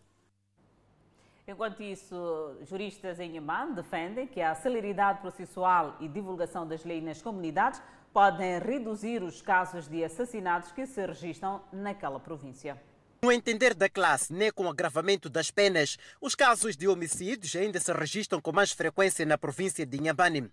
Enquanto 1.47 1.81
isso, 1.81 2.57
juristas 2.69 3.21
em 3.21 3.35
Yaman 3.37 3.71
defendem 3.71 4.27
que 4.27 4.41
a 4.41 4.53
celeridade 4.53 5.21
processual 5.21 5.95
e 6.01 6.09
divulgação 6.09 6.67
das 6.67 6.83
leis 6.83 7.01
nas 7.01 7.21
comunidades 7.21 7.81
podem 8.11 8.59
reduzir 8.59 9.23
os 9.23 9.41
casos 9.41 9.87
de 9.87 10.03
assassinatos 10.03 10.73
que 10.73 10.85
se 10.85 11.05
registram 11.05 11.61
naquela 11.71 12.19
província. 12.19 12.77
No 13.23 13.31
entender 13.31 13.73
da 13.73 13.87
classe, 13.87 14.33
nem 14.33 14.51
com 14.51 14.65
o 14.65 14.69
agravamento 14.69 15.29
das 15.29 15.49
penas, 15.49 15.97
os 16.19 16.35
casos 16.35 16.75
de 16.75 16.89
homicídios 16.89 17.55
ainda 17.55 17.79
se 17.79 17.93
registram 17.93 18.41
com 18.41 18.51
mais 18.51 18.73
frequência 18.73 19.25
na 19.25 19.37
província 19.37 19.85
de 19.85 19.97
Inhambane. 19.97 20.51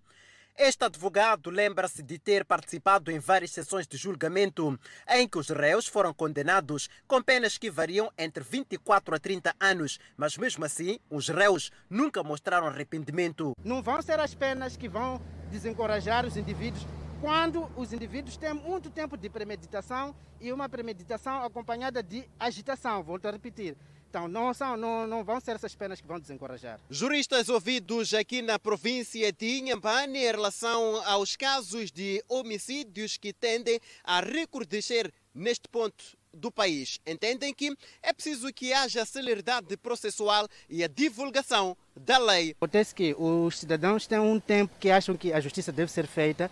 Este 0.57 0.85
advogado 0.85 1.51
lembra-se 1.51 2.01
de 2.01 2.17
ter 2.17 2.45
participado 2.45 3.11
em 3.11 3.19
várias 3.19 3.51
sessões 3.51 3.89
de 3.89 3.97
julgamento 3.97 4.79
em 5.09 5.27
que 5.27 5.37
os 5.37 5.49
réus 5.49 5.89
foram 5.89 6.15
condenados 6.15 6.89
com 7.09 7.21
penas 7.21 7.59
que 7.59 7.73
variam 7.73 8.09
entre 8.17 8.45
24 8.45 9.17
a 9.17 9.19
30 9.19 9.53
anos, 9.59 9.99
mas 10.17 10.37
mesmo 10.37 10.65
assim, 10.65 11.01
os 11.11 11.29
réus 11.29 11.73
nunca 11.91 12.23
mostraram 12.23 12.69
arrependimento. 12.69 13.53
Não 13.65 13.83
vão 13.83 14.01
ser 14.01 14.21
as 14.21 14.33
penas 14.33 14.77
que 14.77 14.89
vão 14.89 15.21
desencorajar 15.51 16.25
os 16.25 16.37
indivíduos 16.37 16.87
quando 17.21 17.71
os 17.77 17.93
indivíduos 17.93 18.37
têm 18.37 18.55
muito 18.55 18.91
tempo 18.91 19.17
de 19.17 19.29
premeditação 19.29 20.15
e 20.41 20.53
uma 20.53 20.69
premeditação 20.69 21.45
acompanhada 21.45 22.03
de 22.03 22.25
agitação, 22.39 23.03
volto 23.03 23.27
a 23.27 23.31
repetir. 23.31 23.77
Então, 24.09 24.27
não, 24.27 24.53
são, 24.53 24.77
não, 24.77 25.07
não 25.07 25.23
vão 25.23 25.39
ser 25.39 25.53
essas 25.53 25.75
penas 25.75 26.01
que 26.01 26.07
vão 26.07 26.19
desencorajar. 26.19 26.81
Juristas 26.91 27.49
ouvidos 27.49 28.13
aqui 28.13 28.43
na 28.43 28.59
província 28.59 29.31
de 29.31 29.59
Inhambane 29.59 30.19
em 30.19 30.23
relação 30.23 31.01
aos 31.05 31.37
casos 31.37 31.93
de 31.93 32.25
homicídios 32.29 33.17
que 33.17 33.33
tendem 33.33 33.79
a 34.03 34.21
recrudescer 34.21 35.13
neste 35.33 35.69
ponto 35.69 36.19
do 36.33 36.51
país. 36.51 36.99
Entendem 37.07 37.55
que 37.55 37.77
é 38.03 38.13
preciso 38.13 38.53
que 38.53 38.73
haja 38.73 39.05
celeridade 39.05 39.77
processual 39.77 40.49
e 40.69 40.83
a 40.83 40.89
divulgação 40.89 41.77
da 41.95 42.19
lei. 42.19 42.53
Acontece 42.53 42.95
que 42.95 43.15
os 43.17 43.59
cidadãos 43.59 44.07
têm 44.07 44.19
um 44.19 44.41
tempo 44.41 44.75
que 44.81 44.91
acham 44.91 45.17
que 45.17 45.33
a 45.33 45.41
justiça 45.41 45.71
deve 45.71 45.91
ser 45.91 46.07
feita 46.07 46.51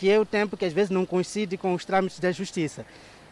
que 0.00 0.08
é 0.08 0.18
o 0.18 0.24
tempo 0.24 0.56
que 0.56 0.64
às 0.64 0.72
vezes 0.72 0.88
não 0.88 1.04
coincide 1.04 1.58
com 1.58 1.74
os 1.74 1.84
trâmites 1.84 2.18
da 2.18 2.32
justiça. 2.32 2.86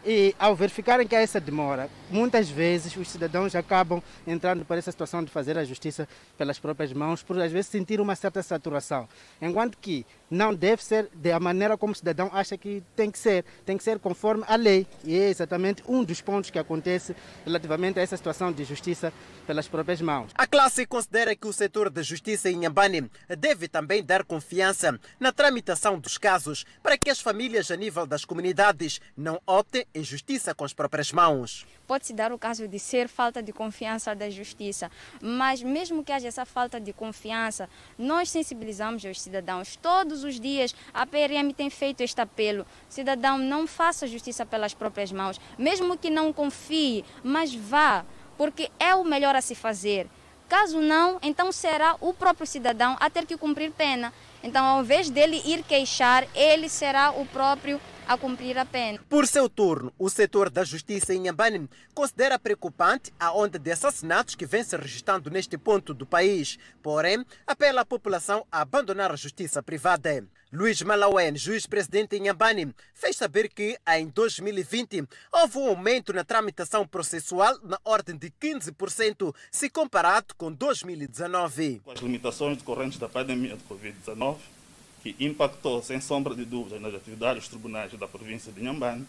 E 0.05 0.35
ao 0.37 0.55
verificarem 0.55 1.07
que 1.07 1.15
há 1.15 1.19
essa 1.19 1.39
demora, 1.39 1.89
muitas 2.11 2.47
vezes 2.47 2.95
os 2.95 3.09
cidadãos 3.09 3.55
acabam 3.55 4.03
entrando 4.27 4.63
para 4.63 4.77
essa 4.77 4.91
situação 4.91 5.23
de 5.23 5.31
fazer 5.31 5.57
a 5.57 5.63
justiça 5.65 6.07
pelas 6.37 6.59
próprias 6.59 6.93
mãos, 6.93 7.23
por 7.23 7.41
às 7.41 7.51
vezes 7.51 7.71
sentir 7.71 7.99
uma 7.99 8.15
certa 8.15 8.43
saturação. 8.43 9.09
Enquanto 9.41 9.79
que 9.79 10.05
não 10.29 10.53
deve 10.53 10.83
ser 10.83 11.09
da 11.13 11.39
maneira 11.39 11.77
como 11.77 11.93
o 11.93 11.95
cidadão 11.95 12.29
acha 12.33 12.57
que 12.57 12.83
tem 12.95 13.09
que 13.09 13.19
ser, 13.19 13.43
tem 13.65 13.77
que 13.77 13.83
ser 13.83 13.99
conforme 13.99 14.43
a 14.47 14.55
lei. 14.55 14.85
E 15.03 15.17
é 15.17 15.29
exatamente 15.29 15.83
um 15.87 16.03
dos 16.03 16.21
pontos 16.21 16.49
que 16.49 16.59
acontece 16.59 17.15
relativamente 17.45 17.99
a 17.99 18.01
essa 18.01 18.17
situação 18.17 18.51
de 18.51 18.63
justiça 18.63 19.11
pelas 19.47 19.67
próprias 19.67 20.01
mãos. 20.01 20.31
A 20.35 20.45
classe 20.45 20.85
considera 20.85 21.35
que 21.35 21.47
o 21.47 21.53
setor 21.53 21.89
da 21.89 22.01
justiça 22.01 22.49
em 22.49 22.57
Nhambane 22.57 23.09
deve 23.37 23.67
também 23.67 24.03
dar 24.03 24.23
confiança 24.23 24.99
na 25.19 25.31
tramitação 25.31 25.99
dos 25.99 26.17
casos 26.17 26.65
para 26.83 26.97
que 26.97 27.09
as 27.09 27.19
famílias 27.19 27.71
a 27.71 27.75
nível 27.75 28.05
das 28.05 28.25
comunidades 28.25 29.01
não 29.17 29.41
optem 29.45 29.85
em 29.93 30.03
justiça 30.03 30.53
com 30.53 30.63
as 30.63 30.73
próprias 30.73 31.11
mãos. 31.11 31.65
Pode-se 31.87 32.13
dar 32.13 32.31
o 32.31 32.37
caso 32.37 32.67
de 32.67 32.77
ser 32.77 33.07
falta 33.07 33.41
de 33.41 33.51
confiança 33.51 34.13
da 34.13 34.29
justiça, 34.29 34.91
mas 35.19 35.63
mesmo 35.63 36.03
que 36.03 36.11
haja 36.11 36.27
essa 36.27 36.45
falta 36.45 36.79
de 36.79 36.93
confiança, 36.93 37.67
nós 37.97 38.29
sensibilizamos 38.29 39.03
os 39.03 39.19
cidadãos. 39.19 39.75
Todos 39.75 40.18
os 40.23 40.39
dias 40.39 40.73
a 40.93 41.05
PRM 41.05 41.51
tem 41.55 41.69
feito 41.69 42.01
este 42.01 42.19
apelo: 42.21 42.65
cidadão, 42.87 43.37
não 43.37 43.65
faça 43.65 44.07
justiça 44.07 44.45
pelas 44.45 44.73
próprias 44.73 45.11
mãos, 45.11 45.39
mesmo 45.57 45.97
que 45.97 46.09
não 46.09 46.33
confie, 46.33 47.03
mas 47.23 47.53
vá, 47.53 48.05
porque 48.37 48.69
é 48.79 48.95
o 48.95 49.03
melhor 49.03 49.35
a 49.35 49.41
se 49.41 49.55
fazer. 49.55 50.07
Caso 50.47 50.81
não, 50.81 51.19
então 51.21 51.51
será 51.51 51.95
o 52.01 52.11
próprio 52.11 52.47
cidadão 52.47 52.97
a 52.99 53.07
ter 53.09 53.25
que 53.25 53.37
cumprir 53.37 53.71
pena. 53.71 54.11
Então, 54.41 54.65
ao 54.65 54.81
invés 54.81 55.09
dele 55.09 55.41
ir 55.45 55.63
queixar, 55.63 56.25
ele 56.33 56.67
será 56.67 57.11
o 57.11 57.25
próprio 57.27 57.79
a 58.09 58.17
cumprir 58.17 58.57
a 58.57 58.65
pena. 58.65 58.99
Por 59.07 59.27
seu 59.27 59.47
turno, 59.47 59.93
o 59.99 60.09
setor 60.09 60.49
da 60.49 60.63
justiça 60.63 61.13
em 61.13 61.19
Nhambane 61.19 61.69
considera 61.93 62.39
preocupante 62.39 63.13
a 63.19 63.31
onda 63.31 63.59
de 63.59 63.71
assassinatos 63.71 64.33
que 64.33 64.47
vem 64.47 64.63
se 64.63 64.75
registrando 64.75 65.29
neste 65.29 65.59
ponto 65.59 65.93
do 65.93 66.07
país, 66.07 66.57
porém, 66.81 67.23
apela 67.45 67.81
à 67.81 67.85
população 67.85 68.47
a 68.51 68.61
abandonar 68.61 69.11
a 69.11 69.15
justiça 69.15 69.61
privada. 69.61 70.27
Luiz 70.51 70.81
Malawen, 70.81 71.37
juiz-presidente 71.37 72.15
em 72.15 72.21
Nhambane, 72.21 72.73
fez 72.95 73.15
saber 73.15 73.47
que, 73.47 73.77
em 73.87 74.07
2020, 74.07 75.07
houve 75.31 75.59
um 75.59 75.67
aumento 75.67 76.11
na 76.11 76.23
tramitação 76.23 76.87
processual 76.87 77.59
na 77.61 77.79
ordem 77.85 78.17
de 78.17 78.31
15% 78.31 79.35
se 79.51 79.69
comparado 79.69 80.33
com 80.35 80.51
2019. 80.51 81.81
Com 81.85 81.91
as 81.91 81.99
limitações 81.99 82.57
decorrentes 82.57 82.97
da 82.97 83.07
pandemia 83.07 83.55
de 83.55 83.63
Covid-19, 83.65 84.37
que 85.01 85.15
impactou 85.19 85.81
sem 85.81 86.01
sombra 86.01 86.35
de 86.35 86.45
dúvida 86.45 86.79
nas 86.79 86.93
atividades 86.93 87.43
dos 87.43 87.49
tribunais 87.49 87.91
da 87.93 88.07
província 88.07 88.51
de 88.51 88.61
Nhambane, 88.61 89.05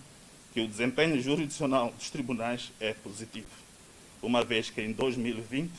que 0.52 0.60
o 0.60 0.68
desempenho 0.68 1.20
jurisdicional 1.20 1.92
dos 1.96 2.10
tribunais 2.10 2.72
é 2.80 2.92
positivo, 2.92 3.48
uma 4.22 4.44
vez 4.44 4.70
que 4.70 4.80
em 4.80 4.92
2020 4.92 5.70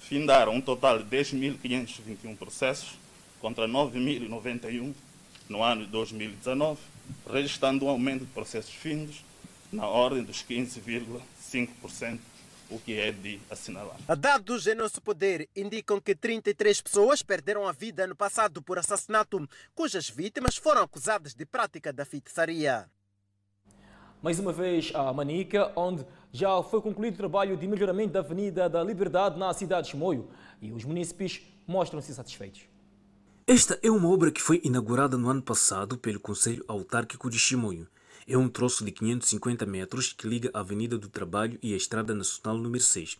findaram 0.00 0.54
um 0.54 0.60
total 0.60 0.98
de 0.98 1.04
10.521 1.04 2.36
processos 2.36 2.98
contra 3.40 3.66
9.091 3.66 4.92
no 5.48 5.62
ano 5.62 5.84
de 5.84 5.90
2019, 5.90 6.80
registrando 7.30 7.86
um 7.86 7.88
aumento 7.88 8.24
de 8.24 8.32
processos 8.32 8.72
findos 8.72 9.24
na 9.72 9.86
ordem 9.86 10.22
dos 10.22 10.44
15,5% 10.44 12.18
o 12.74 12.78
que 12.78 12.98
é 12.98 13.12
de 13.12 13.40
assinalar. 13.50 13.96
Dados 14.18 14.66
em 14.66 14.74
nosso 14.74 15.00
poder 15.00 15.48
indicam 15.54 16.00
que 16.00 16.14
33 16.14 16.80
pessoas 16.80 17.22
perderam 17.22 17.66
a 17.66 17.72
vida 17.72 18.06
no 18.06 18.16
passado 18.16 18.62
por 18.62 18.78
assassinato, 18.78 19.48
cujas 19.74 20.08
vítimas 20.08 20.56
foram 20.56 20.82
acusadas 20.82 21.34
de 21.34 21.44
prática 21.44 21.92
da 21.92 22.04
feitiçaria. 22.04 22.88
Mais 24.22 24.38
uma 24.38 24.52
vez 24.52 24.92
a 24.94 25.12
Manica, 25.12 25.72
onde 25.74 26.06
já 26.32 26.62
foi 26.62 26.80
concluído 26.80 27.14
o 27.14 27.16
trabalho 27.18 27.56
de 27.56 27.66
melhoramento 27.66 28.12
da 28.12 28.20
Avenida 28.20 28.68
da 28.68 28.82
Liberdade 28.82 29.38
na 29.38 29.52
cidade 29.52 29.86
de 29.86 29.90
Chimoio 29.90 30.28
e 30.60 30.72
os 30.72 30.84
munícipes 30.84 31.42
mostram-se 31.66 32.14
satisfeitos. 32.14 32.62
Esta 33.44 33.78
é 33.82 33.90
uma 33.90 34.08
obra 34.08 34.30
que 34.30 34.40
foi 34.40 34.60
inaugurada 34.62 35.18
no 35.18 35.28
ano 35.28 35.42
passado 35.42 35.98
pelo 35.98 36.20
Conselho 36.20 36.64
Autárquico 36.68 37.28
de 37.28 37.38
Chimoio. 37.38 37.88
É 38.26 38.38
um 38.38 38.48
troço 38.48 38.84
de 38.84 38.92
550 38.92 39.66
metros 39.66 40.12
que 40.12 40.28
liga 40.28 40.48
a 40.54 40.60
Avenida 40.60 40.96
do 40.96 41.08
Trabalho 41.08 41.58
e 41.60 41.74
a 41.74 41.76
Estrada 41.76 42.14
Nacional 42.14 42.56
número 42.56 42.82
6. 42.82 43.18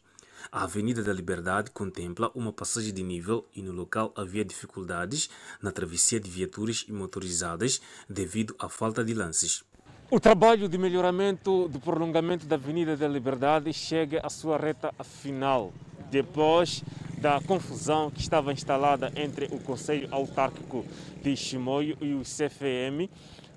A 0.51 0.63
Avenida 0.63 1.03
da 1.03 1.13
Liberdade 1.13 1.73
contempla 1.73 2.31
uma 2.37 2.53
passagem 2.53 2.95
de 2.95 3.03
nível 3.03 3.45
e 3.55 3.63
no 3.63 3.73
local 3.73 4.13
havia 4.17 4.45
dificuldades 4.45 5.29
na 5.61 5.73
travessia 5.73 6.21
de 6.21 6.31
viaturas 6.31 6.85
e 6.89 6.93
motorizadas 6.93 7.81
devido 8.09 8.55
à 8.61 8.69
falta 8.69 9.05
de 9.05 9.13
lances. 9.13 9.65
O 10.09 10.21
trabalho 10.21 10.69
de 10.69 10.79
melhoramento 10.79 11.67
do 11.67 11.81
prolongamento 11.81 12.47
da 12.47 12.55
Avenida 12.55 12.97
da 12.97 13.09
Liberdade 13.09 13.73
chega 13.73 14.21
à 14.23 14.31
sua 14.31 14.57
reta 14.57 14.93
final, 15.03 15.73
depois 16.13 16.85
da 17.19 17.41
confusão 17.41 18.11
que 18.11 18.21
estava 18.21 18.53
instalada 18.53 19.13
entre 19.17 19.47
o 19.47 19.59
Conselho 19.59 20.09
Autárquico 20.13 20.85
de 21.23 21.37
Chimoio 21.37 21.97
e 22.01 22.15
o 22.15 22.23
CFM, 22.23 23.09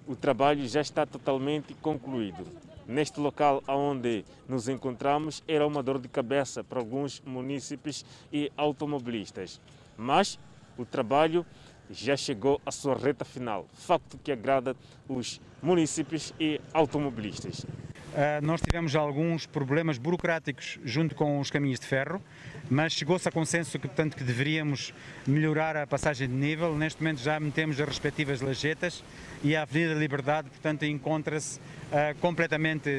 o 0.07 0.15
trabalho 0.15 0.67
já 0.67 0.81
está 0.81 1.05
totalmente 1.05 1.73
concluído. 1.75 2.45
Neste 2.87 3.19
local 3.19 3.63
onde 3.67 4.23
nos 4.47 4.69
encontramos 4.69 5.43
era 5.47 5.65
uma 5.65 5.81
dor 5.81 5.99
de 5.99 6.07
cabeça 6.07 6.63
para 6.63 6.79
alguns 6.79 7.21
munícipes 7.25 8.05
e 8.31 8.51
automobilistas, 8.55 9.59
mas 9.97 10.39
o 10.77 10.85
trabalho 10.85 11.45
já 11.89 12.15
chegou 12.15 12.61
à 12.65 12.71
sua 12.71 12.95
reta 12.95 13.25
final, 13.25 13.65
facto 13.73 14.19
que 14.23 14.31
agrada 14.31 14.75
os 15.07 15.41
munícipes 15.61 16.33
e 16.39 16.59
automobilistas. 16.73 17.59
Uh, 17.63 18.39
nós 18.43 18.61
tivemos 18.61 18.95
alguns 18.95 19.45
problemas 19.45 19.97
burocráticos 19.97 20.79
junto 20.83 21.15
com 21.15 21.39
os 21.39 21.51
caminhos 21.51 21.79
de 21.79 21.85
ferro, 21.85 22.21
mas 22.69 22.93
chegou-se 22.93 23.27
a 23.27 23.31
consenso 23.31 23.77
que, 23.79 23.87
portanto, 23.87 24.15
que 24.15 24.23
deveríamos 24.23 24.93
melhorar 25.27 25.77
a 25.77 25.85
passagem 25.85 26.27
de 26.27 26.33
nível. 26.33 26.75
Neste 26.75 27.01
momento 27.01 27.21
já 27.21 27.39
metemos 27.39 27.79
as 27.79 27.87
respectivas 27.87 28.41
lajetas 28.41 29.03
e 29.43 29.55
a 29.55 29.61
Avenida 29.61 29.93
Liberdade, 29.93 30.49
portanto, 30.49 30.83
encontra-se 30.83 31.59
uh, 31.59 32.15
completamente 32.19 32.89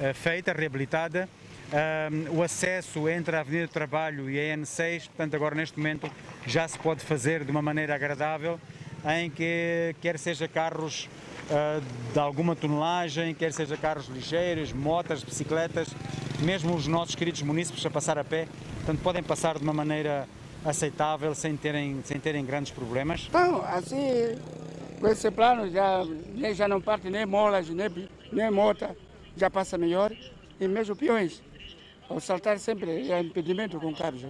uh, 0.00 0.14
feita, 0.14 0.52
reabilitada. 0.52 1.28
Uh, 1.64 2.36
o 2.36 2.42
acesso 2.42 3.08
entre 3.08 3.36
a 3.36 3.40
Avenida 3.40 3.66
do 3.66 3.72
Trabalho 3.72 4.30
e 4.30 4.38
a 4.38 4.56
N6, 4.56 5.06
portanto, 5.06 5.34
agora 5.34 5.54
neste 5.54 5.78
momento 5.78 6.10
já 6.46 6.66
se 6.68 6.78
pode 6.78 7.04
fazer 7.04 7.44
de 7.44 7.50
uma 7.50 7.62
maneira 7.62 7.94
agradável, 7.94 8.60
em 9.18 9.30
que 9.30 9.94
quer 10.00 10.18
seja 10.18 10.48
carros 10.48 11.08
de 12.12 12.18
alguma 12.18 12.56
tonelagem, 12.56 13.34
quer 13.34 13.52
seja 13.52 13.76
carros 13.76 14.08
ligeiros, 14.08 14.72
motas, 14.72 15.22
bicicletas, 15.22 15.88
mesmo 16.40 16.74
os 16.74 16.86
nossos 16.86 17.14
queridos 17.14 17.42
munícipes 17.42 17.84
a 17.84 17.90
passar 17.90 18.18
a 18.18 18.24
pé, 18.24 18.48
portanto 18.76 19.02
podem 19.02 19.22
passar 19.22 19.58
de 19.58 19.64
uma 19.64 19.72
maneira 19.72 20.28
aceitável, 20.64 21.34
sem 21.34 21.56
terem, 21.56 22.00
sem 22.04 22.18
terem 22.18 22.44
grandes 22.44 22.72
problemas. 22.72 23.28
Bom, 23.30 23.62
assim, 23.66 24.38
com 24.98 25.06
esse 25.08 25.30
plano 25.30 25.70
já, 25.70 26.02
já 26.54 26.66
não 26.66 26.80
parte 26.80 27.10
nem 27.10 27.26
molas, 27.26 27.68
nem, 27.68 28.08
nem 28.32 28.50
mota, 28.50 28.96
já 29.36 29.50
passa 29.50 29.76
melhor, 29.76 30.12
e 30.58 30.68
mesmo 30.68 30.96
peões. 30.96 31.42
Ao 32.08 32.20
saltar 32.20 32.58
sempre 32.58 33.10
é 33.10 33.20
impedimento 33.20 33.78
com 33.78 33.94
carros. 33.94 34.22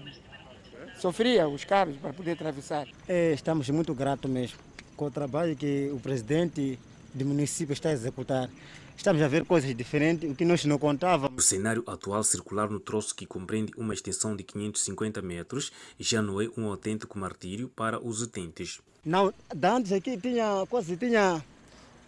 Sofria 0.97 1.49
os 1.49 1.65
carros 1.65 1.97
para 1.97 2.12
poder 2.12 2.33
atravessar. 2.33 2.87
É, 3.09 3.33
estamos 3.33 3.69
muito 3.71 3.95
gratos 3.95 4.31
mesmo 4.31 4.59
com 4.97 5.07
o 5.07 5.11
trabalho 5.11 5.57
que 5.57 5.91
o 5.93 5.99
presidente 5.99 6.79
do 7.15 7.25
município 7.25 7.73
está 7.73 7.91
a 7.91 7.93
executar. 7.93 8.51
Estamos 8.97 9.23
a 9.23 9.29
ver 9.29 9.45
coisas 9.45 9.75
diferentes, 9.75 10.31
o 10.31 10.35
que 10.35 10.45
nós 10.45 10.65
não 10.65 10.79
contávamos. 10.79 11.43
O 11.43 11.47
cenário 11.47 11.83
atual 11.87 12.23
circular 12.23 12.69
no 12.69 12.81
troço 12.81 13.15
que 13.15 13.27
compreende 13.27 13.73
uma 13.77 13.95
extensão 13.95 14.37
de 14.37 14.43
550 14.43 15.23
metros 15.23 15.73
já 15.99 16.21
não 16.21 16.41
é 16.41 16.49
um 16.57 16.67
autêntico 16.67 17.19
martírio 17.19 17.69
para 17.69 18.05
os 18.05 18.23
utentes. 18.23 18.81
Não, 19.05 19.33
antes 19.62 19.93
aqui 19.93 20.17
tinha 20.17 20.65
quase 20.69 20.97
tinha 20.97 21.45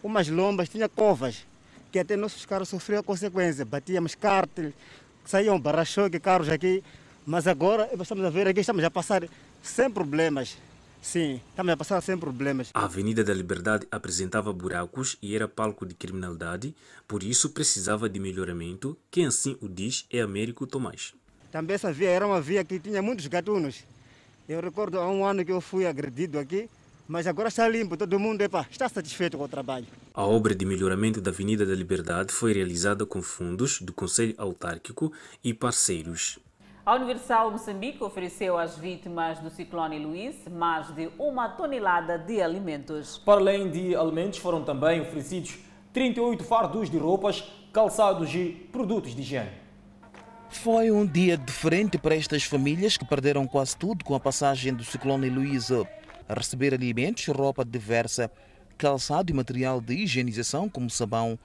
umas 0.03 0.27
lombas, 0.27 0.69
tinha 0.69 0.89
covas, 0.89 1.45
que 1.91 1.99
até 1.99 2.15
nossos 2.15 2.45
carros 2.45 2.69
sofriam 2.69 3.03
consequência. 3.03 3.65
Batíamos 3.65 4.15
cártel, 4.15 4.73
saíam 5.25 5.59
barra-choque, 5.59 6.19
carros 6.19 6.49
aqui. 6.49 6.83
Mas 7.25 7.45
agora 7.45 7.89
estamos 7.99 8.23
a 8.23 8.29
ver 8.29 8.47
aqui, 8.47 8.61
estamos 8.61 8.83
a 8.83 8.89
passar 8.89 9.27
sem 9.61 9.89
problemas. 9.91 10.57
Sim, 11.01 11.39
estamos 11.49 11.71
a 11.71 11.77
passar 11.77 12.01
sem 12.01 12.17
problemas. 12.17 12.69
A 12.73 12.83
Avenida 12.83 13.23
da 13.23 13.33
Liberdade 13.33 13.87
apresentava 13.89 14.51
buracos 14.51 15.17
e 15.21 15.35
era 15.35 15.47
palco 15.47 15.85
de 15.85 15.93
criminalidade, 15.93 16.75
por 17.07 17.23
isso 17.23 17.51
precisava 17.51 18.09
de 18.09 18.19
melhoramento. 18.19 18.97
Quem 19.09 19.25
assim 19.25 19.57
o 19.61 19.69
diz 19.69 20.05
é 20.11 20.19
Américo 20.21 20.67
Tomás. 20.67 21.13
Também 21.51 21.75
essa 21.75 21.93
via 21.93 22.09
era 22.09 22.27
uma 22.27 22.41
via 22.41 22.63
que 22.63 22.79
tinha 22.79 23.01
muitos 23.01 23.25
gatunos. 23.27 23.83
Eu 24.47 24.61
recordo 24.61 24.99
há 24.99 25.09
um 25.09 25.25
ano 25.25 25.45
que 25.45 25.51
eu 25.51 25.61
fui 25.61 25.85
agredido 25.85 26.39
aqui, 26.39 26.69
mas 27.07 27.25
agora 27.25 27.47
está 27.47 27.67
limpo, 27.67 27.95
todo 27.95 28.19
mundo 28.19 28.41
epa, 28.41 28.67
está 28.69 28.89
satisfeito 28.89 29.37
com 29.37 29.45
o 29.45 29.47
trabalho. 29.47 29.87
A 30.13 30.25
obra 30.25 30.53
de 30.53 30.65
melhoramento 30.65 31.21
da 31.21 31.31
Avenida 31.31 31.65
da 31.65 31.73
Liberdade 31.73 32.33
foi 32.33 32.51
realizada 32.53 33.05
com 33.05 33.21
fundos 33.21 33.81
do 33.81 33.93
Conselho 33.93 34.33
Autárquico 34.37 35.13
e 35.43 35.53
parceiros. 35.53 36.37
A 36.87 36.95
Universal 36.95 37.51
Moçambique 37.51 38.01
ofereceu 38.01 38.57
às 38.57 38.77
vítimas 38.77 39.39
do 39.39 39.49
ciclone 39.49 39.99
Luís 39.99 40.37
mais 40.49 40.87
de 40.95 41.09
uma 41.19 41.49
tonelada 41.49 42.17
de 42.17 42.41
alimentos. 42.41 43.17
Para 43.17 43.41
além 43.41 43.69
de 43.69 43.93
alimentos, 43.93 44.39
foram 44.39 44.63
também 44.63 45.01
oferecidos 45.01 45.57
38 45.91 46.45
fardos 46.45 46.89
de 46.89 46.97
roupas, 46.97 47.43
calçados 47.73 48.33
e 48.33 48.69
produtos 48.71 49.13
de 49.13 49.21
higiene. 49.21 49.51
Foi 50.47 50.89
um 50.89 51.05
dia 51.05 51.37
diferente 51.37 51.97
para 51.97 52.15
estas 52.15 52.45
famílias 52.45 52.95
que 52.95 53.03
perderam 53.03 53.45
quase 53.45 53.75
tudo 53.75 54.05
com 54.05 54.15
a 54.15 54.19
passagem 54.21 54.73
do 54.73 54.85
ciclone. 54.85 55.29
A 56.29 56.33
receber 56.33 56.73
alimentos, 56.73 57.27
roupa 57.27 57.65
diversa, 57.65 58.31
calçado 58.77 59.29
e 59.29 59.35
material 59.35 59.81
de 59.81 59.93
higienização 59.93 60.69
como 60.69 60.89
sabão, 60.89 61.37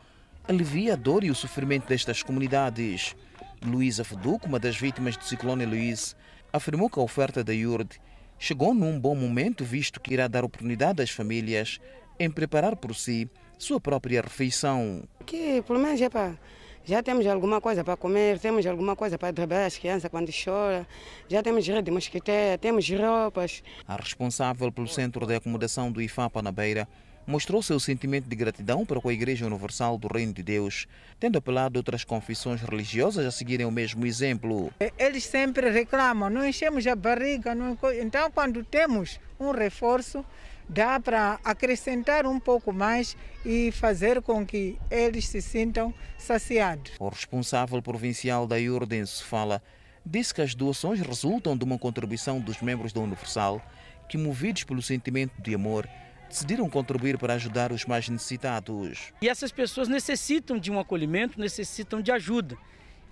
alivia 0.47 0.93
a 0.93 0.97
dor 0.97 1.25
e 1.25 1.33
o 1.33 1.35
sofrimento 1.35 1.89
destas 1.89 2.23
comunidades. 2.23 3.17
Luísa 3.65 4.05
Feduco, 4.05 4.47
uma 4.47 4.59
das 4.59 4.77
vítimas 4.77 5.17
do 5.17 5.25
ciclone 5.25 5.65
Luís, 5.65 6.17
afirmou 6.53 6.91
que 6.91 6.99
a 6.99 7.03
oferta 7.03 7.43
da 7.45 7.53
IURD 7.53 8.01
chegou 8.39 8.75
num 8.75 8.99
bom 8.99 9.15
momento, 9.15 9.65
visto 9.65 10.01
que 10.01 10.13
irá 10.13 10.29
dar 10.29 10.45
oportunidade 10.45 11.03
às 11.03 11.11
famílias 11.11 11.79
em 12.19 12.31
preparar 12.31 12.77
por 12.77 12.95
si 12.95 13.31
sua 13.59 13.81
própria 13.81 14.21
refeição. 14.21 15.05
Que 15.25 15.63
pelo 15.63 15.79
menos 15.79 16.01
é 16.01 16.09
para 16.09 16.37
já 16.85 17.01
temos 17.01 17.25
alguma 17.27 17.61
coisa 17.61 17.85
para 17.85 17.97
comer, 17.97 18.41
temos 18.41 18.67
alguma 18.67 18.97
coisa 18.97 19.17
para 19.17 19.33
trabalhar 19.33 19.67
as 19.67 19.79
crianças 19.79 20.11
quando 20.11 20.33
choram, 20.33 20.85
já 21.29 21.41
temos 21.43 21.67
rede 21.67 21.83
de 21.83 21.91
mosquiteira, 21.93 22.59
temos 22.59 22.89
roupas. 22.91 23.63
A 23.87 23.95
responsável 23.95 24.73
pelo 24.73 24.89
centro 24.89 25.25
de 25.25 25.37
acomodação 25.37 25.93
do 25.93 26.03
IFAPA 26.03 26.43
na 26.43 26.51
Beira 26.51 26.89
mostrou 27.27 27.63
seu 27.63 27.79
sentimento 27.79 28.29
de 28.29 28.37
gratidão 28.37 28.85
para 28.85 29.01
com 29.01 29.09
a 29.09 29.13
Igreja 29.13 29.47
Universal 29.47 29.99
do 29.99 30.09
Reino 30.09 30.33
de 30.33 30.43
Deus, 30.43 30.87
tendo 31.21 31.39
apelado 31.39 31.79
outras 31.79 32.05
confissões 32.05 32.61
religiosas 32.61 33.25
a 33.27 33.31
seguirem 33.31 33.67
o 33.67 33.71
mesmo 33.71 34.07
exemplo. 34.07 34.73
Eles 34.99 35.25
sempre 35.25 35.71
reclamam, 35.71 36.29
não 36.31 36.47
enchemos 36.47 36.87
a 36.87 36.97
barriga, 36.97 37.55
não... 37.55 37.79
então 38.01 38.31
quando 38.31 38.65
temos 38.65 39.21
um 39.39 39.51
reforço, 39.51 40.25
dá 40.69 40.99
para 40.99 41.39
acrescentar 41.45 42.27
um 42.27 42.41
pouco 42.41 42.73
mais 42.73 43.17
e 43.45 43.71
fazer 43.73 44.23
com 44.23 44.45
que 44.47 44.79
eles 44.91 45.29
se 45.29 45.43
sintam 45.43 45.93
saciados. 46.19 46.93
O 46.99 47.09
responsável 47.09 47.83
provincial 47.83 48.47
da 48.47 48.57
Iordense 48.57 49.23
fala 49.23 49.63
disse 50.05 50.35
que 50.35 50.43
as 50.43 50.55
doações 50.55 51.01
resultam 51.01 51.57
de 51.57 51.65
uma 51.65 51.79
contribuição 51.79 52.41
dos 52.41 52.61
membros 52.61 52.93
da 52.93 53.01
Universal 53.01 53.63
que, 54.09 54.19
movidos 54.19 54.65
pelo 54.65 54.83
sentimento 54.83 55.41
de 55.41 55.55
amor, 55.55 55.89
decidiram 56.33 56.69
contribuir 56.69 57.19
para 57.19 57.35
ajudar 57.35 57.71
os 57.73 57.85
mais 57.85 58.09
necessitados. 58.09 59.13
E 59.21 59.29
essas 59.29 59.53
pessoas 59.53 59.87
necessitam 59.87 60.59
de 60.59 60.73
um 60.73 60.81
acolhimento, 60.81 61.39
necessitam 61.39 62.01
de 62.01 62.11
ajuda. 62.11 62.57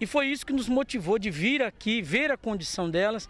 E 0.00 0.06
foi 0.06 0.28
isso 0.28 0.46
que 0.46 0.54
nos 0.54 0.68
motivou 0.68 1.18
de 1.18 1.30
vir 1.30 1.62
aqui, 1.62 2.00
ver 2.00 2.30
a 2.30 2.36
condição 2.38 2.90
delas 2.90 3.28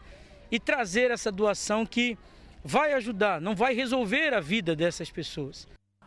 e 0.49 0.61
trazer 0.61 1.11
essa 1.11 1.33
doação 1.33 1.85
que 1.85 2.17
vai 2.65 2.93
ajudar, 2.93 3.41
não 3.41 3.57
vai 3.57 3.75
resolver 3.75 4.33
a 4.33 4.39
vida 4.39 4.77
dessas 4.77 5.11
pessoas. 5.11 5.67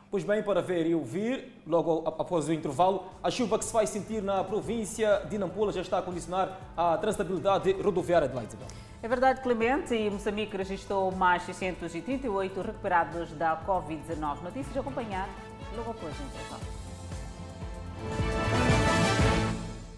Pois 0.10 0.24
bem, 0.24 0.42
para 0.42 0.62
ver 0.62 0.86
e 0.86 0.96
ouvir, 0.96 1.52
logo 1.68 2.04
após 2.08 2.48
o 2.48 2.54
intervalo, 2.54 3.12
a 3.22 3.30
chuva 3.30 3.60
que 3.60 3.66
se 3.66 3.74
vai 3.74 3.86
sentir 3.86 4.22
na 4.22 4.44
província 4.44 5.26
de 5.30 5.38
Nampula 5.38 5.74
já 5.74 5.82
está 5.82 5.98
a 5.98 6.02
condicionar 6.02 6.72
a 6.78 6.98
transitabilidade 6.98 7.74
rodoviária 7.74 8.30
de 8.30 8.36
Leitzenberg. 8.36 8.74
É 9.04 9.08
verdade, 9.10 9.42
Clemente, 9.42 9.94
e 9.94 10.10
Moçambique 10.10 10.56
registrou 10.56 11.12
mais 11.12 11.44
638 11.44 12.62
recuperados 12.62 13.34
da 13.34 13.62
Covid-19. 13.68 14.42
Notícias 14.42 14.78
a 14.78 14.80
acompanhar 14.80 15.28
logo 15.76 15.92
após 15.92 16.14
o 16.18 16.24
intervalo. 16.24 16.64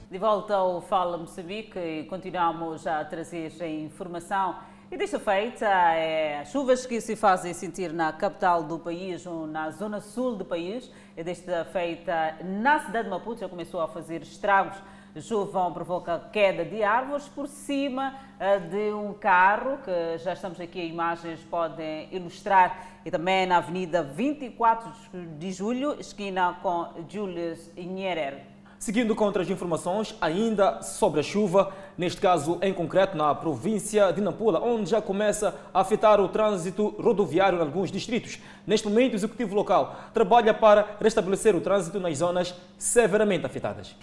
De 0.09 0.17
volta 0.17 0.55
ao 0.55 0.81
Fala 0.81 1.19
Moçambique 1.19 1.77
e 1.77 2.05
continuamos 2.05 2.87
a 2.87 3.05
trazer 3.05 3.53
a 3.61 3.67
informação. 3.67 4.55
E 4.91 4.97
desta 4.97 5.19
feita, 5.19 5.67
é, 5.67 6.43
chuvas 6.45 6.87
que 6.87 6.99
se 6.99 7.15
fazem 7.15 7.53
sentir 7.53 7.93
na 7.93 8.11
capital 8.11 8.63
do 8.63 8.79
país 8.79 9.23
ou 9.27 9.45
na 9.45 9.69
zona 9.69 10.01
sul 10.01 10.35
do 10.35 10.45
país. 10.45 10.91
E 11.15 11.23
desta 11.23 11.63
feita, 11.65 12.39
na 12.43 12.79
cidade 12.79 13.03
de 13.03 13.11
Maputo, 13.11 13.41
já 13.41 13.47
começou 13.47 13.81
a 13.81 13.87
fazer 13.87 14.23
estragos 14.23 14.75
Chuvão 15.21 15.71
provoca 15.71 16.19
queda 16.31 16.65
de 16.65 16.83
árvores 16.83 17.27
por 17.27 17.47
cima 17.47 18.15
eh, 18.37 18.59
de 18.59 18.93
um 18.93 19.13
carro, 19.13 19.77
que 19.77 20.17
já 20.17 20.33
estamos 20.33 20.59
aqui, 20.59 20.81
imagens 20.81 21.39
podem 21.49 22.09
ilustrar, 22.11 22.85
e 23.05 23.09
também 23.09 23.45
na 23.45 23.57
Avenida 23.57 24.03
24 24.03 24.91
de 25.37 25.51
Julho, 25.53 25.95
esquina 25.99 26.57
com 26.61 26.89
Julius 27.07 27.71
Nherer. 27.77 28.55
Seguindo 28.77 29.15
com 29.15 29.23
outras 29.23 29.49
informações, 29.49 30.13
ainda 30.19 30.81
sobre 30.81 31.21
a 31.21 31.23
chuva, 31.23 31.73
neste 31.97 32.19
caso 32.19 32.59
em 32.61 32.73
concreto 32.73 33.17
na 33.17 33.33
província 33.33 34.11
de 34.11 34.19
Nampula, 34.19 34.59
onde 34.59 34.89
já 34.89 35.01
começa 35.01 35.55
a 35.73 35.79
afetar 35.79 36.19
o 36.19 36.27
trânsito 36.27 36.89
rodoviário 36.99 37.57
em 37.57 37.61
alguns 37.61 37.89
distritos. 37.89 38.37
Neste 38.67 38.87
momento, 38.87 39.13
o 39.13 39.15
executivo 39.15 39.55
local 39.55 39.95
trabalha 40.13 40.53
para 40.53 40.97
restabelecer 41.01 41.55
o 41.55 41.61
trânsito 41.61 41.99
nas 41.99 42.17
zonas 42.17 42.53
severamente 42.77 43.45
afetadas. 43.45 43.95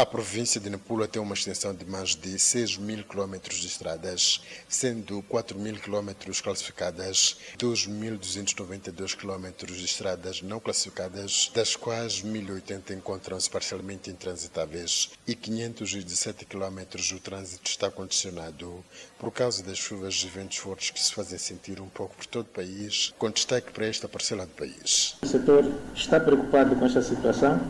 A 0.00 0.06
província 0.06 0.58
de 0.58 0.70
Nampula 0.70 1.06
tem 1.06 1.20
uma 1.20 1.34
extensão 1.34 1.74
de 1.74 1.84
mais 1.84 2.16
de 2.16 2.38
6 2.38 2.78
mil 2.78 3.04
quilómetros 3.04 3.58
de 3.58 3.66
estradas, 3.66 4.40
sendo 4.66 5.22
4 5.24 5.58
mil 5.58 5.78
quilómetros 5.78 6.40
classificadas, 6.40 7.36
2.292 7.58 9.14
quilómetros 9.14 9.76
de 9.76 9.84
estradas 9.84 10.40
não 10.40 10.58
classificadas, 10.58 11.52
das 11.54 11.76
quais 11.76 12.22
1.080 12.22 12.96
encontram-se 12.96 13.50
parcialmente 13.50 14.08
intransitáveis 14.08 15.10
e 15.26 15.34
517 15.34 16.46
quilómetros 16.46 17.12
o 17.12 17.20
trânsito 17.20 17.68
está 17.68 17.90
condicionado 17.90 18.82
por 19.18 19.30
causa 19.30 19.62
das 19.62 19.76
chuvas 19.76 20.14
e 20.24 20.28
ventos 20.28 20.56
fortes 20.56 20.88
que 20.88 20.98
se 20.98 21.12
fazem 21.12 21.38
sentir 21.38 21.78
um 21.78 21.90
pouco 21.90 22.16
por 22.16 22.24
todo 22.24 22.46
o 22.46 22.54
país, 22.54 23.12
com 23.18 23.30
destaque 23.30 23.70
para 23.70 23.84
esta 23.84 24.08
parcela 24.08 24.46
do 24.46 24.52
país. 24.52 25.16
O 25.20 25.26
setor 25.26 25.70
está 25.94 26.18
preocupado 26.18 26.74
com 26.74 26.86
esta 26.86 27.02
situação 27.02 27.60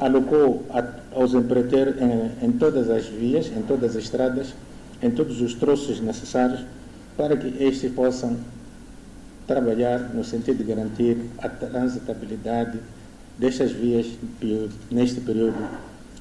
alocou 0.00 0.64
aos 1.14 1.34
empreiteiros 1.34 1.94
em, 2.00 2.46
em 2.46 2.52
todas 2.52 2.90
as 2.90 3.06
vias, 3.06 3.46
em 3.46 3.62
todas 3.62 3.94
as 3.94 4.02
estradas, 4.02 4.54
em 5.02 5.10
todos 5.10 5.40
os 5.40 5.54
troços 5.54 6.00
necessários 6.00 6.64
para 7.16 7.36
que 7.36 7.62
estes 7.62 7.92
possam 7.92 8.36
trabalhar 9.46 10.14
no 10.14 10.24
sentido 10.24 10.58
de 10.58 10.64
garantir 10.64 11.18
a 11.38 11.48
transitabilidade 11.48 12.78
destas 13.38 13.72
vias 13.72 14.06
neste 14.90 15.20
período 15.20 15.58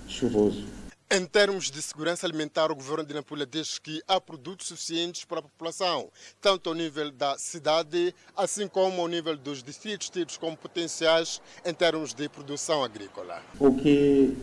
chuvoso. 0.08 0.64
Em 1.12 1.26
termos 1.26 1.72
de 1.72 1.82
segurança 1.82 2.28
alimentar, 2.28 2.72
o 2.72 2.76
governo 2.76 3.04
de 3.04 3.16
Nampula 3.16 3.44
diz 3.44 3.80
que 3.80 4.00
há 4.08 4.22
produtos 4.22 4.68
suficientes 4.68 5.26
para 5.26 5.40
a 5.40 5.42
população, 5.42 6.08
tanto 6.40 6.70
ao 6.70 6.76
nível 6.76 7.10
da 7.10 7.36
cidade, 7.36 8.14
assim 8.38 8.68
como 8.68 9.02
ao 9.02 9.08
nível 9.08 9.36
dos 9.36 9.64
distritos 9.64 10.08
tidos 10.12 10.38
como 10.38 10.56
potenciais 10.56 11.42
em 11.66 11.74
termos 11.74 12.14
de 12.14 12.30
produção 12.30 12.84
agrícola. 12.84 13.42
O 13.60 13.74
que 13.74 14.38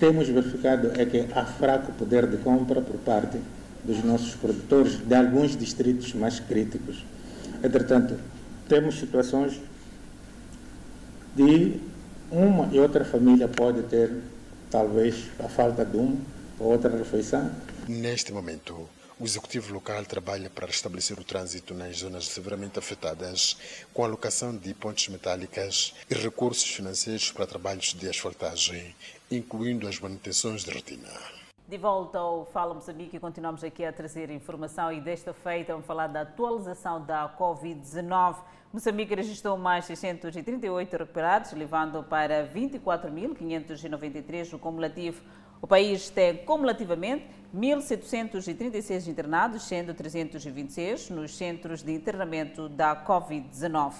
temos 0.00 0.26
verificado 0.26 1.00
é 1.00 1.06
que 1.06 1.32
há 1.32 1.46
fraco 1.46 1.92
poder 1.92 2.26
de 2.26 2.38
compra 2.38 2.82
por 2.82 2.96
parte 2.96 3.40
dos 3.84 4.02
nossos 4.02 4.34
produtores 4.34 4.96
de 4.96 5.14
alguns 5.14 5.56
distritos 5.56 6.12
mais 6.12 6.40
críticos. 6.40 7.04
Entretanto, 7.62 8.18
temos 8.68 8.98
situações 8.98 9.60
de 11.36 11.78
uma 12.32 12.66
e 12.74 12.80
outra 12.80 13.04
família 13.04 13.46
pode 13.46 13.84
ter 13.84 14.33
talvez 14.74 15.30
a 15.38 15.48
falta 15.48 15.84
de 15.84 15.96
uma 15.96 16.20
ou 16.58 16.72
outra 16.72 16.90
refeição. 16.90 17.48
Neste 17.86 18.32
momento, 18.32 18.88
o 19.20 19.24
Executivo 19.24 19.72
local 19.72 20.04
trabalha 20.04 20.50
para 20.50 20.66
restabelecer 20.66 21.16
o 21.16 21.22
trânsito 21.22 21.72
nas 21.74 21.98
zonas 21.98 22.26
severamente 22.26 22.76
afetadas, 22.76 23.56
com 23.92 24.02
a 24.02 24.08
alocação 24.08 24.56
de 24.56 24.74
pontes 24.74 25.08
metálicas 25.10 25.94
e 26.10 26.14
recursos 26.14 26.68
financeiros 26.68 27.30
para 27.30 27.46
trabalhos 27.46 27.94
de 27.94 28.08
asfaltagem, 28.08 28.92
incluindo 29.30 29.86
as 29.86 30.00
manutenções 30.00 30.64
de 30.64 30.72
rotina. 30.72 31.43
De 31.74 31.78
volta 31.78 32.20
ao 32.20 32.44
Fala 32.44 32.72
Moçambique, 32.72 33.18
continuamos 33.18 33.64
aqui 33.64 33.84
a 33.84 33.92
trazer 33.92 34.30
informação 34.30 34.92
e 34.92 35.00
desta 35.00 35.34
feita 35.34 35.72
vamos 35.72 35.84
falar 35.84 36.06
da 36.06 36.20
atualização 36.20 37.04
da 37.04 37.28
Covid-19. 37.36 38.36
Moçambique 38.72 39.12
registrou 39.12 39.58
mais 39.58 39.84
638 39.86 40.96
recuperados, 40.96 41.52
levando 41.52 42.04
para 42.04 42.46
24.593 42.46 44.54
o 44.54 44.58
cumulativo. 44.60 45.20
O 45.60 45.66
país 45.66 46.08
tem 46.10 46.36
cumulativamente 46.44 47.26
1.736 47.52 49.08
internados, 49.08 49.64
sendo 49.64 49.92
326 49.94 51.10
nos 51.10 51.36
centros 51.36 51.82
de 51.82 51.92
internamento 51.92 52.68
da 52.68 52.94
Covid-19. 53.04 53.94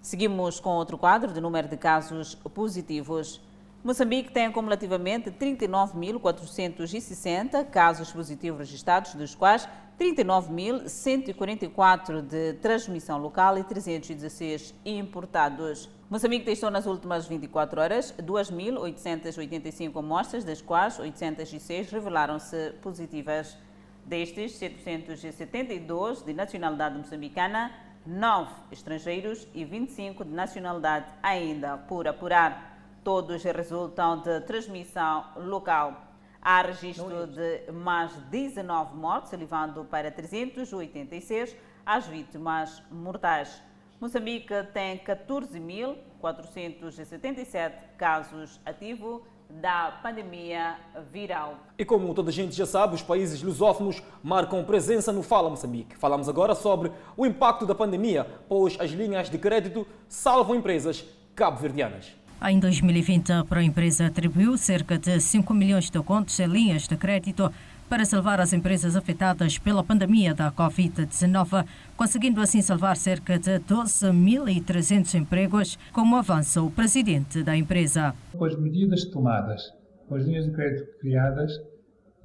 Seguimos 0.00 0.60
com 0.60 0.70
outro 0.70 0.96
quadro 0.96 1.30
de 1.30 1.42
número 1.42 1.68
de 1.68 1.76
casos 1.76 2.36
positivos. 2.36 3.46
Moçambique 3.82 4.30
tem 4.32 4.46
acumulativamente 4.46 5.30
39.460 5.30 7.64
casos 7.66 8.10
positivos 8.10 8.58
registrados, 8.58 9.14
dos 9.14 9.36
quais 9.36 9.68
39.144 9.98 12.20
de 12.22 12.54
transmissão 12.54 13.18
local 13.18 13.56
e 13.56 13.62
316 13.62 14.74
importados. 14.84 15.88
Moçambique 16.10 16.44
testou 16.44 16.72
nas 16.72 16.86
últimas 16.86 17.28
24 17.28 17.80
horas 17.80 18.12
2.885 18.20 19.96
amostras, 19.96 20.42
das 20.42 20.60
quais 20.60 20.98
806 20.98 21.92
revelaram-se 21.92 22.72
positivas. 22.82 23.56
Destes, 24.04 24.56
772 24.56 26.22
de 26.22 26.32
nacionalidade 26.32 26.98
moçambicana, 26.98 27.70
9 28.04 28.50
estrangeiros 28.72 29.46
e 29.54 29.64
25 29.64 30.24
de 30.24 30.32
nacionalidade 30.32 31.06
ainda 31.22 31.76
por 31.76 32.08
apurar. 32.08 32.77
Todos 33.08 33.40
resultam 33.42 34.20
de 34.20 34.38
transmissão 34.42 35.24
local. 35.34 35.96
Há 36.42 36.60
registro 36.60 37.26
de 37.26 37.72
mais 37.72 38.12
19 38.30 38.94
mortes, 38.94 39.32
elevando 39.32 39.82
para 39.82 40.10
386 40.10 41.56
as 41.86 42.06
vítimas 42.06 42.82
mortais. 42.90 43.62
Moçambique 43.98 44.52
tem 44.74 44.98
14.477 44.98 47.72
casos 47.96 48.60
ativos 48.66 49.22
da 49.48 50.00
pandemia 50.02 50.76
viral. 51.10 51.56
E 51.78 51.86
como 51.86 52.12
toda 52.12 52.28
a 52.28 52.32
gente 52.32 52.54
já 52.54 52.66
sabe, 52.66 52.94
os 52.94 53.00
países 53.00 53.42
lusófonos 53.42 54.02
marcam 54.22 54.62
presença 54.64 55.10
no 55.10 55.22
Fala 55.22 55.48
Moçambique. 55.48 55.96
Falamos 55.96 56.28
agora 56.28 56.54
sobre 56.54 56.92
o 57.16 57.24
impacto 57.24 57.64
da 57.64 57.74
pandemia, 57.74 58.26
pois 58.46 58.78
as 58.78 58.90
linhas 58.90 59.30
de 59.30 59.38
crédito 59.38 59.86
salvam 60.10 60.54
empresas 60.54 61.06
cabo-verdianas. 61.34 62.17
Em 62.40 62.60
2020, 62.60 63.32
a 63.32 63.44
Proempresa 63.44 64.06
atribuiu 64.06 64.56
cerca 64.56 64.96
de 64.96 65.20
5 65.20 65.52
milhões 65.52 65.90
de 65.90 66.00
contos 66.00 66.38
em 66.38 66.46
linhas 66.46 66.86
de 66.86 66.96
crédito 66.96 67.52
para 67.88 68.04
salvar 68.04 68.40
as 68.40 68.52
empresas 68.52 68.94
afetadas 68.94 69.58
pela 69.58 69.82
pandemia 69.82 70.32
da 70.34 70.52
Covid-19, 70.52 71.66
conseguindo 71.96 72.40
assim 72.40 72.62
salvar 72.62 72.96
cerca 72.96 73.38
de 73.40 73.58
12.300 73.58 75.14
empregos, 75.14 75.76
como 75.92 76.14
avança 76.14 76.62
o 76.62 76.70
presidente 76.70 77.42
da 77.42 77.56
empresa. 77.56 78.14
Com 78.32 78.44
as 78.44 78.56
medidas 78.56 79.04
tomadas, 79.06 79.60
com 80.06 80.14
as 80.14 80.24
linhas 80.24 80.44
de 80.44 80.52
crédito 80.52 80.96
criadas, 81.00 81.52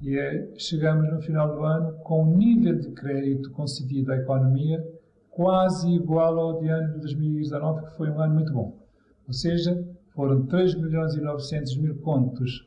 e 0.00 0.54
chegamos 0.56 1.10
no 1.10 1.20
final 1.22 1.56
do 1.56 1.64
ano 1.64 1.98
com 2.04 2.22
um 2.22 2.36
nível 2.36 2.78
de 2.78 2.90
crédito 2.92 3.50
concedido 3.50 4.12
à 4.12 4.16
economia 4.16 4.78
quase 5.30 5.90
igual 5.90 6.38
ao 6.38 6.60
de 6.60 6.68
ano 6.68 6.94
de 6.94 7.00
2019, 7.00 7.86
que 7.86 7.96
foi 7.96 8.10
um 8.10 8.20
ano 8.20 8.34
muito 8.34 8.52
bom. 8.52 8.78
Ou 9.26 9.32
seja, 9.32 9.76
foram 10.14 10.46
3 10.46 10.76
milhões 10.76 11.14
e 11.14 11.20
900 11.20 11.76
mil 11.76 11.96
contos 11.96 12.66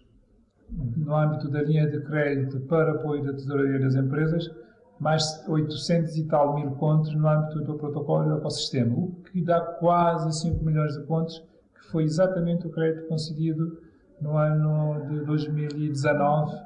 no 0.69 1.15
âmbito 1.15 1.49
da 1.49 1.61
linha 1.61 1.89
de 1.89 2.01
crédito 2.01 2.59
para 2.61 2.91
apoio 2.91 3.23
da 3.23 3.33
tesouraria 3.33 3.79
das 3.79 3.95
empresas, 3.95 4.51
mais 4.99 5.43
800 5.47 6.17
e 6.17 6.23
tal 6.25 6.55
mil 6.55 6.71
contos 6.71 7.13
no 7.15 7.27
âmbito 7.27 7.61
do 7.61 7.75
protocolo 7.75 8.25
do 8.25 8.37
ecossistema, 8.37 8.93
o 8.97 9.11
que 9.31 9.41
dá 9.41 9.61
quase 9.61 10.41
5 10.41 10.63
milhões 10.63 10.93
de 10.93 11.05
contos, 11.05 11.41
que 11.73 11.91
foi 11.91 12.03
exatamente 12.03 12.67
o 12.67 12.69
crédito 12.69 13.07
concedido 13.07 13.81
no 14.19 14.35
ano 14.35 15.07
de 15.07 15.25
2019 15.25 16.57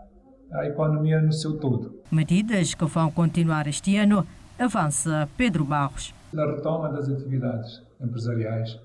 à 0.51 0.65
economia 0.65 1.21
no 1.21 1.32
seu 1.32 1.57
todo. 1.59 2.01
Medidas 2.11 2.73
que 2.73 2.86
vão 2.86 3.11
continuar 3.11 3.67
este 3.67 3.97
ano, 3.97 4.25
avança 4.57 5.29
Pedro 5.38 5.63
Barros. 5.63 6.13
A 6.36 6.45
retoma 6.45 6.89
das 6.89 7.09
atividades 7.09 7.84
empresariais 7.99 8.79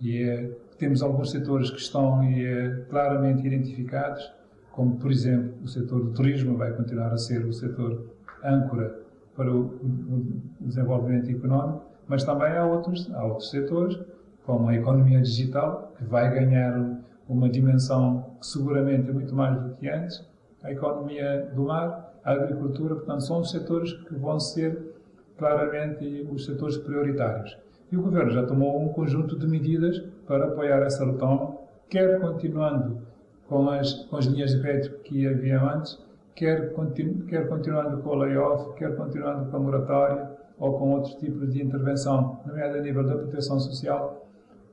e 0.00 0.22
é 0.22 0.50
temos 0.80 1.02
alguns 1.02 1.30
setores 1.30 1.70
que 1.70 1.78
estão 1.78 2.22
eh, 2.22 2.86
claramente 2.88 3.46
identificados, 3.46 4.32
como, 4.72 4.96
por 4.96 5.12
exemplo, 5.12 5.52
o 5.62 5.68
setor 5.68 6.02
do 6.02 6.12
turismo 6.12 6.56
vai 6.56 6.72
continuar 6.72 7.12
a 7.12 7.18
ser 7.18 7.44
o 7.44 7.52
setor 7.52 8.06
âncora 8.42 8.98
para 9.36 9.54
o, 9.54 9.60
o 9.60 10.26
desenvolvimento 10.58 11.30
económico, 11.30 11.84
mas 12.08 12.24
também 12.24 12.52
há 12.56 12.64
outros, 12.64 13.12
há 13.12 13.24
outros 13.24 13.50
setores, 13.50 14.00
como 14.46 14.70
a 14.70 14.74
economia 14.74 15.20
digital, 15.20 15.92
que 15.98 16.04
vai 16.04 16.32
ganhar 16.32 16.98
uma 17.28 17.48
dimensão 17.50 18.36
que 18.40 18.46
seguramente 18.46 19.10
é 19.10 19.12
muito 19.12 19.34
mais 19.34 19.60
do 19.62 19.74
que 19.76 19.86
antes, 19.86 20.26
a 20.62 20.72
economia 20.72 21.50
do 21.54 21.64
mar, 21.64 22.14
a 22.24 22.32
agricultura, 22.32 22.96
portanto, 22.96 23.20
são 23.20 23.40
os 23.40 23.50
setores 23.50 23.92
que 23.92 24.14
vão 24.14 24.40
ser 24.40 24.94
claramente 25.36 26.26
os 26.30 26.46
setores 26.46 26.78
prioritários. 26.78 27.56
E 27.90 27.96
o 27.96 28.02
Governo 28.02 28.30
já 28.30 28.46
tomou 28.46 28.80
um 28.80 28.88
conjunto 28.88 29.38
de 29.38 29.46
medidas 29.46 29.98
para 30.26 30.46
apoiar 30.46 30.82
essa 30.82 31.04
retoma, 31.04 31.56
quer 31.88 32.20
continuando 32.20 32.98
com 33.48 33.68
as, 33.68 34.04
com 34.04 34.16
as 34.16 34.26
linhas 34.26 34.52
de 34.52 34.60
crédito 34.60 35.00
que 35.00 35.26
haviam 35.26 35.68
antes, 35.68 35.98
quer, 36.36 36.72
continu, 36.72 37.26
quer 37.26 37.48
continuando 37.48 38.00
com 38.02 38.10
o 38.10 38.14
layoff, 38.14 38.74
quer 38.76 38.94
continuando 38.96 39.50
com 39.50 39.56
a 39.56 39.60
moratória 39.60 40.30
ou 40.58 40.78
com 40.78 40.92
outros 40.92 41.14
tipos 41.16 41.52
de 41.52 41.62
intervenção, 41.62 42.40
nomeadamente 42.46 42.78
a 42.78 42.82
nível 42.82 43.04
da 43.04 43.16
proteção 43.16 43.58
social, 43.58 44.26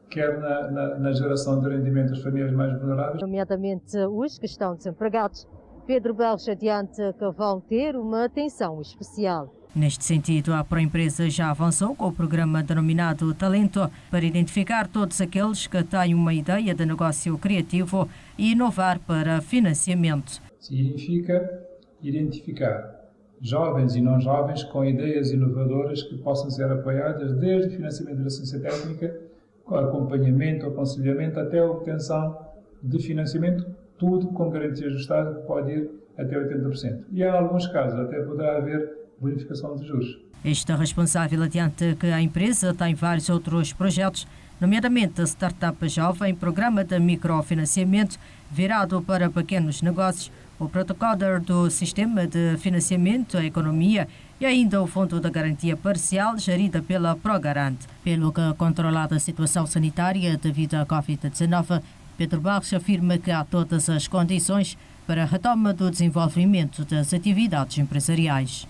quer 0.10 0.38
na, 0.40 0.70
na, 0.70 1.00
na, 1.00 1.12
geração 1.12 1.60
de 1.60 1.70
rendimento 1.70 2.10
das 2.10 2.22
famílias 2.22 2.52
mais 2.52 2.78
vulneráveis. 2.80 3.22
Nomeadamente 3.22 3.98
os 3.98 4.38
que 4.38 4.46
estão 4.46 4.76
desempregados 4.76 5.48
Pedro 5.88 6.14
Belcha 6.14 6.52
adianta 6.52 7.16
que 7.18 7.32
vão 7.32 7.62
ter 7.62 7.96
uma 7.96 8.26
atenção 8.26 8.82
especial. 8.82 9.57
Neste 9.78 10.04
sentido, 10.06 10.56
a 10.56 10.64
Proempresa 10.64 11.30
já 11.30 11.52
avançou 11.52 11.96
com 11.96 12.08
o 12.08 12.12
programa 12.12 12.64
denominado 12.64 13.32
Talento 13.36 13.88
para 14.10 14.26
identificar 14.26 14.88
todos 14.88 15.22
aqueles 15.22 15.68
que 15.68 15.84
têm 15.84 16.16
uma 16.16 16.34
ideia 16.34 16.74
de 16.74 16.84
negócio 16.84 17.38
criativo 17.38 18.10
e 18.40 18.54
inovar 18.54 19.00
para 19.00 19.40
financiamento. 19.40 20.42
Significa 20.60 21.64
identificar 22.02 23.08
jovens 23.40 23.96
e 23.96 24.02
não 24.02 24.20
jovens 24.20 24.64
com 24.64 24.84
ideias 24.84 25.30
inovadoras 25.30 26.02
que 26.02 26.18
possam 26.18 26.50
ser 26.50 26.72
apoiadas 26.72 27.38
desde 27.38 27.68
o 27.68 27.76
financiamento 27.76 28.24
da 28.24 28.32
ciência 28.32 28.60
técnica, 28.60 29.16
com 29.64 29.76
acompanhamento, 29.76 30.66
aconselhamento, 30.66 31.40
até 31.40 31.60
a 31.60 31.70
obtenção 31.70 32.36
de 32.82 32.98
financiamento, 32.98 33.64
tudo 34.00 34.26
com 34.30 34.50
garantias 34.50 34.94
do 34.94 34.98
Estado 34.98 35.36
que 35.36 35.46
pode 35.46 35.72
ir 35.72 35.92
até 36.18 36.36
80%. 36.36 37.04
E 37.12 37.22
em 37.22 37.28
alguns 37.28 37.68
casos 37.68 38.00
até 38.00 38.20
poderá 38.24 38.58
haver 38.58 39.06
bonificação 39.20 39.76
de 39.76 39.88
juros. 39.88 40.20
Este 40.44 40.74
responsável 40.76 41.42
adianta 41.44 41.96
que 42.00 42.08
a 42.08 42.22
empresa 42.22 42.74
tem 42.74 42.94
vários 42.94 43.30
outros 43.30 43.74
projetos, 43.74 44.28
nomeadamente 44.62 45.22
a 45.22 45.26
Startup 45.26 45.90
Jovem, 45.90 46.36
programa 46.36 46.84
de 46.84 47.00
microfinanciamento 47.00 48.18
virado 48.52 49.02
para 49.02 49.30
pequenos 49.30 49.82
negócios, 49.82 50.32
o 50.60 50.70
protocolar 50.70 51.42
do 51.42 51.70
Sistema 51.70 52.26
de 52.26 52.58
Financiamento 52.58 53.38
à 53.38 53.46
Economia 53.46 54.08
e 54.40 54.46
ainda 54.46 54.82
o 54.82 54.88
Fundo 54.88 55.20
da 55.20 55.30
Garantia 55.30 55.76
Parcial, 55.76 56.38
gerida 56.38 56.82
pela 56.82 57.16
Progarante. 57.16 57.88
Pelo 58.04 58.32
que, 58.32 58.54
controlada 58.58 59.16
a 59.16 59.20
situação 59.20 59.66
sanitária 59.66 60.38
devido 60.38 60.76
à 60.76 60.86
Covid-19, 60.86 61.82
Pedro 62.18 62.42
Barros 62.42 62.74
afirma 62.74 63.18
que 63.18 63.32
há 63.32 63.44
todas 63.44 63.90
as 63.90 64.08
condições 64.08 64.78
para 65.06 65.24
a 65.24 65.26
retoma 65.26 65.74
do 65.74 65.92
desenvolvimento 65.92 66.84
das 66.86 67.14
atividades 67.14 67.78
empresariais. 67.78 68.68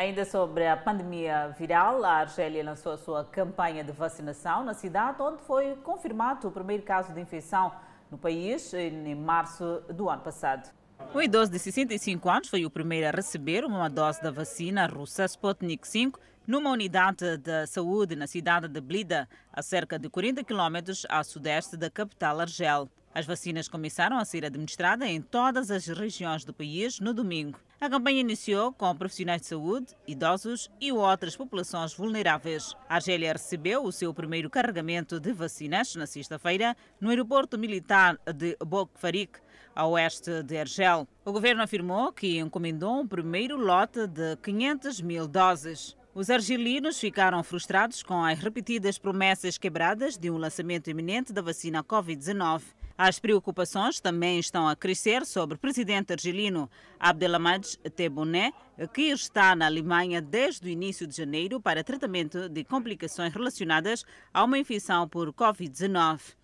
Ainda 0.00 0.24
sobre 0.24 0.66
a 0.66 0.78
pandemia 0.78 1.54
viral, 1.58 2.02
a 2.06 2.20
Argélia 2.20 2.64
lançou 2.64 2.92
a 2.92 2.96
sua 2.96 3.22
campanha 3.22 3.84
de 3.84 3.92
vacinação 3.92 4.64
na 4.64 4.72
cidade, 4.72 5.20
onde 5.20 5.42
foi 5.42 5.76
confirmado 5.82 6.48
o 6.48 6.50
primeiro 6.50 6.82
caso 6.82 7.12
de 7.12 7.20
infecção 7.20 7.70
no 8.10 8.16
país 8.16 8.72
em 8.72 9.14
março 9.14 9.82
do 9.92 10.08
ano 10.08 10.22
passado. 10.22 10.70
Um 11.14 11.20
idoso 11.20 11.52
de 11.52 11.58
65 11.58 12.30
anos 12.30 12.48
foi 12.48 12.64
o 12.64 12.70
primeiro 12.70 13.08
a 13.08 13.10
receber 13.10 13.62
uma 13.62 13.90
dose 13.90 14.22
da 14.22 14.30
vacina 14.30 14.86
russa 14.86 15.26
Sputnik 15.26 15.86
V 15.86 16.12
numa 16.46 16.70
unidade 16.70 17.36
de 17.36 17.66
saúde 17.66 18.16
na 18.16 18.26
cidade 18.26 18.68
de 18.68 18.80
Blida, 18.80 19.28
a 19.52 19.60
cerca 19.60 19.98
de 19.98 20.08
40 20.08 20.42
quilômetros 20.44 21.04
a 21.10 21.22
sudeste 21.22 21.76
da 21.76 21.90
capital 21.90 22.40
Argel. 22.40 22.88
As 23.12 23.26
vacinas 23.26 23.66
começaram 23.66 24.18
a 24.18 24.24
ser 24.24 24.44
administradas 24.44 25.08
em 25.08 25.20
todas 25.20 25.68
as 25.70 25.86
regiões 25.86 26.44
do 26.44 26.54
país 26.54 27.00
no 27.00 27.12
domingo. 27.12 27.58
A 27.80 27.90
campanha 27.90 28.20
iniciou 28.20 28.72
com 28.72 28.94
profissionais 28.94 29.40
de 29.40 29.48
saúde, 29.48 29.96
idosos 30.06 30.70
e 30.80 30.92
outras 30.92 31.34
populações 31.34 31.92
vulneráveis. 31.92 32.76
A 32.88 32.96
Argélia 32.96 33.32
recebeu 33.32 33.82
o 33.82 33.90
seu 33.90 34.14
primeiro 34.14 34.48
carregamento 34.48 35.18
de 35.18 35.32
vacinas 35.32 35.96
na 35.96 36.06
sexta-feira 36.06 36.76
no 37.00 37.10
aeroporto 37.10 37.58
militar 37.58 38.16
de 38.32 38.56
Bokfarik, 38.64 39.40
a 39.74 39.86
oeste 39.86 40.44
de 40.44 40.58
Argel. 40.58 41.08
O 41.24 41.32
governo 41.32 41.62
afirmou 41.62 42.12
que 42.12 42.38
encomendou 42.38 43.00
um 43.00 43.08
primeiro 43.08 43.56
lote 43.56 44.06
de 44.06 44.36
500 44.36 45.00
mil 45.00 45.26
doses. 45.26 45.96
Os 46.14 46.30
argelinos 46.30 46.98
ficaram 46.98 47.42
frustrados 47.42 48.02
com 48.02 48.24
as 48.24 48.38
repetidas 48.38 48.98
promessas 48.98 49.58
quebradas 49.58 50.16
de 50.16 50.30
um 50.30 50.36
lançamento 50.36 50.90
iminente 50.90 51.32
da 51.32 51.42
vacina 51.42 51.82
Covid-19. 51.82 52.62
As 53.02 53.18
preocupações 53.18 53.98
também 53.98 54.38
estão 54.38 54.68
a 54.68 54.76
crescer 54.76 55.24
sobre 55.24 55.56
o 55.56 55.58
presidente 55.58 56.12
argelino 56.12 56.68
Abdelhamid 56.98 57.78
Tebboune, 57.96 58.52
que 58.92 59.04
está 59.04 59.56
na 59.56 59.64
Alemanha 59.64 60.20
desde 60.20 60.66
o 60.66 60.68
início 60.68 61.06
de 61.06 61.16
janeiro 61.16 61.58
para 61.58 61.82
tratamento 61.82 62.46
de 62.50 62.62
complicações 62.62 63.32
relacionadas 63.32 64.04
a 64.34 64.44
uma 64.44 64.58
infecção 64.58 65.08
por 65.08 65.32
Covid-19. 65.32 66.34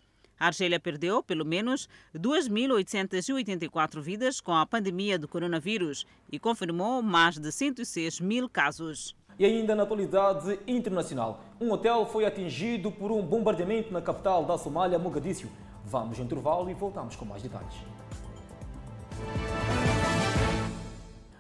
A 0.41 0.47
Argélia 0.47 0.81
perdeu 0.81 1.23
pelo 1.23 1.45
menos 1.45 1.91
2.884 2.15 4.01
vidas 4.01 4.41
com 4.41 4.55
a 4.55 4.65
pandemia 4.65 5.19
do 5.19 5.29
coronavírus 5.29 6.07
e 6.33 6.39
confirmou 6.39 7.03
mais 7.03 7.37
de 7.37 7.53
106 7.53 8.19
mil 8.19 8.49
casos. 8.49 9.15
E 9.39 9.45
ainda 9.45 9.75
na 9.75 9.83
atualidade 9.83 10.59
internacional, 10.67 11.45
um 11.61 11.71
hotel 11.71 12.07
foi 12.07 12.25
atingido 12.25 12.91
por 12.91 13.13
um 13.13 13.21
bombardeamento 13.21 13.93
na 13.93 14.01
capital 14.01 14.47
da 14.47 14.57
Somália, 14.57 14.99
Mogadíscio. 14.99 15.51
Vamos 15.89 16.19
ao 16.19 16.25
intervalo 16.25 16.69
e 16.69 16.75
voltamos 16.75 17.15
com 17.15 17.25
mais 17.25 17.41
detalhes. 17.41 17.77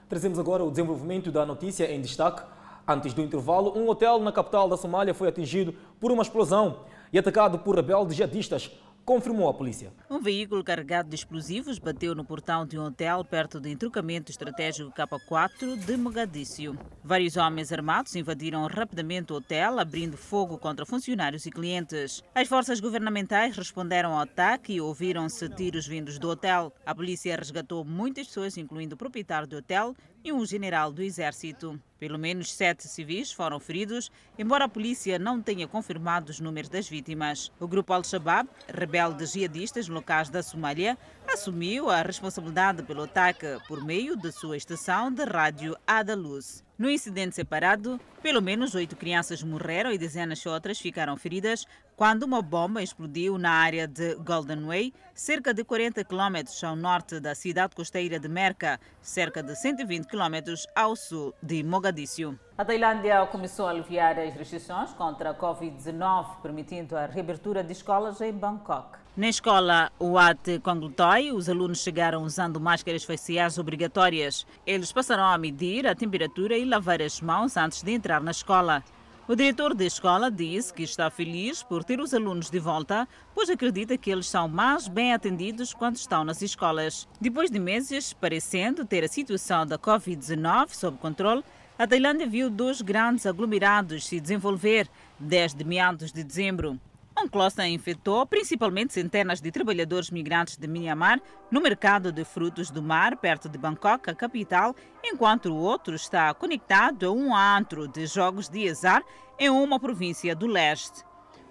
Trazemos 0.09 0.39
agora 0.39 0.63
o 0.63 0.71
desenvolvimento 0.71 1.33
da 1.33 1.45
notícia 1.45 1.93
em 1.93 2.01
destaque. 2.01 2.45
Antes 2.87 3.13
do 3.13 3.21
intervalo, 3.21 3.77
um 3.77 3.89
hotel 3.89 4.21
na 4.21 4.31
capital 4.31 4.69
da 4.69 4.77
Somália 4.77 5.13
foi 5.13 5.27
atingido 5.27 5.75
por 5.99 6.13
uma 6.13 6.23
explosão 6.23 6.83
e 7.13 7.19
atacado 7.19 7.59
por 7.59 7.75
rebeldes 7.75 8.15
jihadistas 8.15 8.71
confirmou 9.07 9.49
a 9.49 9.55
polícia. 9.55 9.93
Um 10.11 10.19
veículo 10.19 10.65
carregado 10.65 11.09
de 11.09 11.15
explosivos 11.15 11.79
bateu 11.79 12.13
no 12.13 12.25
portão 12.25 12.67
de 12.67 12.77
um 12.77 12.87
hotel 12.87 13.25
perto 13.25 13.61
do 13.61 13.69
entrocamento 13.69 14.33
estratégico 14.33 14.91
K4 14.91 15.77
de 15.77 15.97
Mogadíscio. 15.97 16.77
Vários 17.05 17.37
homens 17.37 17.73
armados 17.73 18.17
invadiram 18.17 18.67
rapidamente 18.67 19.33
o 19.33 19.37
hotel, 19.37 19.79
abrindo 19.79 20.17
fogo 20.17 20.59
contra 20.59 20.85
funcionários 20.85 21.47
e 21.47 21.51
clientes. 21.51 22.21
As 22.35 22.49
forças 22.49 22.81
governamentais 22.81 23.57
responderam 23.57 24.13
ao 24.13 24.21
ataque 24.21 24.75
e 24.75 24.81
ouviram-se 24.81 25.49
tiros 25.51 25.87
vindos 25.87 26.19
do 26.19 26.29
hotel. 26.29 26.73
A 26.85 26.93
polícia 26.93 27.37
resgatou 27.37 27.85
muitas 27.85 28.27
pessoas, 28.27 28.57
incluindo 28.57 28.97
o 28.97 28.99
proprietário 28.99 29.47
do 29.47 29.59
hotel 29.59 29.95
e 30.27 30.33
um 30.33 30.45
general 30.45 30.91
do 30.91 31.05
exército. 31.05 31.81
Pelo 32.01 32.19
menos 32.19 32.53
sete 32.53 32.89
civis 32.89 33.31
foram 33.31 33.61
feridos, 33.61 34.11
embora 34.37 34.65
a 34.65 34.69
polícia 34.69 35.21
não 35.21 35.41
tenha 35.41 35.69
confirmado 35.69 36.33
os 36.33 36.41
números 36.41 36.69
das 36.69 36.89
vítimas. 36.89 37.53
O 37.61 37.69
grupo 37.69 37.93
Al-Shabaab, 37.93 38.49
rebeldes 38.67 39.33
jihadistas 39.33 39.87
locais 39.87 40.29
da 40.29 40.43
Somália, 40.43 40.99
assumiu 41.29 41.91
a 41.91 42.03
responsabilidade 42.03 42.83
pelo 42.83 43.03
ataque 43.03 43.59
por 43.67 43.85
meio 43.85 44.17
de 44.17 44.33
sua 44.33 44.57
estação 44.57 45.13
de 45.13 45.25
rádio 45.25 45.77
Adaluz. 45.87 46.65
No 46.79 46.91
incidente 46.91 47.35
separado, 47.35 47.99
pelo 48.23 48.43
menos 48.43 48.75
oito 48.75 48.97
crianças 48.97 49.43
morreram 49.43 49.91
e 49.91 49.99
dezenas 49.99 50.41
de 50.41 50.49
outras 50.49 50.79
ficaram 50.79 51.17
feridas 51.17 51.67
quando 51.97 52.25
uma 52.25 52.43
bomba 52.43 52.83
explodiu 52.83 53.39
na 53.39 53.51
área 53.51 53.89
de 53.89 54.15
Golden 54.17 54.67
Way, 54.67 54.93
cerca 55.15 55.55
de 55.55 55.65
40 55.65 56.05
quilômetros 56.05 56.63
ao 56.63 56.77
norte 56.77 57.19
da 57.19 57.35
cidade 57.35 57.75
costeira 57.75 58.19
de 58.19 58.29
Merca, 58.29 58.79
cerca 59.01 59.43
de 59.43 59.57
120 59.57 60.07
quilômetros 60.07 60.67
ao 60.75 60.95
sul 60.95 61.35
de 61.43 61.63
Mogadíscio. 61.63 62.39
A 62.59 62.65
Tailândia 62.65 63.25
começou 63.27 63.67
a 63.67 63.71
aliviar 63.71 64.19
as 64.19 64.35
restrições 64.35 64.93
contra 64.93 65.31
a 65.31 65.35
Covid-19, 65.35 66.43
permitindo 66.43 66.97
a 66.97 67.07
reabertura 67.07 67.65
de 67.65 67.73
escolas 67.73 68.21
em 68.21 68.33
Bangkok. 68.33 69.06
Na 69.17 69.31
escola 69.31 69.91
Wat 69.99 70.59
Konglutoi, 70.63 71.33
os 71.33 71.49
alunos 71.49 71.79
chegaram 71.79 72.23
usando 72.23 72.61
máscaras 72.61 73.03
faciais 73.03 73.57
obrigatórias. 73.57 74.47
Eles 74.67 74.93
passarão 74.93 75.25
a 75.25 75.39
medir 75.39 75.87
a 75.87 75.95
temperatura 75.95 76.59
e 76.59 76.67
lavar 76.67 77.01
as 77.01 77.23
mãos 77.23 77.57
antes 77.57 77.83
de 77.83 77.93
entrar 77.93 78.21
na 78.21 78.31
escola. 78.31 78.85
O 79.27 79.35
diretor 79.35 79.73
da 79.73 79.87
escola 79.87 80.31
disse 80.31 80.71
que 80.71 80.83
está 80.83 81.09
feliz 81.09 81.63
por 81.63 81.83
ter 81.83 81.99
os 81.99 82.13
alunos 82.13 82.51
de 82.51 82.59
volta, 82.59 83.09
pois 83.35 83.49
acredita 83.49 83.97
que 83.97 84.11
eles 84.11 84.27
são 84.27 84.49
mais 84.49 84.87
bem 84.87 85.15
atendidos 85.15 85.73
quando 85.73 85.97
estão 85.97 86.23
nas 86.23 86.43
escolas. 86.43 87.09
Depois 87.19 87.51
de 87.51 87.59
meses 87.59 88.13
parecendo 88.13 88.85
ter 88.85 89.03
a 89.03 89.09
situação 89.09 89.65
da 89.65 89.79
Covid-19 89.79 90.75
sob 90.75 90.99
controle, 90.99 91.43
a 91.79 91.87
Tailândia 91.87 92.27
viu 92.27 92.51
dois 92.51 92.83
grandes 92.83 93.25
aglomerados 93.25 94.07
se 94.07 94.21
desenvolver 94.21 94.87
desde 95.19 95.65
meados 95.65 96.13
de 96.13 96.23
dezembro. 96.23 96.79
Um 97.19 97.27
cluster 97.27 97.65
infectou 97.65 98.27
principalmente 98.27 98.93
centenas 98.93 99.41
de 99.41 99.51
trabalhadores 99.51 100.11
migrantes 100.11 100.59
de 100.59 100.69
Myanmar 100.69 101.19
no 101.51 101.63
mercado 101.63 102.13
de 102.13 102.25
frutos 102.27 102.71
do 102.71 102.83
mar, 102.83 103.17
perto 103.17 103.49
de 103.49 103.57
Bangkok, 103.57 104.11
a 104.11 104.15
capital, 104.15 104.77
enquanto 105.03 105.47
o 105.47 105.57
outro 105.57 105.95
está 105.95 106.35
conectado 106.35 107.07
a 107.07 107.11
um 107.11 107.35
antro 107.35 107.89
de 107.89 108.07
jogos 108.07 108.51
de 108.51 108.69
azar 108.69 109.03
em 109.39 109.49
uma 109.49 109.81
província 109.81 110.37
do 110.37 110.47
leste. 110.47 111.05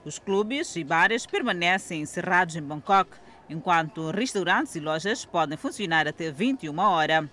Os 0.06 0.20
clubes 0.20 0.76
e 0.76 0.84
bares 0.84 1.26
permanecem 1.26 2.02
encerrados 2.02 2.56
em 2.56 2.62
Bangkok, 2.62 3.18
enquanto 3.50 4.12
restaurantes 4.12 4.76
e 4.76 4.80
lojas 4.80 5.26
podem 5.26 5.58
funcionar 5.58 6.08
até 6.08 6.32
21 6.32 6.78
horas. 6.78 7.28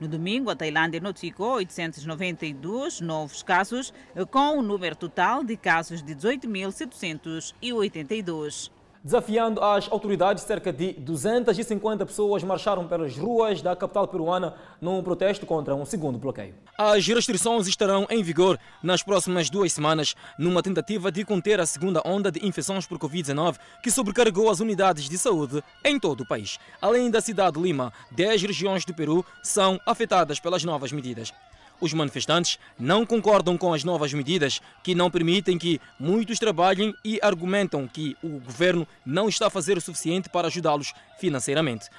No 0.00 0.08
domingo, 0.08 0.50
a 0.50 0.56
Tailândia 0.56 1.00
notificou 1.00 1.54
892 1.54 3.00
novos 3.00 3.42
casos, 3.42 3.94
com 4.30 4.56
o 4.56 4.58
um 4.58 4.62
número 4.62 4.96
total 4.96 5.44
de 5.44 5.56
casos 5.56 6.02
de 6.02 6.16
18.782. 6.16 8.73
Desafiando 9.04 9.62
as 9.62 9.86
autoridades, 9.92 10.44
cerca 10.44 10.72
de 10.72 10.94
250 10.94 12.06
pessoas 12.06 12.42
marcharam 12.42 12.88
pelas 12.88 13.14
ruas 13.14 13.60
da 13.60 13.76
capital 13.76 14.08
peruana 14.08 14.54
num 14.80 15.02
protesto 15.02 15.44
contra 15.44 15.74
um 15.74 15.84
segundo 15.84 16.16
bloqueio. 16.16 16.54
As 16.78 17.06
restrições 17.06 17.66
estarão 17.66 18.06
em 18.08 18.22
vigor 18.22 18.58
nas 18.82 19.02
próximas 19.02 19.50
duas 19.50 19.74
semanas, 19.74 20.14
numa 20.38 20.62
tentativa 20.62 21.12
de 21.12 21.22
conter 21.22 21.60
a 21.60 21.66
segunda 21.66 22.00
onda 22.02 22.32
de 22.32 22.46
infecções 22.46 22.86
por 22.86 22.98
Covid-19 22.98 23.56
que 23.82 23.90
sobrecarregou 23.90 24.48
as 24.48 24.60
unidades 24.60 25.06
de 25.06 25.18
saúde 25.18 25.62
em 25.84 26.00
todo 26.00 26.22
o 26.22 26.26
país. 26.26 26.58
Além 26.80 27.10
da 27.10 27.20
cidade 27.20 27.58
de 27.58 27.62
Lima, 27.62 27.92
10 28.12 28.40
regiões 28.40 28.86
do 28.86 28.94
Peru 28.94 29.22
são 29.42 29.78
afetadas 29.84 30.40
pelas 30.40 30.64
novas 30.64 30.90
medidas. 30.92 31.30
Os 31.84 31.92
manifestantes 31.92 32.58
não 32.78 33.04
concordam 33.04 33.58
com 33.58 33.74
as 33.74 33.84
novas 33.84 34.10
medidas 34.14 34.58
que 34.82 34.94
não 34.94 35.10
permitem 35.10 35.58
que 35.58 35.78
muitos 36.00 36.38
trabalhem 36.38 36.94
e 37.04 37.20
argumentam 37.22 37.86
que 37.86 38.16
o 38.22 38.40
governo 38.40 38.88
não 39.04 39.28
está 39.28 39.48
a 39.48 39.50
fazer 39.50 39.76
o 39.76 39.82
suficiente 39.82 40.30
para 40.30 40.46
ajudá-los 40.46 40.94
financeiramente. 41.18 41.90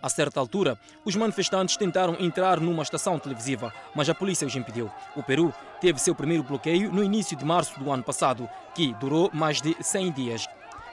A 0.00 0.08
certa 0.08 0.40
altura, 0.40 0.78
os 1.04 1.14
manifestantes 1.14 1.76
tentaram 1.76 2.16
entrar 2.18 2.58
numa 2.58 2.82
estação 2.82 3.18
televisiva, 3.18 3.70
mas 3.94 4.08
a 4.08 4.14
polícia 4.14 4.46
os 4.46 4.56
impediu. 4.56 4.90
O 5.14 5.22
Peru 5.22 5.52
teve 5.78 5.98
seu 5.98 6.14
primeiro 6.14 6.42
bloqueio 6.42 6.90
no 6.90 7.04
início 7.04 7.36
de 7.36 7.44
março 7.44 7.78
do 7.78 7.92
ano 7.92 8.02
passado, 8.02 8.48
que 8.74 8.94
durou 8.94 9.28
mais 9.34 9.60
de 9.60 9.76
100 9.78 10.12
dias. 10.12 10.46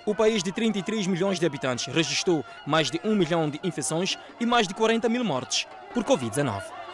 O 0.05 0.13
país 0.13 0.43
de 0.43 0.51
33 0.51 1.07
milhões 1.07 1.39
de 1.39 1.45
habitantes 1.45 1.85
registrou 1.85 2.43
mais 2.67 2.91
de 2.91 2.99
1 3.01 3.15
milhão 3.15 3.49
de 3.49 3.61
infecções 3.63 4.19
e 4.41 4.45
mais 4.45 4.67
de 4.67 4.73
40 4.73 5.07
mil 5.07 5.23
mortes 5.23 5.65
por 5.93 6.03
Covid-19. 6.03 6.84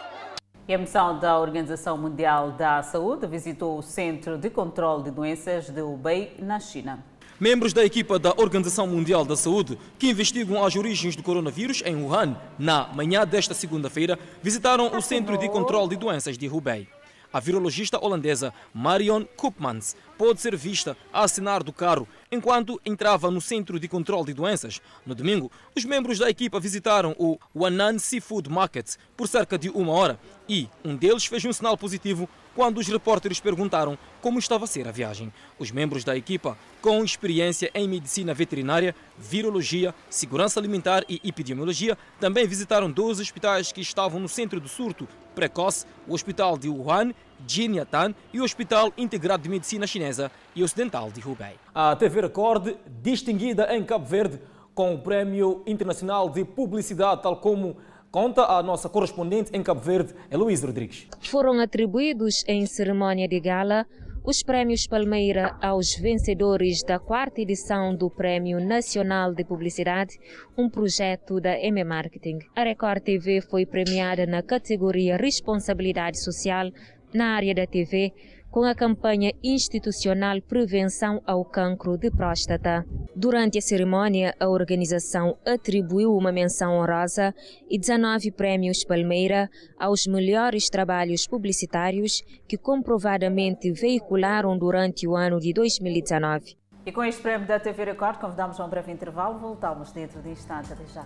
E 0.68 0.76
a 0.76 0.78
missão 0.78 1.18
da 1.18 1.39
Organização 1.39 1.97
Mundial 1.97 2.51
da 2.51 2.84
Saúde 2.84 3.26
visitou 3.26 3.80
o 3.80 3.82
Centro 3.82 4.38
de 4.38 4.49
Controlo 4.49 5.03
de 5.03 5.09
Doenças 5.09 5.70
de 5.70 5.82
Hubei, 5.82 6.36
na 6.39 6.59
China. 6.59 7.03
Membros 7.39 7.74
da 7.74 7.84
equipa 7.84 8.20
da 8.20 8.30
Organização 8.38 8.86
Mundial 8.86 9.26
da 9.26 9.36
Saúde, 9.36 9.78
que 9.97 10.12
investigam 10.12 10.64
as 10.64 10.76
origens 10.76 11.16
do 11.16 11.24
coronavírus 11.24 11.82
em 11.84 11.95
Wuhan, 11.95 12.38
na 12.59 12.88
manhã 12.93 13.26
desta 13.26 13.55
segunda-feira, 13.55 14.20
visitaram 14.43 14.95
o 14.95 15.01
Centro 15.01 15.36
de 15.36 15.49
Controlo 15.49 15.89
de 15.89 15.95
Doenças 15.95 16.38
de 16.38 16.47
Hubei. 16.47 16.88
A 17.34 17.39
virologista 17.39 17.97
holandesa 17.99 18.53
Marion 18.72 19.24
Koopmans 19.36 19.95
pôde 20.16 20.41
ser 20.41 20.55
vista 20.55 20.95
a 21.12 21.24
assinar 21.24 21.64
do 21.64 21.74
carro 21.74 22.07
enquanto 22.32 22.79
entrava 22.86 23.29
no 23.29 23.41
Centro 23.41 23.79
de 23.79 23.88
Controlo 23.88 24.25
de 24.25 24.34
Doenças. 24.34 24.79
No 25.05 25.13
domingo, 25.13 25.51
os 25.75 25.84
membros 25.84 26.17
da 26.17 26.29
equipa 26.29 26.59
visitaram 26.59 27.15
o 27.19 27.38
Wanan 27.53 27.99
Seafood 27.99 28.49
Market 28.49 28.95
por 29.17 29.27
cerca 29.27 29.57
de 29.57 29.69
uma 29.69 29.91
hora 29.91 30.19
e 30.47 30.69
um 30.84 30.95
deles 30.95 31.25
fez 31.25 31.43
um 31.43 31.51
sinal 31.53 31.77
positivo 31.77 32.29
quando 32.55 32.79
os 32.79 32.88
repórteres 32.88 33.39
perguntaram 33.39 33.97
como 34.21 34.39
estava 34.39 34.65
a 34.65 34.67
ser 34.67 34.88
a 34.88 34.91
viagem. 34.91 35.32
Os 35.57 35.71
membros 35.71 36.03
da 36.03 36.15
equipa, 36.15 36.57
com 36.82 37.03
experiência 37.03 37.71
em 37.73 37.88
medicina 37.88 38.34
veterinária, 38.34 38.95
virologia, 39.17 39.95
segurança 40.09 40.59
alimentar 40.59 41.03
e 41.07 41.21
epidemiologia, 41.23 41.97
também 42.19 42.47
visitaram 42.47 42.91
dois 42.91 43.19
hospitais 43.19 43.71
que 43.71 43.82
estavam 43.82 44.19
no 44.19 44.29
centro 44.29 44.59
do 44.59 44.67
surto 44.67 45.07
precoce, 45.34 45.86
o 46.07 46.13
Hospital 46.13 46.57
de 46.57 46.67
Wuhan, 46.67 47.13
Jinyatan 47.47 48.13
e 48.33 48.39
o 48.39 48.43
Hospital 48.43 48.91
Integrado 48.97 49.43
de 49.43 49.49
Medicina 49.49 49.87
Chinesa 49.87 50.31
e 50.55 50.63
Ocidental 50.63 51.11
de 51.11 51.19
Hubei. 51.27 51.55
A 51.73 51.95
TV 51.95 52.21
Record, 52.21 52.75
distinguida 53.01 53.75
em 53.75 53.83
Cabo 53.83 54.05
Verde 54.05 54.39
com 54.73 54.93
o 54.93 54.99
Prémio 54.99 55.63
Internacional 55.67 56.29
de 56.29 56.45
Publicidade, 56.45 57.21
tal 57.21 57.37
como 57.37 57.77
Conta 58.11 58.43
a 58.43 58.61
nossa 58.61 58.89
correspondente 58.89 59.51
em 59.53 59.63
Cabo 59.63 59.79
Verde, 59.79 60.13
Heloísa 60.29 60.67
Rodrigues. 60.67 61.07
Foram 61.21 61.61
atribuídos 61.61 62.43
em 62.45 62.65
cerimônia 62.65 63.25
de 63.25 63.39
gala 63.39 63.87
os 64.21 64.43
prémios 64.43 64.85
Palmeira 64.85 65.57
aos 65.61 65.95
vencedores 65.95 66.83
da 66.83 66.99
quarta 66.99 67.39
edição 67.39 67.95
do 67.95 68.09
Prémio 68.09 68.59
Nacional 68.59 69.33
de 69.33 69.45
Publicidade, 69.45 70.19
um 70.57 70.69
projeto 70.69 71.39
da 71.39 71.57
M 71.57 71.81
Marketing. 71.85 72.39
A 72.53 72.63
Record 72.63 73.01
TV 73.01 73.39
foi 73.39 73.65
premiada 73.65 74.25
na 74.27 74.43
categoria 74.43 75.15
Responsabilidade 75.15 76.19
Social 76.21 76.69
na 77.14 77.36
área 77.36 77.53
da 77.53 77.66
TV 77.66 78.14
com 78.51 78.66
a 78.66 78.76
campanha 78.76 79.32
institucional 79.41 80.41
Prevenção 80.41 81.22
ao 81.26 81.45
Cancro 81.45 81.97
de 81.97 82.12
Próstata. 82.12 82.86
Durante 83.16 83.57
a 83.57 83.62
cerimônia, 83.62 84.36
a 84.38 84.49
organização 84.49 85.38
atribuiu 85.45 86.14
uma 86.14 86.34
menção 86.34 86.74
honrosa 86.74 87.34
e 87.70 87.80
19 87.80 88.32
prémios 88.32 88.84
Palmeira 88.84 89.49
aos 89.80 90.05
melhores 90.05 90.70
trabalhos 90.70 91.26
publicitários 91.26 92.22
que 92.45 92.57
comprovadamente 92.57 93.72
veicularam 93.72 94.57
durante 94.57 95.07
o 95.07 95.16
ano 95.16 95.39
de 95.39 95.53
2019. 95.53 96.57
E 96.86 96.91
com 96.91 97.03
este 97.03 97.22
prémio 97.22 97.47
da 97.47 97.59
TV 97.59 97.86
Record, 97.86 98.20
convidamos 98.20 98.59
a 98.59 98.66
um 98.66 98.70
breve 98.70 98.91
intervalo. 98.91 99.39
Voltamos 99.39 99.91
dentro 99.93 100.22
de 100.22 100.30
instantes. 100.30 100.72
Até 100.72 100.86
já. 100.88 101.05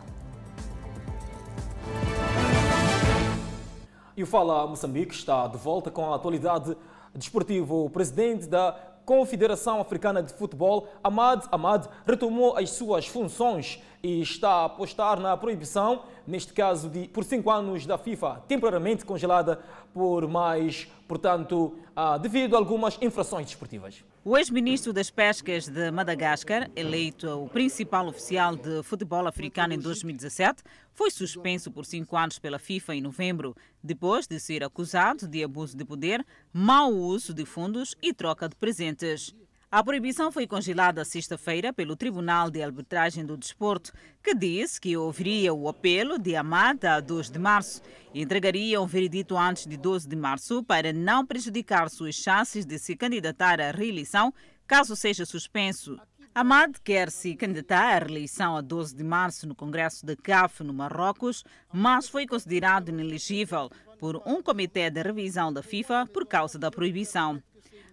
E 4.17 4.23
o 4.23 4.25
Fala 4.25 4.65
Moçambique 4.65 5.13
está 5.13 5.45
de 5.45 5.57
volta 5.57 5.91
com 5.91 6.09
a 6.09 6.15
atualidade 6.15 6.77
desportivo. 7.13 7.83
O 7.83 7.89
presidente 7.89 8.47
da 8.47 8.73
Confederação 9.03 9.81
Africana 9.81 10.23
de 10.23 10.33
Futebol, 10.33 10.87
Ahmad 11.03 11.45
Ahmad, 11.51 11.87
retomou 12.07 12.55
as 12.55 12.69
suas 12.69 13.05
funções 13.07 13.83
e 14.01 14.21
está 14.21 14.49
a 14.49 14.65
apostar 14.65 15.19
na 15.19 15.35
proibição, 15.35 16.03
neste 16.27 16.53
caso 16.53 16.89
de 16.89 17.07
por 17.07 17.23
cinco 17.23 17.51
anos 17.51 17.85
da 17.85 17.97
FIFA, 17.97 18.43
temporariamente 18.47 19.05
congelada 19.05 19.59
por 19.93 20.27
mais, 20.27 20.87
portanto, 21.07 21.77
ah, 21.95 22.17
devido 22.17 22.55
a 22.55 22.59
algumas 22.59 22.97
infrações 23.01 23.45
desportivas. 23.47 24.03
O 24.27 24.35
ex-ministro 24.35 24.91
das 24.91 25.11
Pescas 25.11 25.67
de 25.67 25.91
Madagascar, 25.91 26.69
eleito 26.75 27.29
o 27.43 27.47
principal 27.47 28.07
oficial 28.07 28.55
de 28.55 28.81
futebol 28.81 29.27
africano 29.27 29.73
em 29.73 29.79
2017, 29.79 30.63
foi 30.93 31.11
suspenso 31.11 31.69
por 31.71 31.85
cinco 31.85 32.17
anos 32.17 32.39
pela 32.39 32.57
FIFA 32.57 32.95
em 32.95 33.01
novembro, 33.01 33.55
depois 33.83 34.25
de 34.25 34.39
ser 34.39 34.63
acusado 34.63 35.27
de 35.27 35.43
abuso 35.43 35.77
de 35.77 35.85
poder, 35.85 36.25
mau 36.51 36.91
uso 36.91 37.35
de 37.35 37.45
fundos 37.45 37.95
e 38.01 38.13
troca 38.13 38.49
de 38.49 38.55
presentes. 38.55 39.35
A 39.75 39.83
proibição 39.83 40.31
foi 40.31 40.47
congelada 40.47 41.03
sexta-feira 41.03 41.73
pelo 41.73 41.97
Tribunal 41.97 42.49
de 42.49 42.63
Arbitragem 42.63 43.25
do 43.25 43.35
Desporto, 43.35 43.91
que 44.23 44.33
disse 44.33 44.79
que 44.79 44.95
ouviria 44.95 45.53
o 45.53 45.67
apelo 45.67 46.17
de 46.17 46.33
Amada 46.33 46.93
a 46.93 47.01
2 47.01 47.29
de 47.29 47.37
março 47.37 47.81
e 48.13 48.21
entregaria 48.21 48.79
um 48.79 48.87
veredito 48.87 49.37
antes 49.37 49.67
de 49.67 49.75
12 49.75 50.07
de 50.07 50.15
março 50.15 50.63
para 50.63 50.93
não 50.93 51.25
prejudicar 51.25 51.89
suas 51.89 52.15
chances 52.15 52.65
de 52.65 52.79
se 52.79 52.95
candidatar 52.95 53.59
à 53.59 53.71
reeleição 53.71 54.33
caso 54.65 54.95
seja 54.95 55.25
suspenso. 55.25 55.99
Amad 56.33 56.77
quer 56.81 57.11
se 57.11 57.35
candidatar 57.35 57.97
à 57.97 57.99
reeleição 57.99 58.55
a 58.55 58.61
12 58.61 58.95
de 58.95 59.03
março 59.03 59.45
no 59.45 59.53
Congresso 59.53 60.05
de 60.05 60.15
CAF, 60.15 60.63
no 60.63 60.73
Marrocos, 60.73 61.43
mas 61.73 62.07
foi 62.07 62.25
considerado 62.25 62.87
inelegível 62.87 63.69
por 63.99 64.23
um 64.25 64.41
comitê 64.41 64.89
de 64.89 65.01
revisão 65.03 65.51
da 65.51 65.61
FIFA 65.61 66.07
por 66.13 66.25
causa 66.25 66.57
da 66.57 66.71
proibição. 66.71 67.43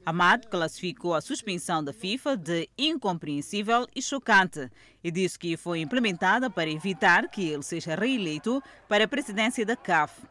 Amad 0.04 0.48
classificou 0.48 1.14
a 1.14 1.20
suspensão 1.20 1.82
da 1.82 1.92
FIFA 1.92 2.36
de 2.36 2.68
incompreensível 2.76 3.86
e 3.94 4.02
chocante 4.02 4.68
e 5.02 5.12
disse 5.12 5.38
que 5.38 5.56
foi 5.56 5.80
implementada 5.80 6.50
para 6.50 6.68
evitar 6.68 7.28
que 7.28 7.48
ele 7.48 7.62
seja 7.62 7.94
reeleito 7.94 8.60
para 8.88 9.04
a 9.04 9.08
presidência 9.08 9.64
da 9.64 9.76
CAF. 9.76 10.22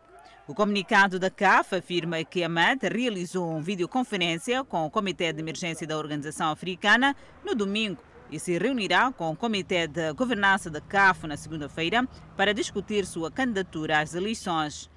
O 0.46 0.54
comunicado 0.54 1.18
da 1.18 1.30
CAF 1.30 1.76
afirma 1.76 2.22
que 2.26 2.44
Amad 2.44 2.84
realizou 2.84 3.50
uma 3.50 3.62
videoconferência 3.62 4.62
com 4.66 4.86
o 4.86 4.92
Comitê 4.92 5.32
de 5.32 5.40
Emergência 5.40 5.88
da 5.88 5.98
Organização 5.98 6.52
Africana 6.52 7.16
no 7.46 7.56
domingo 7.56 8.04
e 8.30 8.38
se 8.38 8.58
reunirá 8.58 9.10
com 9.14 9.32
o 9.32 9.36
Comitê 9.38 9.88
de 9.88 10.12
Governança 10.12 10.70
da 10.70 10.82
CAF 10.82 11.26
na 11.28 11.38
segunda-feira 11.38 12.06
para 12.36 12.54
discutir 12.54 13.06
sua 13.06 13.32
candidatura 13.32 14.02
às 14.02 14.16
eleições. 14.16 14.90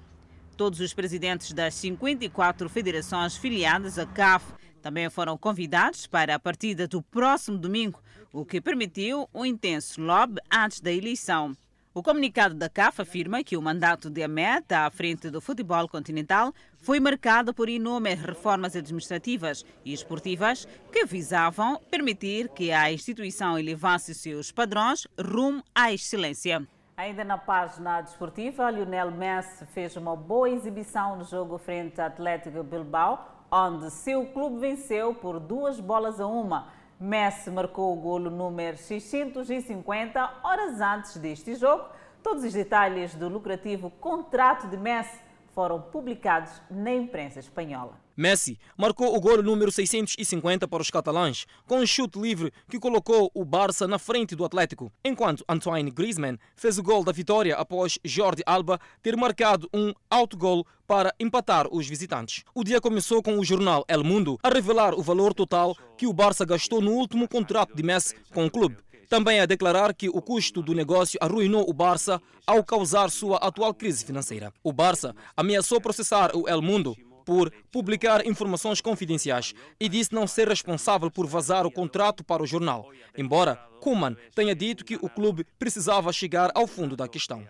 Todos 0.57 0.79
os 0.79 0.93
presidentes 0.93 1.51
das 1.51 1.75
54 1.75 2.69
federações 2.69 3.35
filiadas 3.35 3.99
à 3.99 4.05
CAF 4.05 4.53
também 4.85 5.09
foram 5.09 5.35
convidados 5.35 6.05
para 6.05 6.35
a 6.35 6.39
partida 6.39 6.87
do 6.87 7.01
próximo 7.01 7.57
domingo, 7.57 7.99
o 8.31 8.45
que 8.45 8.61
permitiu 8.61 9.27
um 9.33 9.43
intenso 9.43 9.99
lobby 9.99 10.39
antes 10.53 10.79
da 10.79 10.91
eleição. 10.91 11.57
O 11.91 12.03
comunicado 12.03 12.53
da 12.53 12.69
CAF 12.69 13.01
afirma 13.01 13.43
que 13.43 13.57
o 13.57 13.61
mandato 13.63 14.11
de 14.11 14.21
Ahmed 14.21 14.63
à 14.69 14.87
frente 14.91 15.31
do 15.31 15.41
futebol 15.41 15.89
continental 15.89 16.53
foi 16.77 16.99
marcado 16.99 17.51
por 17.51 17.67
inúmeras 17.67 18.19
reformas 18.19 18.75
administrativas 18.75 19.65
e 19.83 19.91
esportivas 19.91 20.67
que 20.91 21.03
visavam 21.03 21.81
permitir 21.89 22.49
que 22.49 22.71
a 22.71 22.91
instituição 22.91 23.57
elevasse 23.57 24.13
seus 24.13 24.51
padrões 24.51 25.07
rumo 25.19 25.63
à 25.73 25.91
excelência. 25.91 26.63
Ainda 26.95 27.23
na 27.23 27.39
página 27.39 28.01
desportiva, 28.01 28.69
Lionel 28.69 29.09
Messi 29.09 29.65
fez 29.65 29.97
uma 29.97 30.15
boa 30.15 30.47
exibição 30.47 31.15
no 31.15 31.23
jogo 31.23 31.57
frente 31.57 31.99
ao 31.99 32.05
Atlético 32.05 32.61
Bilbao, 32.61 33.34
onde 33.51 33.89
seu 33.91 34.25
clube 34.27 34.59
venceu 34.59 35.13
por 35.13 35.39
duas 35.39 35.79
bolas 35.79 36.19
a 36.19 36.27
uma. 36.27 36.67
Messi 36.99 37.51
marcou 37.51 37.93
o 37.93 38.01
golo 38.01 38.29
número 38.29 38.77
650 38.77 40.39
horas 40.43 40.79
antes 40.79 41.17
deste 41.17 41.55
jogo. 41.55 41.85
Todos 42.23 42.43
os 42.43 42.53
detalhes 42.53 43.13
do 43.15 43.27
lucrativo 43.27 43.89
contrato 43.89 44.67
de 44.67 44.77
Messi 44.77 45.19
foram 45.55 45.81
publicados 45.81 46.61
na 46.69 46.93
imprensa 46.93 47.39
espanhola. 47.39 47.97
Messi 48.15 48.59
marcou 48.77 49.15
o 49.15 49.19
gol 49.19 49.41
número 49.41 49.71
650 49.71 50.67
para 50.67 50.81
os 50.81 50.91
catalães, 50.91 51.45
com 51.65 51.79
um 51.79 51.85
chute 51.85 52.19
livre 52.19 52.51
que 52.69 52.79
colocou 52.79 53.31
o 53.33 53.43
Barça 53.43 53.87
na 53.87 53.97
frente 53.97 54.35
do 54.35 54.45
Atlético, 54.45 54.91
enquanto 55.03 55.45
Antoine 55.49 55.89
Griezmann 55.89 56.37
fez 56.55 56.77
o 56.77 56.83
gol 56.83 57.03
da 57.03 57.11
vitória 57.11 57.55
após 57.55 57.97
Jordi 58.03 58.43
Alba 58.45 58.79
ter 59.01 59.15
marcado 59.15 59.69
um 59.73 59.93
autogol 60.09 60.65
para 60.85 61.13
empatar 61.19 61.67
os 61.71 61.87
visitantes. 61.87 62.43
O 62.53 62.63
dia 62.63 62.79
começou 62.79 63.23
com 63.23 63.39
o 63.39 63.43
jornal 63.43 63.83
El 63.87 64.03
Mundo 64.03 64.37
a 64.43 64.49
revelar 64.49 64.93
o 64.93 65.01
valor 65.01 65.33
total 65.33 65.75
que 65.97 66.05
o 66.05 66.13
Barça 66.13 66.45
gastou 66.45 66.81
no 66.81 66.91
último 66.91 67.27
contrato 67.27 67.75
de 67.75 67.83
Messi 67.83 68.15
com 68.33 68.45
o 68.45 68.51
clube. 68.51 68.77
Também 69.09 69.39
a 69.39 69.45
declarar 69.45 69.93
que 69.93 70.09
o 70.09 70.21
custo 70.21 70.61
do 70.61 70.73
negócio 70.73 71.19
arruinou 71.21 71.69
o 71.69 71.73
Barça 71.73 72.21
ao 72.45 72.63
causar 72.63 73.09
sua 73.09 73.37
atual 73.37 73.73
crise 73.73 74.05
financeira. 74.05 74.53
O 74.63 74.73
Barça 74.73 75.15
ameaçou 75.35 75.79
processar 75.79 76.35
o 76.35 76.47
El 76.47 76.61
Mundo 76.61 76.95
por 77.25 77.51
publicar 77.71 78.25
informações 78.25 78.79
confidenciais 78.79 79.53
e 79.79 79.89
disse 79.89 80.13
não 80.13 80.27
ser 80.27 80.47
responsável 80.47 81.09
por 81.09 81.25
vazar 81.25 81.65
o 81.65 81.71
contrato 81.71 82.23
para 82.23 82.43
o 82.43 82.47
jornal, 82.47 82.87
embora 83.17 83.55
Kuman 83.81 84.15
tenha 84.33 84.55
dito 84.55 84.85
que 84.85 84.95
o 84.95 85.09
clube 85.09 85.45
precisava 85.57 86.13
chegar 86.13 86.51
ao 86.53 86.67
fundo 86.67 86.95
da 86.95 87.07
questão. 87.07 87.43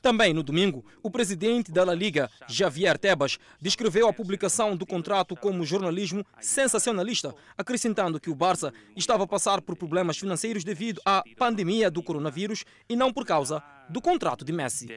Também 0.00 0.32
no 0.32 0.42
domingo, 0.42 0.84
o 1.02 1.10
presidente 1.10 1.70
da 1.70 1.84
La 1.84 1.94
Liga, 1.94 2.30
Javier 2.48 2.98
Tebas, 2.98 3.38
descreveu 3.60 4.08
a 4.08 4.12
publicação 4.12 4.76
do 4.76 4.86
contrato 4.86 5.36
como 5.36 5.64
jornalismo 5.64 6.24
sensacionalista, 6.40 7.34
acrescentando 7.56 8.20
que 8.20 8.30
o 8.30 8.34
Barça 8.34 8.72
estava 8.96 9.24
a 9.24 9.26
passar 9.26 9.60
por 9.60 9.76
problemas 9.76 10.18
financeiros 10.18 10.64
devido 10.64 11.00
à 11.04 11.22
pandemia 11.36 11.90
do 11.90 12.02
coronavírus 12.02 12.64
e 12.88 12.96
não 12.96 13.12
por 13.12 13.24
causa 13.24 13.62
do 13.88 14.00
contrato 14.00 14.44
de 14.44 14.52
Messi. 14.52 14.88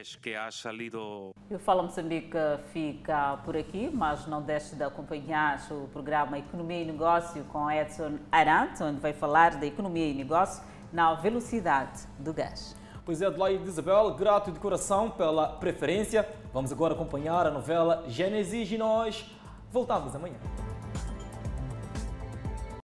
O 1.50 1.60
Fala 1.60 1.84
Moçambique 1.84 2.38
fica 2.72 3.38
por 3.44 3.58
aqui, 3.58 3.90
mas 3.94 4.26
não 4.28 4.42
deixe 4.42 4.76
de 4.76 4.84
acompanhar 4.84 5.60
o 5.72 5.88
programa 5.90 6.38
Economia 6.38 6.82
e 6.82 6.86
Negócio 6.86 7.44
com 7.46 7.70
Edson 7.70 8.20
Arantes, 8.32 8.82
onde 8.82 9.00
vai 9.00 9.14
falar 9.14 9.60
da 9.60 9.66
economia 9.66 10.08
e 10.08 10.14
negócio 10.14 10.64
na 10.94 11.14
velocidade 11.16 12.08
do 12.20 12.34
gás. 12.34 12.76
Pois 13.06 13.22
é, 13.22 13.28
Adelaide 13.28 13.64
Isabel, 13.68 14.16
grato 14.16 14.52
de 14.52 14.60
coração 14.60 15.12
pela 15.12 15.48
preferência. 15.48 16.28
Vamos 16.52 16.72
agora 16.72 16.96
acompanhar 16.96 17.46
a 17.46 17.52
novela 17.52 18.04
Gênesis 18.08 18.72
e 18.72 18.80
nós 18.80 19.30
voltamos 19.72 20.16
amanhã. 20.16 20.40